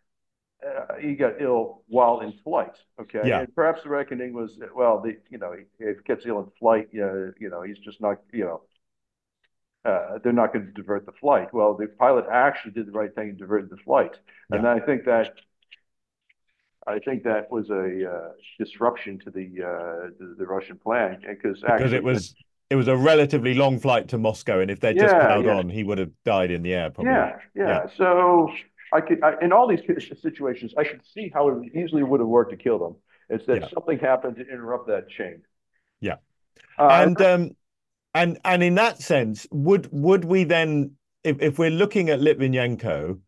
Uh, 0.65 0.95
he 0.99 1.15
got 1.15 1.41
ill 1.41 1.83
while 1.87 2.19
in 2.19 2.33
flight. 2.43 2.75
Okay. 2.99 3.21
Yeah. 3.23 3.41
And 3.41 3.55
perhaps 3.55 3.83
the 3.83 3.89
reckoning 3.89 4.33
was 4.33 4.59
well, 4.75 4.99
the 4.99 5.17
you 5.29 5.37
know, 5.37 5.53
he, 5.53 5.63
if 5.79 5.97
he 5.97 6.03
gets 6.03 6.25
ill 6.25 6.39
in 6.39 6.51
flight, 6.59 6.89
you 6.91 7.01
know, 7.01 7.31
you 7.39 7.49
know, 7.49 7.61
he's 7.61 7.79
just 7.79 8.01
not, 8.01 8.17
you 8.33 8.43
know, 8.43 8.61
uh, 9.85 10.19
they're 10.23 10.33
not 10.33 10.51
going 10.53 10.65
to 10.65 10.71
divert 10.73 11.05
the 11.05 11.13
flight. 11.13 11.53
Well, 11.53 11.75
the 11.75 11.87
pilot 11.87 12.25
actually 12.31 12.71
did 12.71 12.87
the 12.87 12.91
right 12.91 13.13
thing 13.15 13.29
and 13.29 13.37
diverted 13.37 13.69
the 13.69 13.77
flight. 13.77 14.11
And 14.51 14.67
I 14.67 14.79
think 14.79 15.05
that 15.05 15.33
I 16.87 16.99
think 16.99 17.23
that 17.23 17.51
was 17.51 17.69
a 17.69 18.09
uh, 18.11 18.29
disruption 18.57 19.19
to 19.19 19.31
the, 19.31 19.47
uh, 19.63 20.09
the 20.19 20.35
the 20.39 20.45
Russian 20.45 20.77
plan 20.77 21.21
because 21.21 21.61
Because 21.61 21.93
it 21.93 22.03
was 22.03 22.35
it 22.69 22.75
was 22.75 22.87
a 22.87 22.95
relatively 22.95 23.53
long 23.53 23.79
flight 23.79 24.07
to 24.09 24.17
Moscow, 24.17 24.59
and 24.59 24.69
if 24.71 24.79
they'd 24.79 24.97
just 24.97 25.13
Yeah, 25.13 25.27
plowed 25.27 25.45
yeah. 25.45 25.59
on, 25.59 25.69
he 25.69 25.83
would 25.83 25.97
have 25.97 26.11
died 26.23 26.51
in 26.51 26.61
the 26.61 26.73
air, 26.73 26.89
probably. 26.89 27.13
Yeah, 27.13 27.37
yeah. 27.55 27.65
Yeah. 27.67 27.87
So 27.97 28.51
I 28.91 29.01
could, 29.01 29.23
I, 29.23 29.35
in 29.41 29.51
all 29.51 29.67
these 29.67 29.81
situations, 30.21 30.73
I 30.77 30.83
could 30.83 31.01
see 31.05 31.29
how 31.33 31.49
it 31.49 31.75
easily 31.75 32.03
would 32.03 32.19
have 32.19 32.29
worked 32.29 32.51
to 32.51 32.57
kill 32.57 32.79
them. 32.79 32.95
It's 33.29 33.45
that 33.45 33.61
Yeah. 33.61 33.69
something 33.73 33.99
happened 33.99 34.37
to 34.37 34.47
interrupt 34.47 34.87
that 34.87 35.09
chain. 35.09 35.41
Yeah. 36.01 36.15
Uh, 36.77 36.87
and 36.89 37.21
um 37.21 37.51
and 38.13 38.39
and 38.45 38.63
in 38.63 38.75
that 38.75 38.99
sense 39.01 39.47
would 39.51 39.89
would 39.91 40.25
we 40.25 40.43
then 40.45 40.93
if, 41.23 41.41
if 41.41 41.59
we're 41.59 41.71
looking 41.71 42.09
at 42.09 42.19
Litvinenko 42.19 43.19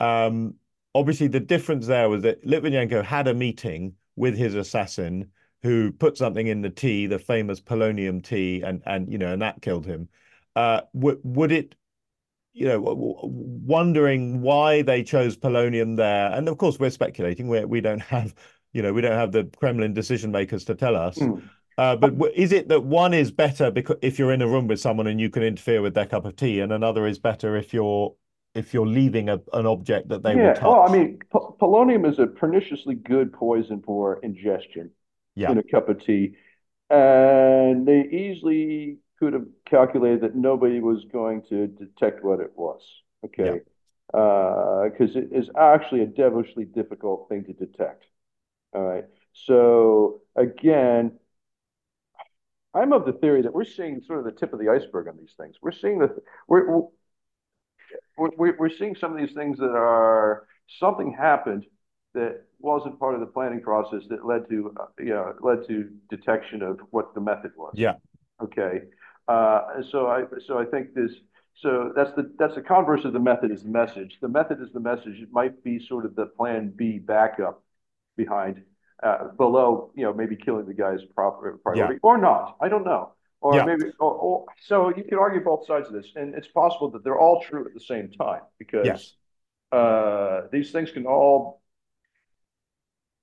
um 0.00 0.56
obviously 0.94 1.28
the 1.28 1.40
difference 1.40 1.86
there 1.86 2.08
was 2.08 2.22
that 2.24 2.44
Litvinenko 2.46 3.04
had 3.04 3.28
a 3.28 3.34
meeting 3.34 3.96
with 4.16 4.36
his 4.36 4.54
assassin 4.54 5.32
who 5.62 5.92
put 5.92 6.18
something 6.18 6.46
in 6.48 6.62
the 6.62 6.70
tea 6.70 7.06
the 7.06 7.18
famous 7.18 7.60
polonium 7.60 8.22
tea 8.22 8.62
and 8.62 8.82
and 8.86 9.10
you 9.12 9.18
know 9.18 9.32
and 9.32 9.42
that 9.42 9.62
killed 9.62 9.86
him 9.86 10.08
uh 10.56 10.82
would 10.94 11.20
would 11.24 11.52
it 11.52 11.74
you 12.52 12.66
know 12.66 12.80
wondering 13.64 14.40
why 14.42 14.82
they 14.82 15.02
chose 15.02 15.36
polonium 15.36 15.96
there 15.96 16.32
and 16.32 16.48
of 16.48 16.58
course 16.58 16.78
we're 16.78 16.90
speculating 16.90 17.48
we 17.48 17.64
we 17.64 17.80
don't 17.80 18.00
have 18.02 18.34
you 18.72 18.82
know 18.82 18.92
we 18.92 19.00
don't 19.00 19.12
have 19.18 19.32
the 19.32 19.44
Kremlin 19.58 19.94
decision 19.94 20.30
makers 20.32 20.64
to 20.64 20.74
tell 20.74 20.96
us 20.96 21.16
Hmm. 21.18 21.34
uh, 21.78 21.96
but 21.96 22.18
w- 22.18 22.32
is 22.34 22.52
it 22.52 22.68
that 22.68 22.82
one 22.84 23.14
is 23.14 23.30
better 23.30 23.70
because 23.70 23.96
if 24.02 24.18
you're 24.18 24.32
in 24.32 24.42
a 24.42 24.48
room 24.48 24.66
with 24.66 24.80
someone 24.80 25.06
and 25.06 25.20
you 25.20 25.30
can 25.30 25.42
interfere 25.42 25.80
with 25.80 25.94
their 25.94 26.06
cup 26.06 26.24
of 26.24 26.36
tea, 26.36 26.60
and 26.60 26.72
another 26.72 27.06
is 27.06 27.18
better 27.18 27.56
if 27.56 27.72
you're 27.72 28.14
if 28.54 28.74
you're 28.74 28.86
leaving 28.86 29.28
a, 29.28 29.40
an 29.52 29.64
object 29.66 30.08
that 30.08 30.22
they 30.24 30.34
will 30.34 30.42
yeah, 30.42 30.54
touch? 30.54 30.62
well, 30.64 30.82
I 30.82 30.92
mean, 30.92 31.20
po- 31.30 31.56
polonium 31.60 32.04
is 32.10 32.18
a 32.18 32.26
perniciously 32.26 32.96
good 32.96 33.32
poison 33.32 33.80
for 33.80 34.18
ingestion 34.22 34.90
Yeah. 35.36 35.52
in 35.52 35.58
a 35.58 35.62
cup 35.62 35.88
of 35.88 36.04
tea. 36.04 36.34
And 36.90 37.86
they 37.86 38.00
easily 38.10 38.98
could 39.20 39.34
have 39.34 39.46
calculated 39.66 40.22
that 40.22 40.34
nobody 40.34 40.80
was 40.80 41.04
going 41.12 41.42
to 41.50 41.66
detect 41.68 42.24
what 42.24 42.40
it 42.40 42.52
was. 42.56 42.80
Okay. 43.24 43.60
Because 44.10 45.14
it 45.14 45.28
is 45.30 45.50
actually 45.56 46.02
a 46.02 46.06
devilishly 46.06 46.64
difficult 46.64 47.28
thing 47.28 47.44
to 47.44 47.52
detect. 47.52 48.06
All 48.74 48.82
right. 48.82 49.04
So 49.32 50.22
again, 50.34 51.12
I'm 52.74 52.92
of 52.92 53.04
the 53.04 53.12
theory 53.12 53.42
that 53.42 53.52
we're 53.52 53.64
seeing 53.64 54.00
sort 54.00 54.20
of 54.20 54.24
the 54.24 54.32
tip 54.32 54.52
of 54.52 54.58
the 54.58 54.68
iceberg 54.68 55.08
on 55.08 55.16
these 55.16 55.34
things. 55.36 55.56
We're 55.60 55.72
seeing 55.72 55.98
the 55.98 56.16
we're 56.48 56.78
we're, 58.16 58.30
we're, 58.36 58.56
we're 58.58 58.70
seeing 58.70 58.94
some 58.94 59.12
of 59.12 59.18
these 59.18 59.34
things 59.34 59.58
that 59.58 59.70
are 59.70 60.46
something 60.78 61.12
happened 61.12 61.66
that 62.14 62.44
wasn't 62.58 62.98
part 62.98 63.14
of 63.14 63.20
the 63.20 63.26
planning 63.26 63.60
process 63.60 64.02
that 64.08 64.24
led 64.24 64.48
to 64.48 64.74
uh, 64.80 64.86
you 64.98 65.10
know 65.10 65.34
led 65.40 65.66
to 65.68 65.90
detection 66.08 66.62
of 66.62 66.80
what 66.90 67.14
the 67.14 67.20
method 67.20 67.52
was. 67.56 67.74
Yeah. 67.76 67.94
Okay. 68.42 68.82
Uh, 69.30 69.82
so 69.92 69.98
I 70.08 70.18
so 70.46 70.58
I 70.58 70.64
think 70.72 70.94
this 70.94 71.12
so 71.62 71.92
that's 71.94 72.12
the 72.18 72.24
that's 72.38 72.56
the 72.56 72.62
converse 72.62 73.04
of 73.04 73.12
the 73.12 73.20
method 73.20 73.50
is 73.52 73.62
the 73.62 73.68
message. 73.82 74.12
The 74.20 74.28
method 74.28 74.60
is 74.60 74.72
the 74.72 74.80
message. 74.80 75.16
It 75.20 75.30
might 75.32 75.62
be 75.62 75.74
sort 75.92 76.04
of 76.06 76.16
the 76.16 76.26
plan 76.26 76.72
B 76.74 76.98
backup 76.98 77.62
behind 78.16 78.62
uh, 79.02 79.28
below, 79.28 79.92
you 79.94 80.04
know, 80.04 80.12
maybe 80.12 80.36
killing 80.36 80.66
the 80.66 80.74
guy's 80.74 81.02
proper 81.14 81.58
priority 81.62 82.00
or 82.02 82.18
not. 82.18 82.56
I 82.60 82.68
don't 82.68 82.84
know. 82.84 83.12
Or 83.40 83.52
Yeah. 83.56 83.64
maybe 83.64 83.84
or, 84.00 84.12
or 84.12 84.46
so 84.70 84.76
you 84.96 85.04
can 85.04 85.18
argue 85.18 85.42
both 85.42 85.66
sides 85.66 85.86
of 85.88 85.94
this, 85.94 86.08
and 86.16 86.34
it's 86.34 86.48
possible 86.48 86.90
that 86.90 87.04
they're 87.04 87.18
all 87.18 87.42
true 87.42 87.64
at 87.66 87.74
the 87.74 87.80
same 87.80 88.10
time 88.10 88.42
because 88.58 88.86
Yes. 88.86 89.14
uh, 89.72 90.42
these 90.52 90.72
things 90.72 90.90
can 90.90 91.06
all 91.06 91.62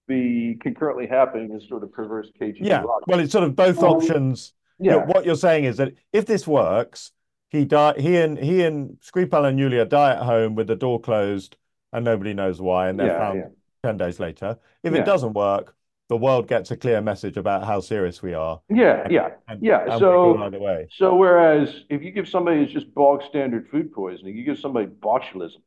be 0.08 0.58
concurrently 0.62 1.08
happening 1.08 1.52
as 1.54 1.68
sort 1.68 1.84
of 1.84 1.92
perverse 1.92 2.30
KGB 2.40 2.68
Yeah. 2.68 2.82
logic. 2.82 3.08
Well, 3.08 3.20
it's 3.20 3.32
sort 3.32 3.44
of 3.44 3.56
both 3.56 3.84
Um, 3.84 3.84
options. 3.84 4.54
Yeah. 4.80 4.94
You're- 4.94 5.06
what 5.06 5.26
you're 5.26 5.36
saying 5.36 5.66
is 5.66 5.78
that 5.78 5.94
if 6.14 6.26
this 6.26 6.48
works, 6.48 7.12
he 7.50 7.66
die 7.66 7.94
he 7.98 8.18
and 8.18 8.38
he 8.38 8.64
and 8.64 8.98
Skripal 9.02 9.46
and 9.48 9.58
Yulia 9.60 9.86
die 9.86 10.12
at 10.12 10.24
home 10.24 10.56
with 10.56 10.68
the 10.68 10.76
door 10.76 11.00
closed 11.00 11.56
and 11.94 12.04
nobody 12.04 12.34
knows 12.34 12.60
why, 12.60 12.90
and 12.90 13.00
they're 13.00 13.08
Yeah, 13.08 13.20
found 13.20 13.40
yeah. 13.40 13.48
10 13.84 13.98
days 13.98 14.20
later. 14.20 14.58
If 14.84 14.94
it 14.94 15.06
doesn't 15.06 15.34
work, 15.34 15.74
the 16.10 16.18
world 16.18 16.48
gets 16.48 16.72
a 16.72 16.78
clear 16.78 17.02
message 17.02 17.38
about 17.38 17.64
how 17.66 17.80
serious 17.80 18.22
we 18.22 18.34
are. 18.34 18.62
Yeah, 18.70 19.08
yeah, 19.10 19.30
And, 19.48 19.62
yeah. 19.62 19.84
and 19.84 20.00
So 20.00 20.34
go 20.34 20.44
either 20.44 20.60
way. 20.60 20.88
So 20.92 21.16
whereas 21.16 21.84
if 21.90 22.02
you 22.04 22.12
give 22.12 22.28
somebody 22.28 22.62
it's 22.64 22.74
just 22.74 22.94
bog 22.94 23.24
standard 23.24 23.70
food 23.70 23.94
poisoning, 23.94 24.36
you 24.36 24.44
give 24.44 24.60
somebody 24.60 24.88
botulism. 24.88 25.62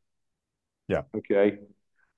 Yeah. 0.89 1.03
Okay. 1.17 1.59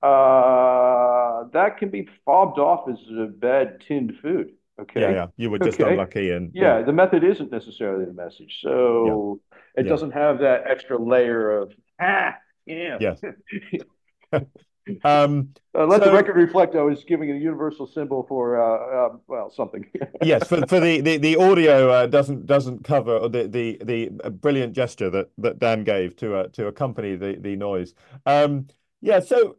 Uh, 0.01 1.45
that 1.53 1.77
can 1.77 1.89
be 1.89 2.07
fobbed 2.25 2.59
off 2.59 2.89
as 2.89 2.97
a 3.17 3.25
bad 3.27 3.81
tinned 3.87 4.17
food. 4.21 4.51
Okay. 4.81 5.01
Yeah, 5.01 5.11
yeah. 5.11 5.27
You 5.37 5.49
were 5.51 5.59
just 5.59 5.79
Okay. 5.79 5.91
unlucky 5.91 6.31
and 6.31 6.51
Yeah, 6.53 6.81
the 6.81 6.93
method 6.93 7.23
isn't 7.23 7.51
necessarily 7.51 8.05
the 8.05 8.13
message. 8.13 8.59
So 8.61 9.39
it 9.75 9.83
Yeah. 9.83 9.89
doesn't 9.89 10.11
have 10.11 10.39
that 10.39 10.63
extra 10.67 10.97
layer 10.97 11.51
of 11.51 11.73
ah, 12.01 12.35
yeah. 12.65 12.97
Yes. 12.99 13.21
Um, 15.05 15.49
Uh, 15.75 15.87
let 15.87 16.03
the 16.03 16.11
record 16.11 16.35
reflect 16.35 16.75
I 16.75 16.81
was 16.81 17.03
giving 17.03 17.31
a 17.31 17.35
universal 17.35 17.87
symbol 17.87 18.25
for 18.27 18.61
uh, 18.61 19.05
uh 19.07 19.17
well 19.27 19.49
something. 19.49 19.85
yes, 20.23 20.47
for 20.47 20.67
for 20.67 20.79
the 20.79 21.01
the, 21.01 21.17
the 21.17 21.35
audio 21.37 21.89
uh, 21.89 22.05
doesn't 22.05 22.45
doesn't 22.45 22.83
cover 22.83 23.27
the 23.29 23.47
the 23.47 23.79
the 23.81 24.29
brilliant 24.29 24.73
gesture 24.73 25.09
that 25.09 25.29
that 25.37 25.59
Dan 25.59 25.83
gave 25.83 26.15
to 26.17 26.35
uh, 26.35 26.47
to 26.49 26.67
accompany 26.67 27.15
the 27.15 27.37
the 27.39 27.55
noise. 27.55 27.93
Um, 28.25 28.67
yeah, 29.01 29.19
so 29.19 29.57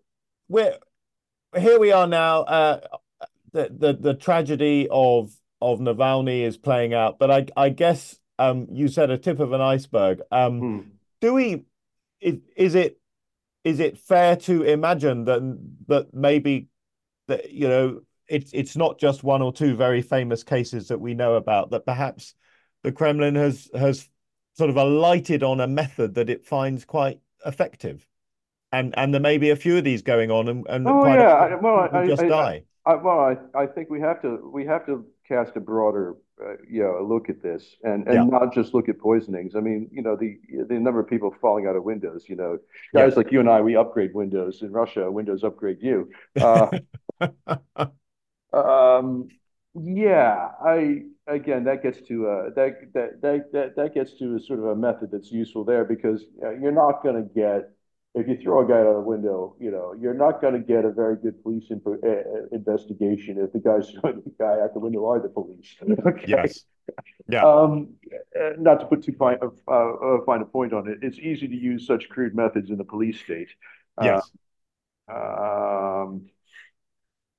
we're 0.48 0.78
here 1.56 1.78
we 1.78 1.90
are 1.92 2.06
now. 2.06 2.42
Uh, 2.42 2.80
the, 3.54 3.70
the 3.70 3.92
the 3.94 4.14
tragedy 4.14 4.88
of 4.90 5.32
of 5.62 5.78
Navalny 5.78 6.42
is 6.42 6.58
playing 6.58 6.92
out, 6.92 7.18
but 7.18 7.30
I 7.30 7.46
I 7.56 7.70
guess 7.70 8.18
um, 8.38 8.66
you 8.70 8.88
said 8.88 9.10
a 9.10 9.16
tip 9.16 9.40
of 9.40 9.52
an 9.52 9.62
iceberg. 9.62 10.20
Um, 10.30 10.60
Hmm. 10.60 10.80
do 11.20 11.34
we 11.34 11.64
is, 12.20 12.38
is 12.56 12.74
it 12.74 13.00
is 13.62 13.80
it 13.80 13.96
fair 13.96 14.36
to 14.36 14.62
imagine 14.64 15.24
that 15.24 15.58
that 15.86 16.12
maybe 16.12 16.68
that 17.28 17.52
you 17.52 17.68
know 17.68 18.00
it's 18.28 18.52
it's 18.52 18.76
not 18.76 18.98
just 18.98 19.22
one 19.22 19.40
or 19.40 19.52
two 19.52 19.76
very 19.76 20.02
famous 20.02 20.42
cases 20.42 20.88
that 20.88 21.00
we 21.00 21.14
know 21.14 21.34
about 21.34 21.70
that 21.70 21.86
perhaps 21.86 22.34
the 22.82 22.92
Kremlin 22.92 23.36
has 23.36 23.70
has 23.74 24.08
sort 24.54 24.70
of 24.70 24.76
alighted 24.76 25.42
on 25.42 25.60
a 25.60 25.66
method 25.66 26.14
that 26.14 26.28
it 26.28 26.44
finds 26.44 26.84
quite 26.84 27.20
effective 27.46 28.06
and 28.72 28.94
and 28.96 29.14
there 29.14 29.20
may 29.20 29.38
be 29.38 29.50
a 29.50 29.56
few 29.56 29.78
of 29.78 29.84
these 29.84 30.02
going 30.02 30.30
on 30.30 30.48
and, 30.48 30.66
and 30.68 30.86
Oh 30.86 31.06
yeah, 31.06 31.56
well, 31.56 31.88
I, 31.92 32.06
just 32.06 32.22
I, 32.22 32.28
die 32.28 32.64
I, 32.86 32.94
well, 32.96 33.20
I, 33.20 33.36
I 33.62 33.66
think 33.66 33.88
we 33.90 34.00
have 34.00 34.20
to 34.22 34.50
we 34.52 34.66
have 34.66 34.84
to 34.86 35.06
cast 35.26 35.56
a 35.56 35.60
broader, 35.60 36.16
uh, 36.42 36.54
you 36.68 36.82
know, 36.82 37.02
look 37.06 37.30
at 37.30 37.42
this 37.42 37.76
and 37.82 38.06
and 38.08 38.26
Yeah. 38.26 38.28
not 38.28 38.52
just 38.52 38.74
look 38.74 38.88
at 38.90 38.98
poisonings. 38.98 39.56
I 39.56 39.60
mean, 39.60 39.88
you 39.90 40.02
know, 40.02 40.16
the 40.16 40.38
the 40.68 40.78
number 40.78 41.00
of 41.00 41.08
people 41.08 41.34
falling 41.40 41.66
out 41.66 41.76
of 41.76 41.84
windows. 41.84 42.26
You 42.28 42.36
know, 42.36 42.58
Yeah. 42.92 43.08
guys 43.08 43.16
like 43.16 43.32
you 43.32 43.40
and 43.40 43.48
I, 43.48 43.60
we 43.62 43.76
upgrade 43.76 44.14
Windows. 44.14 44.60
In 44.62 44.70
Russia, 44.72 45.10
Windows 45.10 45.44
upgrade 45.44 45.78
you. 45.80 46.10
Uh, 46.38 46.66
um, 48.52 49.30
yeah, 49.74 50.50
I 50.64 51.02
again 51.26 51.64
that 51.64 51.82
gets 51.82 52.00
to 52.08 52.28
uh, 52.28 52.50
that, 52.54 52.92
that 52.94 53.20
that 53.22 53.52
that 53.52 53.76
that 53.76 53.94
gets 53.94 54.14
to 54.18 54.36
a 54.36 54.40
sort 54.40 54.60
of 54.60 54.66
a 54.66 54.76
method 54.76 55.10
that's 55.10 55.32
useful 55.32 55.64
there 55.64 55.84
because 55.84 56.24
uh, 56.42 56.50
you're 56.50 56.70
not 56.72 57.02
going 57.02 57.16
to 57.16 57.28
get 57.34 57.70
if 58.14 58.28
you 58.28 58.36
throw 58.36 58.64
a 58.64 58.68
guy 58.68 58.78
out 58.78 58.86
a 58.96 59.00
window, 59.00 59.56
you 59.58 59.70
know, 59.70 59.94
you're 60.00 60.14
not 60.14 60.40
going 60.40 60.54
to 60.54 60.60
get 60.60 60.84
a 60.84 60.90
very 60.92 61.16
good 61.16 61.42
police 61.42 61.64
info, 61.70 61.94
uh, 61.94 62.08
uh, 62.08 62.46
investigation 62.52 63.38
if 63.38 63.52
the 63.52 63.58
guys 63.58 63.90
throwing 63.90 64.22
the 64.24 64.32
guy 64.38 64.60
out 64.60 64.72
the 64.74 64.80
window 64.80 65.06
are 65.06 65.20
the 65.20 65.28
police. 65.28 65.76
Okay? 66.06 66.26
yes 66.26 66.64
yeah 67.28 67.42
Um, 67.42 67.94
uh, 68.40 68.50
not 68.58 68.80
to 68.80 68.86
put 68.86 69.04
too 69.04 69.14
fine, 69.18 69.38
uh, 69.42 69.72
uh, 69.72 70.18
fine 70.26 70.42
a 70.42 70.46
point 70.46 70.72
on 70.72 70.88
it, 70.88 70.98
it's 71.02 71.18
easy 71.18 71.48
to 71.48 71.56
use 71.56 71.86
such 71.86 72.08
crude 72.08 72.34
methods 72.34 72.70
in 72.70 72.78
the 72.78 72.84
police 72.84 73.20
state. 73.20 73.48
Uh, 73.98 74.04
yes 74.06 74.30
um, 75.08 76.26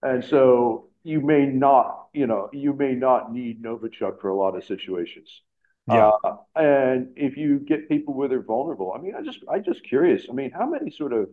and 0.02 0.24
so 0.24 0.90
you 1.04 1.22
may 1.22 1.46
not, 1.46 2.08
you 2.14 2.28
know, 2.28 2.50
you 2.54 2.74
may 2.74 2.94
not 2.94 3.32
need 3.34 3.62
Novichok 3.62 4.20
for 4.22 4.30
a 4.30 4.36
lot 4.36 4.56
of 4.56 4.64
situations. 4.64 5.42
Yeah 5.88 6.12
Uh, 6.24 6.38
and 6.56 7.14
if 7.16 7.38
you 7.38 7.60
get 7.60 7.88
people 7.90 8.14
where 8.14 8.28
they're 8.28 8.42
vulnerable, 8.42 8.94
I 8.96 9.00
mean, 9.02 9.16
I 9.16 9.22
just, 9.22 9.40
I 9.50 9.60
just 9.60 9.84
curious. 9.84 10.26
I 10.30 10.34
mean, 10.34 10.52
how 10.52 10.66
many 10.68 10.92
sort 10.92 11.14
of 11.14 11.30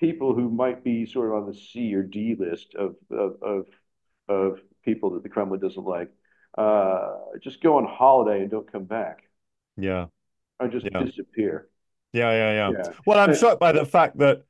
people 0.00 0.34
who 0.34 0.50
might 0.50 0.84
be 0.84 1.06
sort 1.06 1.28
of 1.30 1.34
on 1.42 1.46
the 1.46 1.54
C 1.54 1.94
or 1.94 2.02
D 2.02 2.34
list 2.38 2.74
of 2.74 2.96
of 3.10 3.42
of, 3.42 3.66
of 4.28 4.60
people 4.84 5.10
that 5.10 5.22
the 5.22 5.28
Kremlin 5.28 5.60
doesn't 5.60 5.84
like, 5.84 6.10
uh, 6.58 7.16
just 7.42 7.62
go 7.62 7.78
on 7.78 7.86
holiday 7.86 8.42
and 8.42 8.50
don't 8.50 8.70
come 8.70 8.84
back, 8.84 9.22
yeah 9.76 10.06
or 10.60 10.68
just 10.68 10.86
Yeah. 10.94 11.06
disappear. 11.06 11.68
Yeah, 12.12 12.30
yeah, 12.32 12.52
yeah. 12.52 12.72
Yeah. 12.72 12.92
Well, 13.04 13.18
I'm 13.18 13.32
shocked 13.32 13.60
by 13.60 13.72
the 13.72 13.84
fact 13.84 14.18
that 14.18 14.44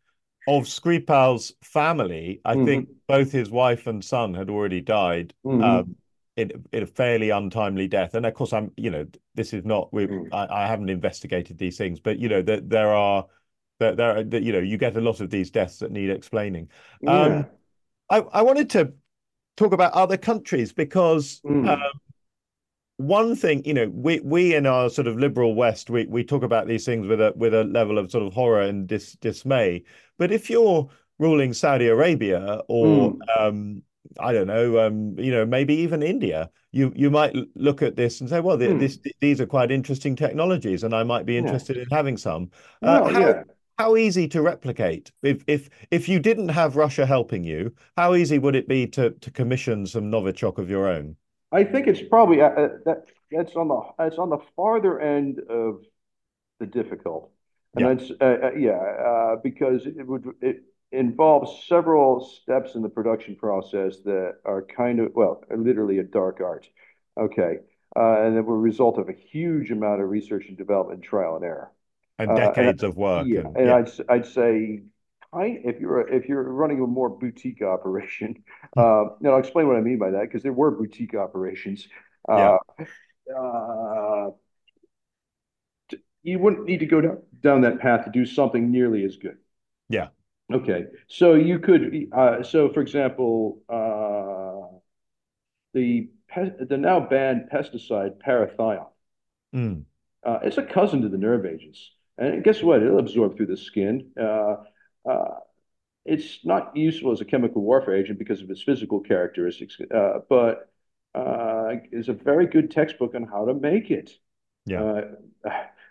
of 0.47 0.65
Skripal's 0.65 1.53
family, 1.63 2.41
I 2.45 2.55
Mhm. 2.55 2.57
think 2.57 2.89
both 3.09 3.33
his 3.33 3.51
wife 3.51 3.87
and 3.87 4.05
son 4.05 4.35
had 4.35 4.51
already 4.51 4.81
died 4.81 5.35
Mhm. 5.45 5.87
um, 5.87 5.97
in, 6.37 6.53
in 6.73 6.83
a 6.83 6.87
fairly 6.87 7.31
untimely 7.31 7.89
death. 7.89 8.15
And 8.15 8.27
of 8.27 8.35
course, 8.35 8.53
I'm, 8.53 8.71
you 8.77 8.91
know, 8.91 9.07
this 9.35 9.53
is 9.53 9.65
not, 9.65 9.93
we, 9.93 10.07
Mm. 10.07 10.29
I, 10.33 10.65
I 10.65 10.67
haven't 10.67 10.91
investigated 10.91 11.59
these 11.59 11.79
things, 11.79 11.99
but 12.01 12.19
you 12.19 12.29
know, 12.29 12.43
that 12.43 12.69
there 12.69 12.93
are, 12.93 13.27
that 13.81 13.97
there, 13.97 14.19
are- 14.19 14.25
that 14.25 14.43
you 14.43 14.53
know, 14.53 14.59
you 14.59 14.79
get 14.79 14.97
a 14.97 15.01
lot 15.01 15.21
of 15.21 15.31
these 15.31 15.51
deaths 15.51 15.79
that 15.79 15.91
need 15.93 16.11
explaining. 16.11 16.69
Yeah. 17.01 17.23
Um, 17.23 17.47
I, 18.11 18.19
I 18.19 18.43
wanted 18.43 18.71
to 18.71 18.93
talk 19.57 19.73
about 19.73 19.93
other 19.93 20.17
countries 20.17 20.73
because 20.73 21.41
Mm. 21.45 21.69
um, 21.69 22.01
one 22.99 23.37
thing, 23.37 23.63
you 23.67 23.75
know, 23.75 23.91
we 23.93 24.21
we 24.21 24.55
in 24.55 24.65
our 24.67 24.89
sort 24.89 25.07
of 25.07 25.19
liberal 25.19 25.55
West, 25.55 25.91
we 25.91 26.07
we 26.07 26.25
talk 26.25 26.43
about 26.43 26.67
these 26.67 26.87
things 26.87 27.07
with 27.07 27.21
a 27.21 27.33
with 27.37 27.53
a 27.53 27.65
level 27.65 27.99
of 27.99 28.11
sort 28.11 28.25
of 28.27 28.33
horror 28.33 28.63
and 28.63 28.87
dis 28.87 29.13
dismay. 29.21 29.83
But 30.17 30.33
if 30.33 30.49
you're 30.49 30.89
ruling 31.19 31.53
Saudi 31.53 31.89
Arabia 31.89 32.63
or 32.69 33.13
Mm. 33.13 33.39
um, 33.39 33.83
I 34.21 34.33
don't 34.33 34.47
know, 34.47 34.79
um, 34.87 35.19
you 35.19 35.31
know, 35.33 35.45
maybe 35.47 35.75
even 35.75 36.03
India, 36.03 36.51
you 36.73 36.93
you 36.97 37.11
might 37.11 37.35
look 37.55 37.83
at 37.83 37.97
this 37.97 38.21
and 38.21 38.29
say, 38.31 38.41
well, 38.41 38.59
th 38.59 38.77
Mm. 38.77 38.79
this 38.79 38.99
these 39.21 39.41
are 39.41 39.47
quite 39.47 39.71
interesting 39.71 40.17
technologies, 40.17 40.83
and 40.85 40.95
I 40.95 41.03
might 41.05 41.27
be 41.27 41.37
Yeah. 41.39 41.59
interested 41.59 41.77
in 41.77 41.87
having 41.91 42.17
some. 42.17 42.51
Uh, 42.83 43.01
Well, 43.01 43.11
how 43.11 43.35
yeah. 43.35 43.45
how 43.79 43.97
easy 43.97 44.29
to 44.29 44.43
replicate? 44.43 45.13
If 45.23 45.45
if 45.47 45.69
if 45.91 46.09
you 46.09 46.19
didn't 46.21 46.49
have 46.51 46.77
Russia 46.77 47.07
helping 47.07 47.45
you, 47.45 47.75
how 47.97 48.15
easy 48.15 48.39
would 48.39 48.57
it 48.57 48.69
be 48.69 48.87
to 48.89 49.11
to 49.11 49.31
commission 49.31 49.87
some 49.87 50.11
Novichok 50.11 50.59
of 50.59 50.71
your 50.71 50.87
own? 50.89 51.17
I 51.53 51.65
think 51.65 51.87
it's 51.87 52.03
probably 52.03 52.41
uh, 52.43 52.49
uh, 52.49 52.69
that 52.85 53.05
that's 53.31 53.55
on 53.57 53.69
the 53.69 53.81
that's 53.99 54.19
on 54.19 54.31
the 54.31 54.39
farther 54.57 55.01
end 55.01 55.39
of 55.49 55.83
the 56.61 56.67
difficult, 56.67 57.31
and 57.77 57.85
Yeah. 57.85 57.87
that's 57.87 58.11
uh, 58.21 58.39
uh, 58.45 58.53
yeah 58.57 58.73
uh, 58.79 59.37
because 59.43 59.87
it 59.87 60.07
would 60.07 60.27
it 60.43 60.65
involves 60.93 61.65
several 61.67 62.25
steps 62.25 62.75
in 62.75 62.83
the 62.83 62.89
production 62.89 63.37
process 63.37 64.01
that 64.05 64.37
are 64.45 64.63
kind 64.63 65.01
of 65.01 65.13
well 65.15 65.43
literally 65.55 65.99
a 65.99 66.03
dark 66.05 66.41
art, 66.41 66.69
okay, 67.19 67.59
uh, 67.97 68.23
and 68.23 68.37
that 68.37 68.45
will 68.45 68.57
result 68.57 68.99
of 68.99 69.09
a 69.09 69.13
huge 69.13 69.71
amount 69.71 70.01
of 70.03 70.09
research 70.09 70.47
and 70.49 70.57
development, 70.59 71.03
trial 71.03 71.37
and 71.37 71.45
error. 71.45 71.73
and 72.19 72.35
Uh, 72.35 72.53
and 72.57 72.73
decades 72.75 72.83
of 72.83 72.97
work 72.97 73.35
Yeah, 73.35 73.43
and 73.45 73.57
and 73.57 73.71
yeah 73.71 73.79
I'd 73.79 73.91
I'd 74.09 74.27
say 74.27 74.83
if 75.35 75.81
you're 75.81 76.01
a- 76.03 76.15
if 76.17 76.29
you're 76.29 76.43
running 76.45 76.81
a 76.81 76.87
more 76.87 77.09
boutique 77.11 77.63
operation, 77.63 78.43
uh, 78.77 79.05
and 79.21 79.29
I'll 79.29 79.39
explain 79.39 79.69
what 79.69 79.77
I 79.77 79.81
mean 79.81 79.99
by 79.99 80.11
that 80.13 80.23
because 80.23 80.43
there 80.43 80.53
were 80.53 80.71
boutique 80.71 81.15
operations. 81.15 81.89
Uh, 82.29 82.59
uh, 83.37 84.31
you 86.23 86.39
wouldn't 86.39 86.65
need 86.67 86.81
to 86.81 86.87
go 86.87 87.01
down 87.01 87.19
down 87.41 87.61
that 87.63 87.79
path 87.81 88.05
to 88.05 88.11
do 88.11 88.27
something 88.27 88.71
nearly 88.71 89.05
as 89.05 89.17
good. 89.17 89.39
yeah 89.89 90.09
Okay, 90.53 90.87
so 91.09 91.35
you 91.35 91.59
could, 91.59 92.09
uh, 92.13 92.43
so 92.43 92.69
for 92.73 92.81
example, 92.81 93.63
uh, 93.69 94.77
the 95.75 96.09
pe- 96.29 96.65
the 96.65 96.77
now 96.77 97.01
banned 97.01 97.49
pesticide 97.53 98.19
parathion. 98.19 98.87
Mm. 99.53 99.87
Uh, 100.25 100.41
it's 100.43 100.59
a 100.59 100.63
cousin 100.63 101.03
to 101.03 101.09
the 101.09 101.19
nerve 101.19 101.47
agents. 101.47 101.91
And 102.19 102.43
guess 102.43 102.63
what? 102.63 102.83
It'll 102.83 102.99
absorb 102.99 103.37
through 103.37 103.47
the 103.47 103.57
skin. 103.57 104.11
Uh, 104.21 104.57
uh, 105.09 105.35
it's 106.05 106.45
not 106.45 106.77
useful 106.77 107.13
as 107.13 107.21
a 107.21 107.25
chemical 107.25 107.63
warfare 107.63 107.97
agent 107.97 108.19
because 108.19 108.43
of 108.43 108.51
its 108.51 108.63
physical 108.63 109.01
characteristics, 109.01 109.79
uh, 109.95 110.21
but 110.29 110.71
uh, 111.15 111.75
is 111.93 112.09
a 112.09 112.13
very 112.13 112.47
good 112.47 112.71
textbook 112.71 113.15
on 113.15 113.25
how 113.25 113.47
to 113.47 113.55
make 113.55 113.91
it. 113.91 114.13
yeah 114.67 114.83
Uh, 114.83 115.03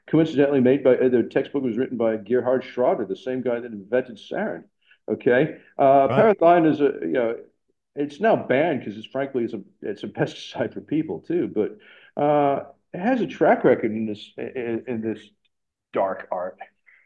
coincidentally, 0.10 0.62
made 0.62 0.84
by 0.84 0.96
uh, 0.98 1.10
the 1.10 1.24
textbook 1.24 1.64
was 1.64 1.78
written 1.78 1.98
by 1.98 2.18
Gerhard 2.18 2.64
Schroeder, 2.64 3.06
the 3.06 3.16
same 3.16 3.42
guy 3.42 3.60
that 3.60 3.72
invented 3.72 4.18
sarin. 4.18 4.64
Okay, 5.10 5.58
uh, 5.78 6.08
Right. 6.08 6.16
Parathine 6.16 6.70
is 6.72 6.82
a 6.82 6.92
you 7.02 7.08
know, 7.14 7.36
it's 7.96 8.20
now 8.20 8.36
banned 8.36 8.80
because 8.80 8.98
it's 8.98 9.08
frankly 9.08 9.44
it's 9.44 9.54
a 9.54 9.62
it's 9.82 10.04
a 10.04 10.08
pesticide 10.20 10.74
for 10.74 10.82
people 10.82 11.22
too, 11.22 11.48
but 11.54 11.78
uh, 12.22 12.66
it 12.94 13.00
has 13.00 13.22
a 13.22 13.28
track 13.28 13.64
record 13.64 13.92
in 13.92 14.06
this 14.06 14.32
in, 14.38 14.84
in 14.88 15.02
this 15.02 15.20
dark 15.94 16.28
art. 16.32 16.58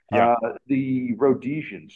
Yeah. 0.09 0.29
Uh, 0.35 0.35
the 0.67 1.13
Rhodesians 1.17 1.93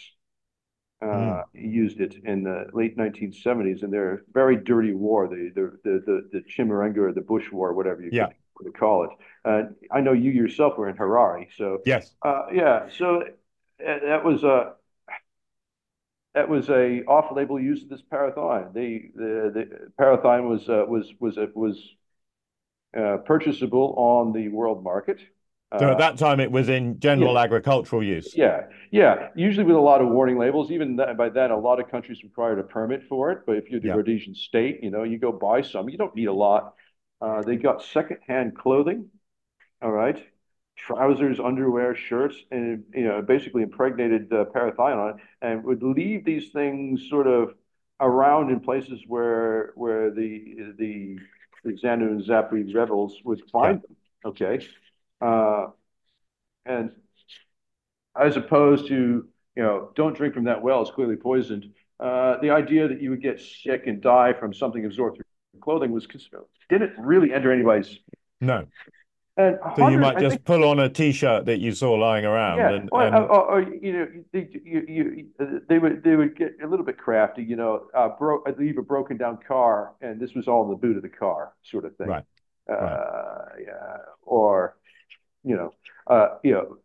uh, 1.02 1.42
Mm. 1.42 1.44
used 1.54 2.00
it 2.00 2.16
in 2.24 2.44
the 2.44 2.68
late 2.74 2.96
1970s 2.98 3.84
in 3.84 3.92
their 3.92 4.24
very 4.34 4.56
dirty 4.56 4.94
war, 4.94 5.28
the 5.28 5.52
the 5.54 5.78
the 5.84 6.04
the, 6.06 6.30
the 6.40 6.42
Chimurenga 6.50 6.98
or 7.00 7.14
the 7.14 7.22
Bush 7.22 7.52
War, 7.52 7.74
whatever 7.74 8.02
you 8.02 8.12
Yeah. 8.12 8.28
could, 8.28 8.34
could 8.56 8.78
call 8.78 9.06
it. 9.06 9.10
Uh, 9.46 9.64
I 9.92 10.02
know 10.02 10.14
you 10.14 10.32
yourself 10.32 10.78
were 10.78 10.90
in 10.90 10.96
Harare, 10.96 11.48
so 11.58 11.80
yes 11.86 12.16
uh, 12.24 12.46
yeah, 12.54 12.90
so 12.98 13.22
uh, 13.22 14.00
that 14.06 14.24
was 14.24 14.44
a 14.44 14.74
that 16.34 16.50
was 16.50 16.70
a 16.70 17.04
off-label 17.06 17.60
use 17.60 17.84
of 17.84 17.90
this 17.90 18.02
parathine. 18.12 18.74
The 18.74 19.12
the 19.16 19.52
the 19.54 19.92
parathine 20.00 20.50
was 20.50 20.68
uh, 20.70 20.86
was 20.88 21.12
was 21.20 21.38
uh, 21.38 21.48
was 21.54 21.78
uh, 22.98 23.18
purchasable 23.26 23.96
on 23.98 24.34
the 24.34 24.50
world 24.50 24.84
market. 24.84 25.20
so 25.80 25.90
at 25.90 25.98
that 25.98 26.18
time 26.18 26.40
it 26.40 26.52
was 26.52 26.70
in 26.70 27.00
general 27.00 27.34
yeah. 27.34 27.42
agricultural 27.42 28.04
use 28.04 28.36
yeah, 28.36 28.68
yeah. 28.92 29.30
Usually 29.36 29.66
with 29.66 29.76
a 29.76 29.80
lot 29.80 30.02
of 30.02 30.10
warning 30.10 30.38
labels. 30.38 30.72
Even 30.72 30.98
that, 30.98 31.18
by 31.18 31.30
then, 31.30 31.52
a 31.52 31.58
lot 31.58 31.80
of 31.80 31.90
countries 31.90 32.24
required 32.24 32.60
a 32.60 32.64
permit 32.64 33.04
for 33.10 33.32
it. 33.32 33.40
But 33.46 33.58
if 33.58 33.70
you're 33.70 33.80
the 33.80 33.88
Yeah. 33.88 33.96
Rhodesian 33.96 34.36
state, 34.36 34.84
you 34.84 34.92
know, 34.92 35.04
you 35.04 35.18
go 35.18 35.32
buy 35.32 35.62
some. 35.62 35.90
You 35.90 35.98
don't 35.98 36.16
need 36.16 36.28
a 36.28 36.34
lot. 36.34 36.76
Uh, 37.24 37.42
they 37.44 37.58
got 37.58 37.84
secondhand 37.84 38.58
clothing. 38.58 39.10
All 39.82 39.92
right, 39.92 40.20
trousers, 40.78 41.40
underwear, 41.40 41.96
shirts, 41.96 42.36
and 42.52 42.84
you 42.94 43.06
know, 43.06 43.22
basically 43.22 43.64
impregnated 43.64 44.32
uh, 44.34 44.46
parathion, 44.56 45.20
and 45.42 45.64
would 45.64 45.84
leave 45.84 46.26
these 46.26 46.52
things 46.52 47.10
sort 47.10 47.28
of 47.28 47.56
around 48.00 48.52
in 48.52 48.60
places 48.60 49.00
where 49.08 49.74
where 49.76 50.12
the 50.12 50.74
the, 50.78 51.20
the 51.66 51.74
Xanu 51.74 52.08
and 52.14 52.24
Zapri 52.24 52.74
rebels 52.76 53.14
would 53.26 53.42
find 53.52 53.82
them. 53.84 53.96
Okay, 54.26 54.56
uh, 55.22 55.68
and 56.66 56.92
as 58.16 58.38
opposed 58.38 58.88
to 58.88 59.28
you 59.56 59.64
know, 59.64 59.92
don't 59.96 60.16
drink 60.18 60.34
from 60.34 60.46
that 60.46 60.62
well; 60.62 60.82
it's 60.82 60.92
clearly 60.92 61.16
poisoned. 61.16 61.66
uh, 62.00 62.38
the 62.42 62.50
idea 62.52 62.88
that 62.88 63.02
you 63.02 63.10
would 63.12 63.22
get 63.22 63.40
sick 63.40 63.88
and 63.88 64.02
die 64.02 64.34
from 64.34 64.54
something 64.54 64.86
absorbed 64.86 65.18
through 65.18 65.23
clothing 65.64 65.92
was 65.92 66.06
didn't 66.70 66.94
really 66.98 67.34
enter 67.34 67.52
anybody's. 67.52 67.98
No. 68.42 68.66
And 69.36 69.58
so 69.76 69.88
you 69.88 69.98
might 69.98 70.20
just 70.20 70.36
think, 70.36 70.46
pull 70.46 70.64
on 70.64 70.80
a 70.80 70.90
T-shirt 70.90 71.46
that 71.46 71.60
you 71.60 71.72
saw 71.72 71.94
lying 71.94 72.24
around. 72.24 72.58
Yeah, 72.60 72.74
and, 72.74 72.90
or, 72.92 73.04
and... 73.04 73.16
or, 73.16 73.42
or, 73.52 73.62
you 73.62 73.94
know, 73.94 74.08
they, 74.32 74.48
you, 74.64 74.86
you, 74.88 75.60
they 75.68 75.80
would 75.80 76.04
they 76.04 76.16
would 76.16 76.38
get 76.38 76.52
a 76.64 76.68
little 76.68 76.86
bit 76.86 77.00
crafty. 77.00 77.42
You 77.42 77.56
know, 77.56 77.88
uh, 77.96 78.10
bro- 78.10 78.44
leave 78.60 78.78
a 78.78 78.84
broken 78.84 79.18
down 79.18 79.40
car, 79.48 79.94
and 80.02 80.20
this 80.20 80.36
was 80.36 80.48
all 80.48 80.66
in 80.66 80.70
the 80.70 80.76
boot 80.76 80.98
of 80.98 81.02
the 81.02 81.10
car, 81.10 81.54
sort 81.64 81.86
of 81.86 81.96
thing. 81.98 82.10
Right. 82.10 82.26
Uh, 82.70 82.76
right. 82.76 83.66
Yeah. 83.66 83.98
Or, 84.22 84.78
you 85.44 85.56
know, 85.56 85.74
uh, 86.06 86.38
you 86.44 86.52
know, 86.52 86.78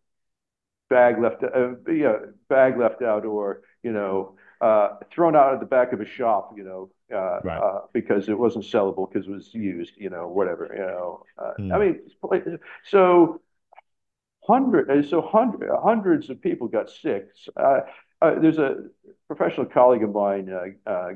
bag 0.88 1.20
left, 1.20 1.42
uh, 1.44 1.76
you 1.86 2.04
know, 2.04 2.32
bag 2.48 2.78
left 2.78 3.02
out, 3.02 3.26
or 3.26 3.60
you 3.82 3.92
know, 3.92 4.36
uh, 4.60 4.96
thrown 5.12 5.36
out 5.36 5.54
at 5.54 5.60
the 5.60 5.66
back 5.66 5.92
of 5.92 6.00
a 6.00 6.04
shop, 6.04 6.52
you 6.56 6.64
know, 6.64 6.90
uh, 7.14 7.40
right. 7.44 7.58
uh, 7.58 7.80
because 7.92 8.28
it 8.28 8.38
wasn't 8.38 8.64
sellable 8.64 9.08
because 9.10 9.28
it 9.28 9.30
was 9.30 9.54
used, 9.54 9.92
you 9.96 10.10
know, 10.10 10.28
whatever, 10.28 10.68
you 10.72 10.80
know. 10.80 11.22
Mm. 11.60 11.74
I 11.74 11.78
mean, 11.78 12.58
so 12.84 13.40
hundred, 14.46 14.90
uh, 14.90 15.08
so 15.08 15.22
hundred, 15.22 15.70
hundreds 15.82 16.28
of 16.28 16.42
people 16.42 16.66
got 16.66 16.90
sick. 16.90 17.28
Uh, 17.56 17.80
there's 18.40 18.58
a 18.58 18.78
professional 19.28 19.64
colleague 19.64 20.02
of 20.02 20.12
mine, 20.12 20.52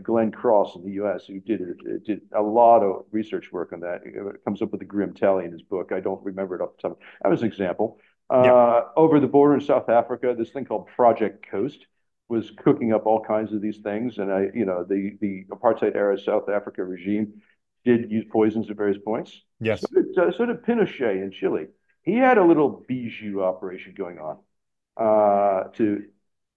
Glenn 0.05 0.31
Cross 0.31 0.77
in 0.77 0.85
the 0.85 0.93
U.S., 0.93 1.25
who 1.27 1.41
did 1.41 1.61
did 2.05 2.21
a 2.33 2.43
lot 2.43 2.85
of 2.85 3.07
research 3.11 3.51
work 3.51 3.73
on 3.73 3.81
that. 3.81 4.03
It 4.05 4.45
comes 4.45 4.63
up 4.63 4.71
with 4.71 4.83
a 4.83 4.85
grim 4.85 5.13
tally 5.15 5.45
in 5.45 5.51
his 5.51 5.63
book. 5.63 5.91
I 5.91 5.99
don't 5.99 6.25
remember 6.25 6.55
it 6.55 6.61
off 6.61 6.77
the 6.77 6.91
top. 6.91 7.01
That 7.23 7.29
was 7.29 7.41
an 7.43 7.49
example. 7.49 7.99
Yep. 8.31 8.93
Over 8.97 9.19
the 9.19 9.27
border 9.27 9.55
in 9.55 9.61
South 9.61 9.89
Africa, 9.89 10.33
this 10.39 10.51
thing 10.51 10.65
called 10.65 10.87
Project 10.95 11.45
Coast 11.51 11.87
was 12.29 12.51
cooking 12.51 12.93
up 12.93 13.07
all 13.07 13.23
kinds 13.23 13.53
of 13.53 13.61
these 13.61 13.79
things. 13.79 14.19
And 14.19 14.33
I, 14.33 14.49
you 14.55 14.65
know, 14.65 14.85
the 14.85 15.17
the 15.21 15.45
apartheid 15.51 15.95
era 15.95 16.19
South 16.19 16.49
Africa 16.49 16.85
regime 16.85 17.43
did 17.85 18.11
use 18.11 18.25
poisons 18.31 18.71
at 18.71 18.77
various 18.77 18.99
points. 19.05 19.43
Yes. 19.61 19.81
So 19.81 19.89
did, 19.95 20.19
uh, 20.19 20.33
so 20.37 20.47
did 20.47 20.63
Pinochet 20.63 21.23
in 21.23 21.33
Chile. 21.33 21.67
He 22.03 22.15
had 22.15 22.39
a 22.39 22.45
little 22.45 22.85
bijou 22.89 23.43
operation 23.43 23.95
going 23.97 24.19
on 24.19 24.39
uh, 24.97 25.69
to 25.77 26.05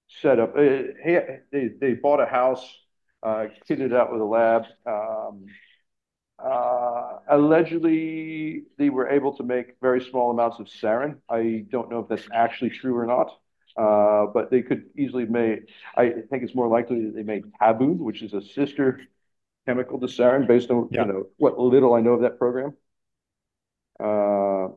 set 0.07 0.39
up. 0.39 0.55
Uh, 0.55 0.61
he, 1.03 1.17
they 1.51 1.69
they 1.79 1.93
bought 1.93 2.19
a 2.19 2.25
house, 2.25 2.65
uh, 3.23 3.45
kitted 3.69 3.93
out 3.93 4.11
with 4.11 4.21
a 4.21 4.25
lab. 4.25 4.65
Um, 4.85 5.45
uh, 6.37 7.19
allegedly, 7.29 8.63
they 8.77 8.89
were 8.89 9.09
able 9.09 9.35
to 9.37 9.43
make 9.43 9.75
very 9.81 10.01
small 10.01 10.31
amounts 10.31 10.59
of 10.59 10.67
sarin. 10.67 11.17
I 11.29 11.65
don't 11.69 11.89
know 11.89 11.99
if 11.99 12.09
that's 12.09 12.27
actually 12.33 12.71
true 12.71 12.95
or 12.97 13.05
not. 13.05 13.31
Uh, 13.77 14.27
but 14.33 14.49
they 14.51 14.61
could 14.61 14.85
easily 14.97 15.25
make, 15.25 15.69
I 15.97 16.09
think 16.29 16.43
it's 16.43 16.55
more 16.55 16.67
likely 16.67 17.05
that 17.05 17.15
they 17.15 17.23
made 17.23 17.43
Taboon, 17.61 17.97
which 17.97 18.21
is 18.23 18.33
a 18.33 18.41
sister 18.41 19.01
chemical 19.65 19.99
to 19.99 20.07
sarin 20.07 20.47
based 20.47 20.69
on, 20.71 20.89
you 20.91 21.05
know, 21.05 21.27
what 21.37 21.59
little 21.59 21.93
I 21.93 22.01
know 22.01 22.13
of 22.13 22.21
that 22.21 22.39
program. 22.39 22.75
Uh, 23.99 24.69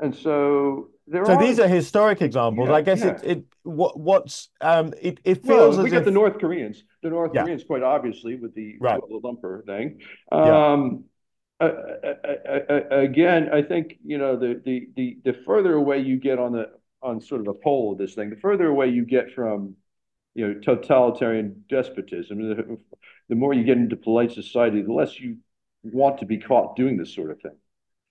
and 0.00 0.14
so 0.14 0.90
there 1.06 1.24
So 1.24 1.32
are. 1.32 1.40
these 1.40 1.58
are 1.58 1.66
historic 1.68 2.22
examples. 2.22 2.68
Yeah, 2.68 2.76
I 2.78 2.82
guess 2.82 3.00
yeah. 3.00 3.10
it 3.10 3.20
it 3.24 3.44
what 3.64 3.98
what's 3.98 4.48
um 4.60 4.94
it 5.00 5.18
it 5.24 5.42
Well, 5.42 5.46
feels 5.46 5.78
we 5.80 5.90
as 5.90 5.92
got 5.92 5.98
if 6.00 6.04
the 6.04 6.10
North 6.10 6.38
Koreans, 6.38 6.82
the 7.02 7.10
North 7.10 7.32
Yeah. 7.32 7.42
Koreans, 7.42 7.64
quite 7.64 7.82
obviously, 7.82 8.34
with 8.36 8.54
the 8.54 8.76
Right. 8.80 9.00
Lumpur 9.00 9.64
thing. 9.64 10.00
Um, 10.32 11.04
uh, 11.60 11.64
uh, 11.64 12.14
uh, 12.24 12.60
uh, 12.70 12.98
again, 12.98 13.50
I 13.52 13.62
think, 13.62 13.98
you 14.04 14.18
know, 14.18 14.36
the, 14.36 14.60
the, 14.64 14.88
the, 14.96 15.18
the 15.24 15.32
further 15.46 15.74
away 15.74 16.00
you 16.00 16.18
get 16.18 16.38
on 16.38 16.52
the, 16.52 16.70
on 17.02 17.20
sort 17.20 17.40
of 17.42 17.48
a 17.48 17.54
pole 17.54 17.92
of 17.92 17.98
this 17.98 18.14
thing, 18.14 18.30
the 18.30 18.36
further 18.36 18.66
away 18.66 18.88
you 18.88 19.04
get 19.04 19.32
from, 19.32 19.76
you 20.34 20.48
know, 20.48 20.54
totalitarian 20.60 21.64
despotism, 21.68 22.38
the, 22.48 22.78
the 23.28 23.34
more 23.34 23.54
you 23.54 23.64
get 23.64 23.78
into 23.78 23.96
polite 23.96 24.32
society, 24.32 24.82
the 24.82 24.92
less 24.92 25.18
you 25.20 25.38
want 25.84 26.18
to 26.18 26.26
be 26.26 26.38
caught 26.38 26.76
doing 26.76 26.96
this 26.96 27.14
sort 27.14 27.30
of 27.30 27.40
thing. 27.40 27.56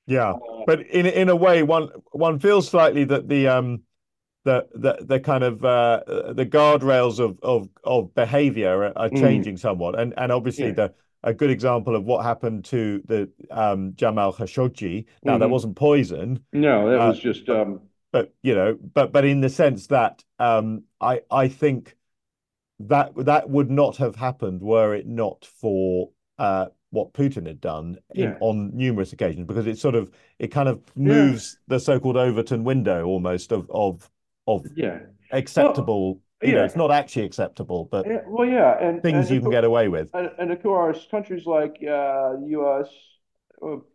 Yeah, 0.08 0.36
but 0.66 0.82
in 0.82 1.06
in 1.08 1.30
a 1.30 1.36
way, 1.36 1.64
one 1.64 1.90
one 2.12 2.40
feels 2.40 2.68
slightly 2.70 3.06
that 3.06 3.28
the 3.28 3.48
um 3.48 3.84
the 4.46 4.68
the 4.74 4.98
the 5.06 5.20
kind 5.20 5.44
of 5.44 5.66
uh 5.66 6.34
the 6.34 6.46
guardrails 6.46 7.20
of 7.20 7.40
of 7.44 7.70
of 7.84 8.16
behavior 8.16 8.86
are, 8.86 8.98
are 8.98 9.10
Mm. 9.12 9.12
changing 9.12 9.58
somewhat, 9.58 10.00
and 10.00 10.14
and 10.18 10.32
obviously 10.32 10.72
Yeah. 10.72 10.74
the 10.74 10.94
a 11.24 11.34
good 11.34 11.52
example 11.52 11.96
of 11.96 12.06
what 12.06 12.24
happened 12.26 12.66
to 12.66 13.02
the 13.08 13.32
um 13.52 13.96
Jamal 13.96 14.34
Khashoggi. 14.34 15.06
Now 15.26 15.38
that 15.40 15.50
Mhm. 15.50 15.52
wasn't 15.52 15.76
poison, 15.78 16.46
No, 16.54 16.90
that 16.92 17.02
Uh, 17.02 17.04
was 17.04 17.20
just, 17.20 17.50
um, 17.50 17.82
but 18.16 18.34
you 18.42 18.56
know, 18.56 18.78
but 18.94 19.12
but 19.12 19.26
in 19.26 19.42
the 19.42 19.50
sense 19.50 19.88
that 19.88 20.24
um 20.40 20.84
I 21.02 21.22
I 21.30 21.50
think 21.50 21.96
that 22.80 23.14
that 23.26 23.50
would 23.50 23.70
not 23.70 23.98
have 23.98 24.16
happened 24.16 24.62
were 24.62 24.96
it 24.96 25.08
not 25.08 25.46
for 25.46 26.12
uh 26.40 26.68
what 26.92 27.14
Putin 27.14 27.46
had 27.46 27.60
done 27.60 27.98
in, 28.14 28.30
Yeah. 28.32 28.38
on 28.40 28.72
numerous 28.76 29.12
occasions 29.14 29.48
because 29.48 29.68
it 29.68 29.78
sort 29.78 29.96
of 29.96 30.12
it 30.40 30.48
kind 30.48 30.70
of 30.70 30.82
moves 30.96 31.58
the 31.68 31.80
so-called 31.80 32.16
Overton 32.18 32.64
window 32.64 33.06
almost 33.06 33.52
of 33.52 33.70
of 33.70 34.10
of 34.48 34.66
yeah. 34.76 35.00
acceptable 35.32 36.22
you 36.42 36.54
know 36.54 36.64
it's 36.64 36.76
not 36.76 36.92
actually 36.92 37.26
acceptable 37.26 37.90
but 37.92 38.06
Yeah, 38.06 38.22
Well, 38.28 38.48
yeah, 38.48 38.78
and. 38.80 39.02
things 39.02 39.26
and 39.26 39.36
you 39.36 39.42
can 39.42 39.50
get 39.50 39.66
away 39.66 39.90
with 39.90 40.10
And, 40.14 40.32
and 40.40 40.52
of 40.52 40.62
course, 40.64 41.08
countries 41.12 41.46
like 41.46 41.76
uh, 41.84 42.40
the 42.40 42.48
U.S., 42.60 42.90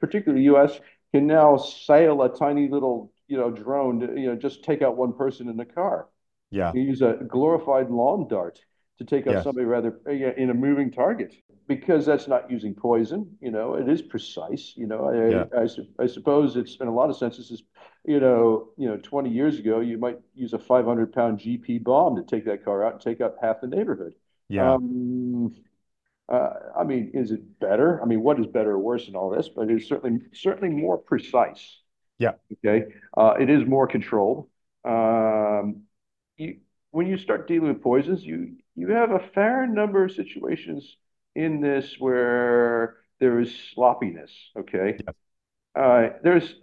particularly 0.01 0.45
U.S., 0.45 0.79
can 1.13 1.27
now 1.27 1.57
sail 1.57 2.23
a 2.23 2.29
tiny 2.29 2.69
little, 2.69 3.13
you 3.31 3.39
know, 3.39 3.51
drone 3.51 4.01
to, 4.01 4.21
you 4.21 4.29
know, 4.29 4.37
just 4.37 4.65
take 4.65 4.83
out 4.83 4.99
one 4.99 5.15
person 5.15 5.49
in 5.51 5.57
the 5.59 5.67
car. 5.67 6.09
yeah 6.51 6.75
You 6.75 6.83
use 6.83 7.03
a 7.03 7.15
glorified 7.29 7.91
lawn 7.91 8.29
dart 8.29 8.61
to 8.99 9.05
take 9.05 9.27
out 9.27 9.39
Yes. 9.39 9.41
somebody 9.41 9.67
rather 9.67 10.01
uh, 10.07 10.13
in 10.13 10.51
a 10.51 10.55
moving 10.55 10.91
target 10.93 11.35
because 11.69 12.07
that's 12.07 12.29
not 12.29 12.51
using 12.51 12.75
poison. 12.75 13.37
You 13.41 13.51
know, 13.53 13.75
it 13.75 13.89
is 13.89 14.03
precise. 14.03 14.75
You 14.77 14.87
know, 14.87 15.07
I, 15.09 15.17
Yeah. 15.27 15.47
I, 15.63 15.67
su- 15.67 15.89
I 15.99 16.07
suppose 16.07 16.57
it's 16.57 16.77
in 16.81 16.89
a 16.89 16.95
lot 16.95 17.11
of 17.11 17.17
senses 17.17 17.51
is, 17.51 17.63
you 18.05 18.21
know, 18.21 18.71
you 18.77 18.89
know, 18.89 18.99
20 18.99 19.31
years 19.31 19.59
ago, 19.59 19.81
you 19.81 19.99
might 19.99 20.19
use 20.35 20.53
a 20.53 20.59
500 20.59 21.13
pound 21.13 21.39
GP 21.41 21.79
bomb 21.79 22.17
to 22.17 22.23
take 22.25 22.45
that 22.47 22.65
car 22.65 22.85
out 22.85 22.95
and 22.95 23.01
take 23.03 23.21
out 23.21 23.37
half 23.43 23.61
the 23.61 23.67
neighborhood. 23.69 24.15
yeah 24.49 24.75
Um, 24.75 25.55
uh, 26.29 26.51
I 26.77 26.85
mean, 26.85 27.11
is 27.15 27.33
it 27.33 27.59
better? 27.61 28.03
I 28.03 28.07
mean, 28.07 28.23
what 28.23 28.39
is 28.41 28.47
better 28.47 28.73
or 28.73 28.79
worse 28.79 29.09
in 29.09 29.17
all 29.17 29.31
this? 29.31 29.49
But 29.49 29.71
it's 29.71 29.89
certainly 29.89 30.21
certainly 30.33 30.71
more 30.75 30.99
precise. 30.99 31.80
Yeah. 32.21 32.33
Okay. 32.65 32.93
Uh, 33.17 33.35
it 33.41 33.51
is 33.51 33.67
more 33.67 33.89
controlled. 33.89 34.49
Um, 34.85 35.83
you 36.37 36.59
when 36.93 37.07
you 37.07 37.17
start 37.17 37.49
dealing 37.49 37.69
with 37.69 37.83
poisons, 37.83 38.25
you 38.25 38.57
you 38.77 38.89
have 38.91 39.11
a 39.11 39.19
fair 39.35 39.67
number 39.67 40.05
of 40.05 40.13
situations 40.13 40.97
in 41.35 41.61
this 41.61 41.97
where 41.99 42.99
there 43.19 43.41
is 43.41 43.53
sloppiness. 43.75 44.31
Okay. 44.57 44.99
Yes. 45.05 45.15
Uh, 45.75 46.09
there's 46.23 46.55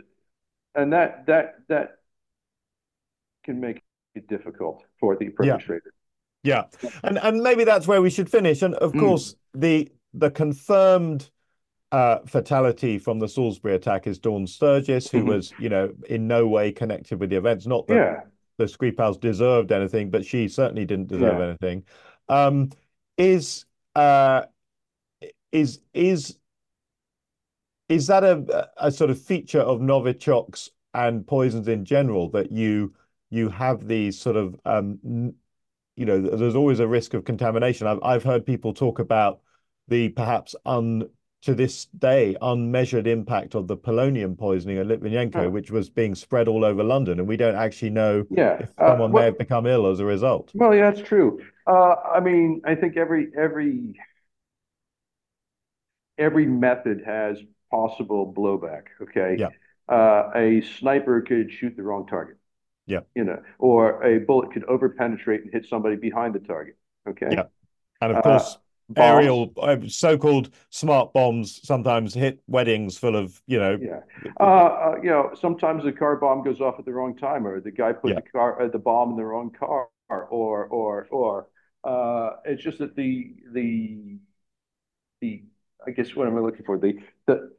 and 0.76 0.94
that 0.94 1.26
that 1.26 1.56
that 1.70 1.98
can 3.44 3.60
make 3.60 3.82
it 4.16 4.28
difficult 4.28 4.84
for 5.00 5.16
the 5.16 5.30
perpetrator. 5.30 5.94
Yeah, 6.44 6.66
and 7.04 7.18
and 7.18 7.42
maybe 7.42 7.64
that's 7.64 7.88
where 7.88 8.02
we 8.02 8.10
should 8.10 8.30
finish. 8.30 8.62
And 8.62 8.76
of 8.76 8.94
Mm. 8.94 9.00
course, 9.00 9.36
the 9.54 9.90
the 10.14 10.30
confirmed 10.30 11.30
uh, 11.92 12.20
fatality 12.26 13.00
from 13.00 13.20
the 13.20 13.28
Salisbury 13.28 13.76
attack 13.76 14.08
is 14.08 14.20
Dawn 14.20 14.46
Sturgis, 14.48 15.10
who 15.10 15.24
Mhm. 15.24 15.28
was, 15.28 15.54
you 15.58 15.70
know, 15.70 15.94
in 16.10 16.28
no 16.28 16.48
way 16.48 16.72
connected 16.72 17.20
with 17.20 17.30
the 17.30 17.38
events. 17.38 17.66
Not 17.66 17.88
that 17.88 17.96
Yeah. 17.96 18.24
the 18.58 18.66
Skripals 18.66 19.20
deserved 19.20 19.72
anything, 19.72 20.10
but 20.10 20.26
she 20.26 20.48
certainly 20.48 20.86
didn't 20.86 21.08
deserve 21.08 21.38
Yeah. 21.40 21.46
anything. 21.46 21.84
Um, 22.30 22.72
is 23.18 23.66
uh, 23.96 24.46
is 25.52 25.80
is 25.94 26.38
is 27.90 28.08
that 28.08 28.24
a 28.24 28.70
a 28.78 28.92
sort 28.92 29.10
of 29.10 29.22
feature 29.22 29.62
of 29.62 29.80
Novichok's 29.80 30.72
and 30.94 31.26
poisons 31.26 31.68
in 31.68 31.86
general 31.86 32.30
that 32.32 32.52
you 32.52 32.94
you 33.30 33.50
have 33.50 33.88
these 33.88 34.20
sort 34.20 34.36
of 34.36 34.60
um, 34.66 35.00
you 35.96 36.06
know, 36.06 36.22
there's 36.22 36.56
always 36.56 36.80
a 36.80 36.88
risk 36.88 37.14
of 37.14 37.26
contamination. 37.26 37.88
I've 37.88 38.00
I've 38.04 38.24
heard 38.24 38.46
people 38.46 38.74
talk 38.74 39.00
about 39.00 39.42
the 39.88 40.10
perhaps 40.10 40.56
un 40.66 41.10
to 41.44 41.54
this 41.54 41.86
day 41.86 42.36
unmeasured 42.42 43.08
impact 43.08 43.56
of 43.56 43.68
the 43.68 43.78
polonium 43.78 44.38
poisoning 44.38 44.78
at 44.80 44.88
Litvinenko, 44.88 45.44
Huh. 45.44 45.50
which 45.50 45.72
was 45.72 45.90
being 45.90 46.16
spread 46.16 46.48
all 46.48 46.66
over 46.66 46.84
London, 46.84 47.20
and 47.20 47.28
we 47.28 47.38
don't 47.38 47.56
actually 47.56 47.92
know 47.92 48.26
Yeah. 48.30 48.58
if 48.60 48.74
Uh, 48.78 48.88
someone 48.90 49.12
may 49.12 49.26
have 49.26 49.38
become 49.38 49.66
ill 49.68 49.88
as 49.88 50.00
a 50.00 50.06
result. 50.06 50.52
Well, 50.56 50.74
yeah, 50.76 50.90
that's 50.92 51.08
true. 51.08 51.42
Uh, 51.66 51.96
I 52.16 52.20
mean, 52.20 52.62
I 52.66 52.76
think 52.76 52.98
every 52.98 53.32
every 53.38 53.96
every 56.18 56.46
method 56.46 57.04
has 57.06 57.40
possible 57.72 58.34
blowback. 58.34 58.84
Okay. 59.02 59.38
Yeah. 59.38 59.50
Uh, 59.88 60.32
a 60.36 60.62
sniper 60.62 61.22
could 61.22 61.52
shoot 61.52 61.76
the 61.76 61.84
wrong 61.84 62.08
target. 62.08 62.38
Yeah. 62.86 63.02
You 63.16 63.26
know, 63.26 63.42
or 63.60 64.02
a 64.04 64.20
bullet 64.20 64.52
could 64.54 64.64
overpenetrate 64.64 65.44
and 65.44 65.52
hit 65.52 65.66
somebody 65.66 65.96
behind 65.98 66.34
the 66.34 66.40
target. 66.40 66.78
Okay. 67.08 67.28
Yeah. 67.32 67.44
And 68.02 68.12
of 68.12 68.18
Uh, 68.18 68.22
course. 68.22 68.58
Aerial 68.96 69.54
uh, 69.58 69.78
so-called 69.88 70.50
smart 70.70 71.14
bombs 71.14 71.60
sometimes 71.64 72.14
hit 72.14 72.42
weddings 72.48 72.98
full 72.98 73.16
of, 73.16 73.42
you 73.48 73.60
know, 73.60 73.80
Yeah. 73.80 74.00
Uh, 74.40 74.44
uh, 74.44 74.96
you 75.04 75.10
know, 75.10 75.32
sometimes 75.40 75.84
the 75.84 75.92
car 75.92 76.16
bomb 76.16 76.44
goes 76.44 76.62
off 76.62 76.80
at 76.80 76.86
the 76.86 76.94
wrong 76.94 77.16
time, 77.16 77.46
or 77.46 77.60
the 77.60 77.72
guy 77.72 77.94
put 77.94 78.10
Yeah. 78.12 78.16
the 78.16 78.22
car, 78.24 78.62
uh, 78.62 78.68
the 78.68 78.80
bomb 78.80 79.12
in 79.12 79.18
the 79.18 79.26
wrong 79.26 79.52
car, 79.52 79.88
or 80.10 80.66
or 80.66 81.08
or 81.12 81.48
Uh, 81.84 82.38
it's 82.46 82.64
just 82.64 82.80
that 82.80 82.96
the 82.96 83.36
the 83.54 84.18
the 85.22 85.44
I 85.86 85.92
guess 85.92 86.16
what 86.16 86.28
am 86.28 86.38
I 86.38 86.42
looking 86.42 86.66
for? 86.66 86.78
The 86.78 87.00
the 87.26 87.52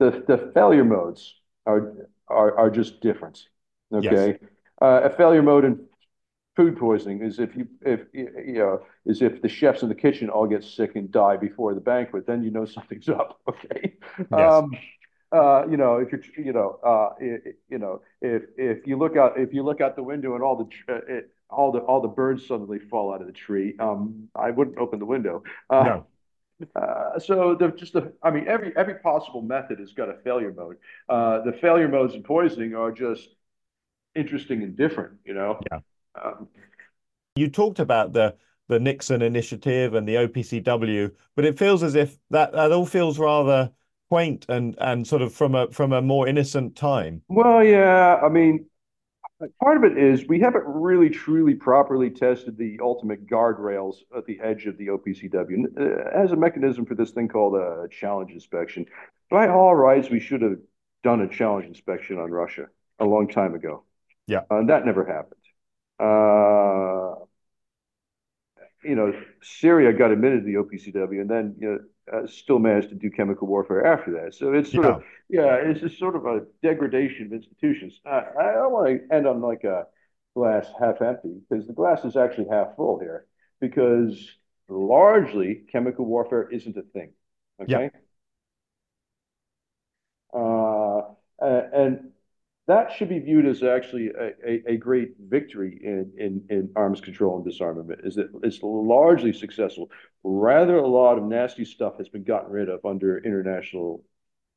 the, 0.00 0.24
the 0.28 0.52
failure 0.54 0.84
modes 0.84 1.36
are 1.66 2.08
are 2.28 2.56
are 2.58 2.70
just 2.70 3.00
different. 3.00 3.48
Okay. 3.92 4.38
Yes. 4.38 4.40
Uh, 4.80 5.02
a 5.04 5.10
failure 5.10 5.42
mode 5.42 5.64
in 5.64 5.87
food 6.58 6.76
poisoning 6.76 7.22
is 7.22 7.38
if 7.38 7.54
you 7.54 7.68
if 7.82 8.00
you 8.12 8.58
know 8.58 8.82
is 9.06 9.22
if 9.22 9.40
the 9.40 9.48
chefs 9.48 9.82
in 9.84 9.88
the 9.88 9.94
kitchen 9.94 10.28
all 10.28 10.44
get 10.44 10.64
sick 10.64 10.96
and 10.96 11.08
die 11.12 11.36
before 11.36 11.72
the 11.72 11.80
banquet, 11.80 12.26
then 12.26 12.42
you 12.42 12.50
know 12.50 12.64
something's 12.76 13.08
up. 13.08 13.40
Okay. 13.48 13.94
Yes. 14.18 14.52
Um, 14.52 14.72
uh, 15.30 15.66
you 15.70 15.76
know, 15.76 15.98
if 15.98 16.10
you're, 16.10 16.22
you 16.44 16.52
know, 16.52 16.80
uh, 16.82 17.10
you 17.20 17.78
know, 17.78 18.00
if 18.20 18.42
if 18.56 18.86
you 18.88 18.96
look 18.98 19.16
out 19.16 19.38
if 19.38 19.54
you 19.54 19.62
look 19.62 19.80
out 19.80 19.94
the 19.94 20.02
window 20.02 20.34
and 20.34 20.42
all 20.42 20.56
the 20.56 20.92
uh, 20.92 21.00
it, 21.06 21.30
all 21.48 21.70
the 21.70 21.78
all 21.78 22.00
the 22.00 22.08
birds 22.08 22.44
suddenly 22.44 22.80
fall 22.90 23.14
out 23.14 23.20
of 23.20 23.28
the 23.28 23.32
tree, 23.32 23.76
um, 23.78 24.28
I 24.34 24.50
wouldn't 24.50 24.78
open 24.78 24.98
the 24.98 25.06
window. 25.06 25.44
Uh, 25.70 25.84
no. 25.84 26.06
Uh, 26.74 27.20
so 27.20 27.54
the 27.54 27.68
just 27.68 27.92
the 27.92 28.12
I 28.20 28.32
mean 28.32 28.48
every 28.48 28.72
every 28.76 28.96
possible 28.96 29.42
method 29.42 29.78
has 29.78 29.92
got 29.92 30.08
a 30.08 30.14
failure 30.24 30.52
mode. 30.52 30.78
Uh, 31.08 31.42
the 31.42 31.52
failure 31.52 31.88
modes 31.88 32.14
in 32.14 32.24
poisoning 32.24 32.74
are 32.74 32.90
just 32.90 33.28
interesting 34.16 34.64
and 34.64 34.76
different, 34.76 35.18
you 35.24 35.34
know. 35.34 35.60
Yeah. 35.70 35.78
Um, 36.22 36.48
you 37.36 37.48
talked 37.48 37.78
about 37.78 38.12
the 38.12 38.36
the 38.68 38.78
Nixon 38.78 39.22
initiative 39.22 39.94
and 39.94 40.06
the 40.06 40.16
OPCW, 40.16 41.10
but 41.34 41.44
it 41.44 41.58
feels 41.58 41.82
as 41.82 41.94
if 41.94 42.18
that 42.30 42.52
that 42.52 42.72
all 42.72 42.86
feels 42.86 43.18
rather 43.18 43.72
quaint 44.10 44.46
and 44.48 44.76
and 44.78 45.06
sort 45.06 45.22
of 45.22 45.32
from 45.34 45.54
a 45.54 45.70
from 45.70 45.92
a 45.92 46.02
more 46.02 46.28
innocent 46.28 46.76
time. 46.76 47.22
Well, 47.28 47.64
yeah, 47.64 48.16
I 48.22 48.28
mean, 48.28 48.66
part 49.62 49.76
of 49.76 49.84
it 49.84 49.98
is 49.98 50.26
we 50.28 50.40
haven't 50.40 50.64
really 50.66 51.08
truly 51.08 51.54
properly 51.54 52.10
tested 52.10 52.56
the 52.56 52.78
ultimate 52.82 53.26
guardrails 53.26 53.96
at 54.16 54.26
the 54.26 54.38
edge 54.42 54.66
of 54.66 54.76
the 54.78 54.88
OPCW. 54.88 56.14
as 56.14 56.32
a 56.32 56.36
mechanism 56.36 56.84
for 56.84 56.94
this 56.94 57.10
thing 57.10 57.28
called 57.28 57.54
a 57.54 57.88
challenge 57.90 58.32
inspection. 58.32 58.86
By 59.30 59.48
all 59.48 59.74
rights, 59.74 60.10
we 60.10 60.20
should 60.20 60.42
have 60.42 60.56
done 61.02 61.20
a 61.20 61.28
challenge 61.28 61.66
inspection 61.66 62.18
on 62.18 62.30
Russia 62.30 62.66
a 62.98 63.04
long 63.04 63.28
time 63.28 63.54
ago. 63.54 63.84
Yeah, 64.26 64.42
and 64.50 64.68
that 64.68 64.84
never 64.84 65.06
happened. 65.06 65.34
Uh, 65.98 67.24
you 68.84 68.94
know, 68.94 69.12
Syria 69.42 69.92
got 69.92 70.12
admitted 70.12 70.44
to 70.44 70.46
the 70.46 70.54
OPCW, 70.54 71.20
and 71.20 71.28
then 71.28 71.56
you 71.58 71.68
know 71.68 71.78
uh, 72.12 72.26
still 72.26 72.58
managed 72.58 72.90
to 72.90 72.94
do 72.94 73.10
chemical 73.10 73.48
warfare 73.48 73.84
after 73.84 74.12
that. 74.12 74.34
So 74.34 74.52
it's 74.52 74.72
sort 74.72 74.86
yeah. 74.86 74.92
of 74.92 75.02
yeah, 75.28 75.54
it's 75.56 75.80
just 75.80 75.98
sort 75.98 76.16
of 76.16 76.26
a 76.26 76.42
degradation 76.62 77.26
of 77.26 77.32
institutions. 77.32 78.00
I, 78.06 78.22
I 78.38 78.52
don't 78.54 78.72
want 78.72 78.88
to 78.88 79.14
end 79.14 79.26
on 79.26 79.40
like 79.40 79.64
a 79.64 79.86
glass 80.34 80.66
half 80.78 81.02
empty 81.02 81.40
because 81.48 81.66
the 81.66 81.72
glass 81.72 82.04
is 82.04 82.16
actually 82.16 82.46
half 82.50 82.76
full 82.76 82.98
here 82.98 83.26
because 83.60 84.36
largely 84.68 85.62
chemical 85.72 86.04
warfare 86.04 86.48
isn't 86.50 86.76
a 86.76 86.82
thing. 86.82 87.12
Okay. 87.60 87.90
Yeah. 90.32 90.40
Uh, 90.40 91.02
and 91.40 92.10
that 92.68 92.92
should 92.92 93.08
be 93.08 93.18
viewed 93.18 93.46
as 93.46 93.62
actually 93.62 94.08
a, 94.08 94.32
a, 94.46 94.62
a 94.74 94.76
great 94.76 95.14
victory 95.18 95.80
in, 95.82 96.12
in, 96.18 96.44
in, 96.50 96.70
arms 96.76 97.00
control 97.00 97.36
and 97.36 97.44
disarmament, 97.44 98.00
is 98.04 98.14
that 98.16 98.28
it's 98.42 98.58
largely 98.62 99.32
successful. 99.32 99.90
Rather, 100.22 100.76
a 100.76 100.86
lot 100.86 101.16
of 101.16 101.24
nasty 101.24 101.64
stuff 101.64 101.96
has 101.96 102.10
been 102.10 102.24
gotten 102.24 102.52
rid 102.52 102.68
of 102.68 102.84
under 102.84 103.18
international 103.24 104.04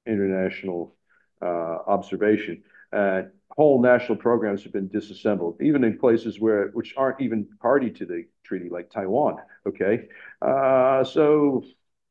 international 0.05 0.95
uh, 1.41 1.78
observation. 1.88 2.62
And 2.91 3.30
whole 3.51 3.82
national 3.82 4.18
programs 4.18 4.64
have 4.64 4.74
been 4.74 4.89
disassembled, 4.89 5.62
even 5.62 5.86
in 5.86 5.97
places 5.97 6.38
where 6.38 6.68
which 6.74 6.93
aren't 6.97 7.22
even 7.22 7.47
party 7.62 7.89
to 7.91 8.05
the 8.05 8.26
treaty, 8.43 8.68
like 8.70 8.89
Taiwan. 8.89 9.38
Okay, 9.66 10.09
uh, 10.41 11.05
so 11.05 11.64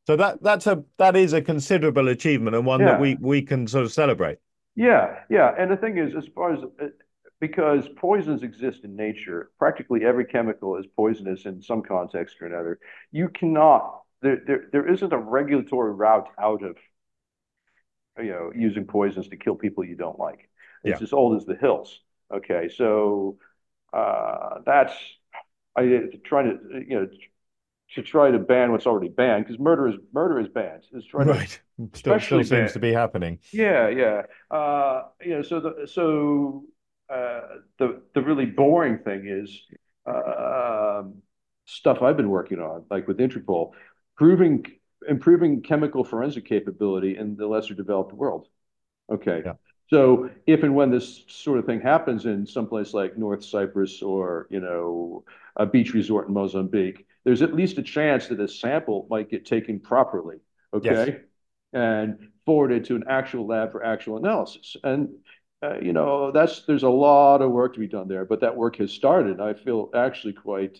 so 0.07 0.17
that 0.17 0.43
that's 0.43 0.67
a 0.67 0.83
that 0.97 1.15
is 1.15 1.35
a 1.35 1.43
considerable 1.43 2.09
achievement 2.09 2.57
and 2.57 2.65
one 2.65 2.81
yeah. 2.81 2.93
that 2.93 3.01
we 3.01 3.19
we 3.21 3.43
can 3.43 3.67
sort 3.67 3.85
of 3.85 3.93
celebrate. 3.93 4.39
Yeah, 4.77 5.21
yeah. 5.29 5.53
And 5.59 5.71
the 5.71 5.77
thing 5.77 5.99
is, 5.99 6.15
as 6.15 6.27
far 6.35 6.53
as 6.53 6.61
uh, 6.61 6.87
because 7.41 7.89
poisons 7.97 8.43
exist 8.43 8.85
in 8.85 8.97
nature, 8.97 9.51
practically 9.59 10.05
every 10.05 10.25
chemical 10.25 10.77
is 10.77 10.87
poisonous 10.97 11.47
in 11.47 11.63
some 11.63 11.83
context 11.83 12.37
or 12.41 12.47
another. 12.47 12.79
You 13.11 13.29
cannot 13.29 14.03
there 14.23 14.43
there, 14.47 14.65
there 14.73 14.89
isn't 14.89 15.13
a 15.13 15.19
regulatory 15.19 15.93
route 15.93 16.29
out 16.39 16.63
of 16.63 16.77
you 18.19 18.31
know 18.31 18.53
using 18.55 18.85
poisons 18.85 19.29
to 19.29 19.37
kill 19.37 19.55
people 19.55 19.85
you 19.85 19.97
don't 19.97 20.19
like. 20.19 20.49
It's 20.85 21.01
yeah. 21.01 21.05
as 21.05 21.13
old 21.13 21.37
as 21.37 21.47
the 21.47 21.57
hills. 21.57 21.99
Okay, 22.33 22.69
so 22.69 23.39
uh, 23.93 24.61
that's 24.65 24.95
I 25.77 26.09
trying 26.25 26.59
to 26.59 26.85
you 26.87 27.01
know 27.01 27.09
to 27.95 28.03
try 28.03 28.31
to 28.31 28.39
ban 28.39 28.71
what's 28.71 28.87
already 28.87 29.09
banned 29.09 29.45
because 29.45 29.59
murder 29.59 29.89
is 29.89 29.97
murder 30.13 30.41
is 30.41 30.49
banned. 30.49 30.85
It's 30.93 31.07
trying 31.07 31.29
right. 31.29 31.61
To, 31.79 31.89
still, 31.99 32.21
still 32.21 32.45
seems 32.45 32.73
to 32.73 32.79
be 32.79 32.93
happening. 32.93 33.39
Yeah, 33.53 33.89
yeah. 33.89 34.23
Uh, 34.51 35.05
you 35.21 35.31
know, 35.31 35.43
so 35.43 35.61
the 35.61 35.87
so 35.87 36.65
uh, 37.13 37.41
the 37.79 38.03
the 38.15 38.23
really 38.23 38.47
boring 38.47 38.99
thing 38.99 39.27
is 39.27 39.63
uh, 40.07 41.03
stuff 41.67 42.03
I've 42.03 42.17
been 42.17 42.31
working 42.31 42.61
on, 42.61 42.85
like 42.91 43.09
with 43.09 43.19
Interpol, 43.19 43.73
proving 44.17 44.67
improving 45.09 45.63
chemical 45.63 46.05
forensic 46.05 46.45
capability 46.45 47.17
in 47.17 47.37
the 47.37 47.47
lesser 47.47 47.75
developed 47.75 48.13
world. 48.13 48.47
Okay. 49.11 49.43
Yeah. 49.45 49.55
So 49.89 50.31
if 50.47 50.63
and 50.63 50.77
when 50.77 50.93
this 50.93 51.25
sort 51.27 51.59
of 51.59 51.67
thing 51.67 51.81
happens 51.81 52.25
in 52.25 52.47
some 52.47 52.69
place 52.69 52.95
like 52.95 53.19
North 53.19 53.43
Cyprus 53.45 54.03
or 54.03 54.47
you 54.49 54.61
know 54.61 55.25
a 55.61 55.67
beach 55.67 55.93
resort 55.93 56.27
in 56.27 56.35
Mozambique, 56.35 57.07
there's 57.25 57.43
at 57.43 57.55
least 57.55 57.77
a 57.77 57.83
chance 57.83 58.29
that 58.29 58.41
a 58.41 58.49
sample 58.49 59.07
might 59.11 59.31
get 59.31 59.45
taken 59.45 59.79
properly, 59.79 60.39
okay, 60.73 61.07
yes. 61.07 61.21
and 61.75 62.31
forwarded 62.47 62.87
to 62.87 62.97
an 62.97 63.05
actual 63.09 63.47
lab 63.47 63.71
for 63.71 63.85
actual 63.85 64.17
analysis. 64.17 64.75
And 64.83 65.11
uh, 65.63 65.79
you 65.81 65.93
know, 65.93 66.33
that's 66.33 66.63
there's 66.63 66.83
a 66.83 66.89
lot 66.89 67.43
of 67.43 67.51
work 67.51 67.75
to 67.75 67.81
be 67.81 67.87
done 67.87 68.09
there, 68.09 68.25
but 68.25 68.41
that 68.41 68.57
work 68.57 68.77
has 68.77 68.91
started. 68.91 69.39
I 69.39 69.53
feel 69.53 69.91
actually 69.95 70.33
quite, 70.33 70.79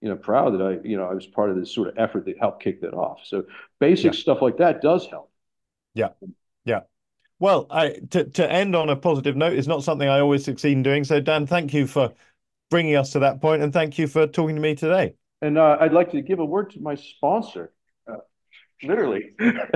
you 0.00 0.08
know, 0.08 0.16
proud 0.16 0.54
that 0.54 0.62
I, 0.62 0.86
you 0.86 0.96
know, 0.96 1.04
I 1.04 1.14
was 1.14 1.26
part 1.26 1.50
of 1.50 1.56
this 1.56 1.72
sort 1.72 1.86
of 1.86 1.94
effort 1.96 2.24
that 2.24 2.38
helped 2.40 2.60
kick 2.60 2.80
that 2.80 2.94
off. 2.94 3.20
So 3.24 3.44
basic 3.78 4.12
yeah. 4.12 4.20
stuff 4.20 4.42
like 4.42 4.56
that 4.58 4.82
does 4.82 5.06
help. 5.06 5.30
Yeah, 5.94 6.08
yeah. 6.64 6.80
Well, 7.38 7.68
I, 7.70 8.00
to 8.10 8.24
to 8.24 8.50
end 8.50 8.74
on 8.74 8.88
a 8.88 8.96
positive 8.96 9.36
note 9.36 9.52
is 9.52 9.68
not 9.68 9.84
something 9.84 10.08
I 10.08 10.18
always 10.18 10.44
succeed 10.44 10.72
in 10.72 10.82
doing. 10.82 11.04
So, 11.04 11.20
Dan, 11.20 11.46
thank 11.46 11.72
you 11.72 11.86
for 11.86 12.12
bringing 12.70 12.96
us 12.96 13.12
to 13.12 13.20
that 13.20 13.40
point, 13.40 13.62
and 13.62 13.72
thank 13.72 13.98
you 13.98 14.06
for 14.06 14.26
talking 14.26 14.56
to 14.56 14.60
me 14.60 14.74
today. 14.74 15.14
And 15.40 15.58
uh, 15.58 15.76
I'd 15.80 15.92
like 15.92 16.10
to 16.12 16.22
give 16.22 16.38
a 16.38 16.44
word 16.44 16.70
to 16.70 16.80
my 16.80 16.96
sponsor. 16.96 17.72
Uh, 18.10 18.16
literally. 18.82 19.30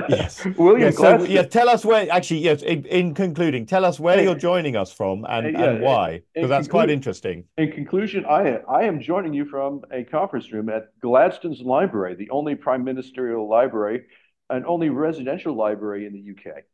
Yes. 0.08 0.44
William 0.58 0.92
so, 0.92 1.22
yeah, 1.24 1.42
tell 1.42 1.68
us 1.68 1.84
where, 1.84 2.10
actually, 2.10 2.40
yes, 2.40 2.62
in, 2.62 2.84
in 2.86 3.14
concluding, 3.14 3.66
tell 3.66 3.84
us 3.84 4.00
where 4.00 4.20
you're 4.22 4.34
joining 4.34 4.76
us 4.76 4.92
from 4.92 5.24
and, 5.28 5.52
yeah, 5.52 5.64
and 5.64 5.82
why, 5.82 6.22
because 6.34 6.50
that's 6.50 6.68
quite 6.68 6.90
interesting. 6.90 7.44
In 7.56 7.70
conclusion, 7.72 8.24
I, 8.26 8.58
I 8.68 8.84
am 8.84 9.00
joining 9.00 9.34
you 9.34 9.44
from 9.44 9.82
a 9.92 10.04
conference 10.04 10.52
room 10.52 10.68
at 10.68 10.88
Gladstone's 11.00 11.60
Library, 11.60 12.14
the 12.16 12.30
only 12.30 12.54
prime 12.54 12.84
ministerial 12.84 13.48
library 13.48 14.02
and 14.50 14.66
only 14.66 14.90
residential 14.90 15.54
library 15.54 16.06
in 16.06 16.12
the 16.12 16.32
UK. 16.32 16.64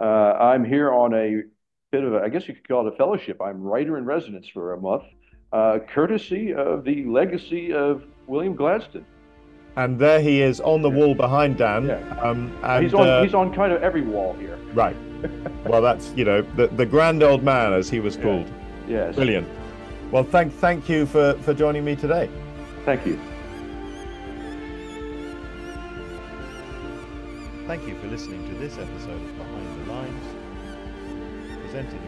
Uh, 0.00 0.42
I'm 0.42 0.64
here 0.64 0.92
on 0.92 1.14
a 1.14 1.42
bit 1.90 2.04
of 2.04 2.14
a, 2.14 2.18
I 2.18 2.28
guess 2.28 2.46
you 2.48 2.54
could 2.54 2.66
call 2.68 2.86
it 2.86 2.92
a 2.92 2.96
fellowship. 2.96 3.40
I'm 3.40 3.60
writer 3.60 3.96
in 3.96 4.04
residence 4.04 4.48
for 4.48 4.72
a 4.74 4.80
month, 4.80 5.04
uh, 5.52 5.78
courtesy 5.92 6.52
of 6.52 6.84
the 6.84 7.04
legacy 7.04 7.72
of 7.72 8.04
William 8.26 8.54
Gladstone. 8.54 9.06
And 9.76 9.98
there 9.98 10.20
he 10.20 10.42
is 10.42 10.60
on 10.60 10.82
the 10.82 10.90
wall 10.90 11.14
behind 11.14 11.56
Dan. 11.56 11.86
Yeah. 11.86 12.20
Um, 12.20 12.52
and, 12.64 12.82
he's 12.82 12.94
on. 12.94 13.06
Uh, 13.06 13.22
he's 13.22 13.34
on 13.34 13.54
kind 13.54 13.72
of 13.72 13.82
every 13.82 14.02
wall 14.02 14.34
here. 14.34 14.58
Right. 14.74 14.96
well, 15.64 15.80
that's 15.80 16.12
you 16.16 16.24
know 16.24 16.42
the 16.42 16.66
the 16.68 16.84
grand 16.84 17.22
old 17.22 17.42
man 17.42 17.72
as 17.72 17.88
he 17.88 18.00
was 18.00 18.16
called. 18.16 18.46
Yeah. 18.88 19.06
Yes. 19.06 19.14
Brilliant. 19.14 19.48
Well, 20.10 20.24
thank 20.24 20.52
thank 20.54 20.88
you 20.88 21.06
for 21.06 21.34
for 21.42 21.54
joining 21.54 21.84
me 21.84 21.94
today. 21.94 22.28
Thank 22.84 23.06
you. 23.06 23.20
Thank 27.68 27.86
you 27.86 27.98
for 28.00 28.06
listening 28.06 28.48
to 28.48 28.54
this 28.54 28.78
episode 28.78 29.10
of 29.10 29.38
Behind 29.38 29.86
the 29.86 29.92
Lines, 29.92 30.24
presented 31.62 32.07